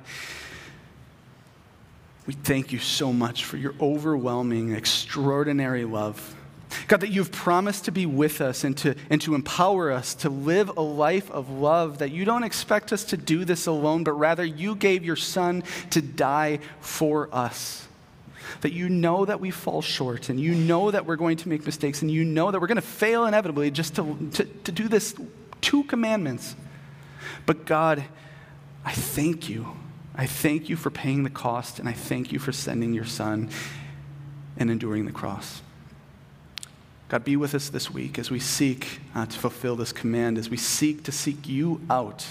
we 2.27 2.33
thank 2.33 2.71
you 2.71 2.79
so 2.79 3.13
much 3.13 3.45
for 3.45 3.57
your 3.57 3.73
overwhelming, 3.79 4.73
extraordinary 4.73 5.85
love. 5.85 6.35
God, 6.87 7.01
that 7.01 7.11
you've 7.11 7.31
promised 7.31 7.85
to 7.85 7.91
be 7.91 8.05
with 8.05 8.41
us 8.41 8.63
and 8.63 8.75
to, 8.79 8.95
and 9.09 9.21
to 9.21 9.35
empower 9.35 9.91
us 9.91 10.13
to 10.15 10.29
live 10.29 10.75
a 10.75 10.81
life 10.81 11.31
of 11.31 11.49
love, 11.49 11.99
that 11.99 12.11
you 12.11 12.25
don't 12.25 12.43
expect 12.43 12.91
us 12.91 13.05
to 13.05 13.17
do 13.17 13.45
this 13.45 13.67
alone, 13.67 14.03
but 14.03 14.13
rather 14.13 14.43
you 14.43 14.75
gave 14.75 15.05
your 15.05 15.15
Son 15.15 15.63
to 15.91 16.01
die 16.01 16.59
for 16.81 17.29
us 17.33 17.87
that 18.61 18.73
you 18.73 18.89
know 18.89 19.25
that 19.25 19.39
we 19.39 19.51
fall 19.51 19.81
short 19.81 20.29
and 20.29 20.39
you 20.39 20.53
know 20.53 20.91
that 20.91 21.05
we're 21.05 21.15
going 21.15 21.37
to 21.37 21.49
make 21.49 21.65
mistakes 21.65 22.01
and 22.01 22.11
you 22.11 22.23
know 22.23 22.51
that 22.51 22.59
we're 22.59 22.67
going 22.67 22.75
to 22.75 22.81
fail 22.81 23.25
inevitably 23.25 23.71
just 23.71 23.95
to, 23.95 24.29
to, 24.33 24.45
to 24.45 24.71
do 24.71 24.87
this 24.87 25.15
two 25.61 25.83
commandments. 25.85 26.55
But 27.45 27.65
God, 27.65 28.03
I 28.83 28.91
thank 28.91 29.49
you. 29.49 29.75
I 30.15 30.25
thank 30.25 30.69
you 30.69 30.75
for 30.75 30.89
paying 30.89 31.23
the 31.23 31.29
cost 31.29 31.79
and 31.79 31.89
I 31.89 31.93
thank 31.93 32.31
you 32.31 32.39
for 32.39 32.51
sending 32.51 32.93
your 32.93 33.05
son 33.05 33.49
and 34.57 34.71
enduring 34.71 35.05
the 35.05 35.11
cross. 35.11 35.61
God, 37.07 37.23
be 37.23 37.35
with 37.35 37.53
us 37.53 37.69
this 37.69 37.91
week 37.91 38.17
as 38.17 38.31
we 38.31 38.39
seek 38.39 38.99
uh, 39.13 39.25
to 39.25 39.37
fulfill 39.37 39.75
this 39.75 39.91
command, 39.91 40.37
as 40.37 40.49
we 40.49 40.57
seek 40.57 41.03
to 41.03 41.11
seek 41.11 41.47
you 41.47 41.81
out 41.89 42.25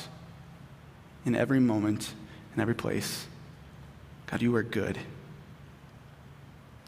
in 1.24 1.34
every 1.34 1.60
moment, 1.60 2.12
in 2.54 2.60
every 2.60 2.74
place. 2.74 3.26
God, 4.26 4.42
you 4.42 4.54
are 4.56 4.62
good. 4.62 4.98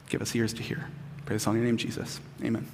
Give 0.08 0.22
us 0.22 0.34
ears 0.34 0.52
to 0.54 0.62
hear. 0.62 0.86
Pray 1.24 1.36
this 1.36 1.46
all 1.46 1.54
in 1.54 1.60
your 1.60 1.66
name, 1.66 1.76
Jesus. 1.76 2.20
Amen. 2.42 2.66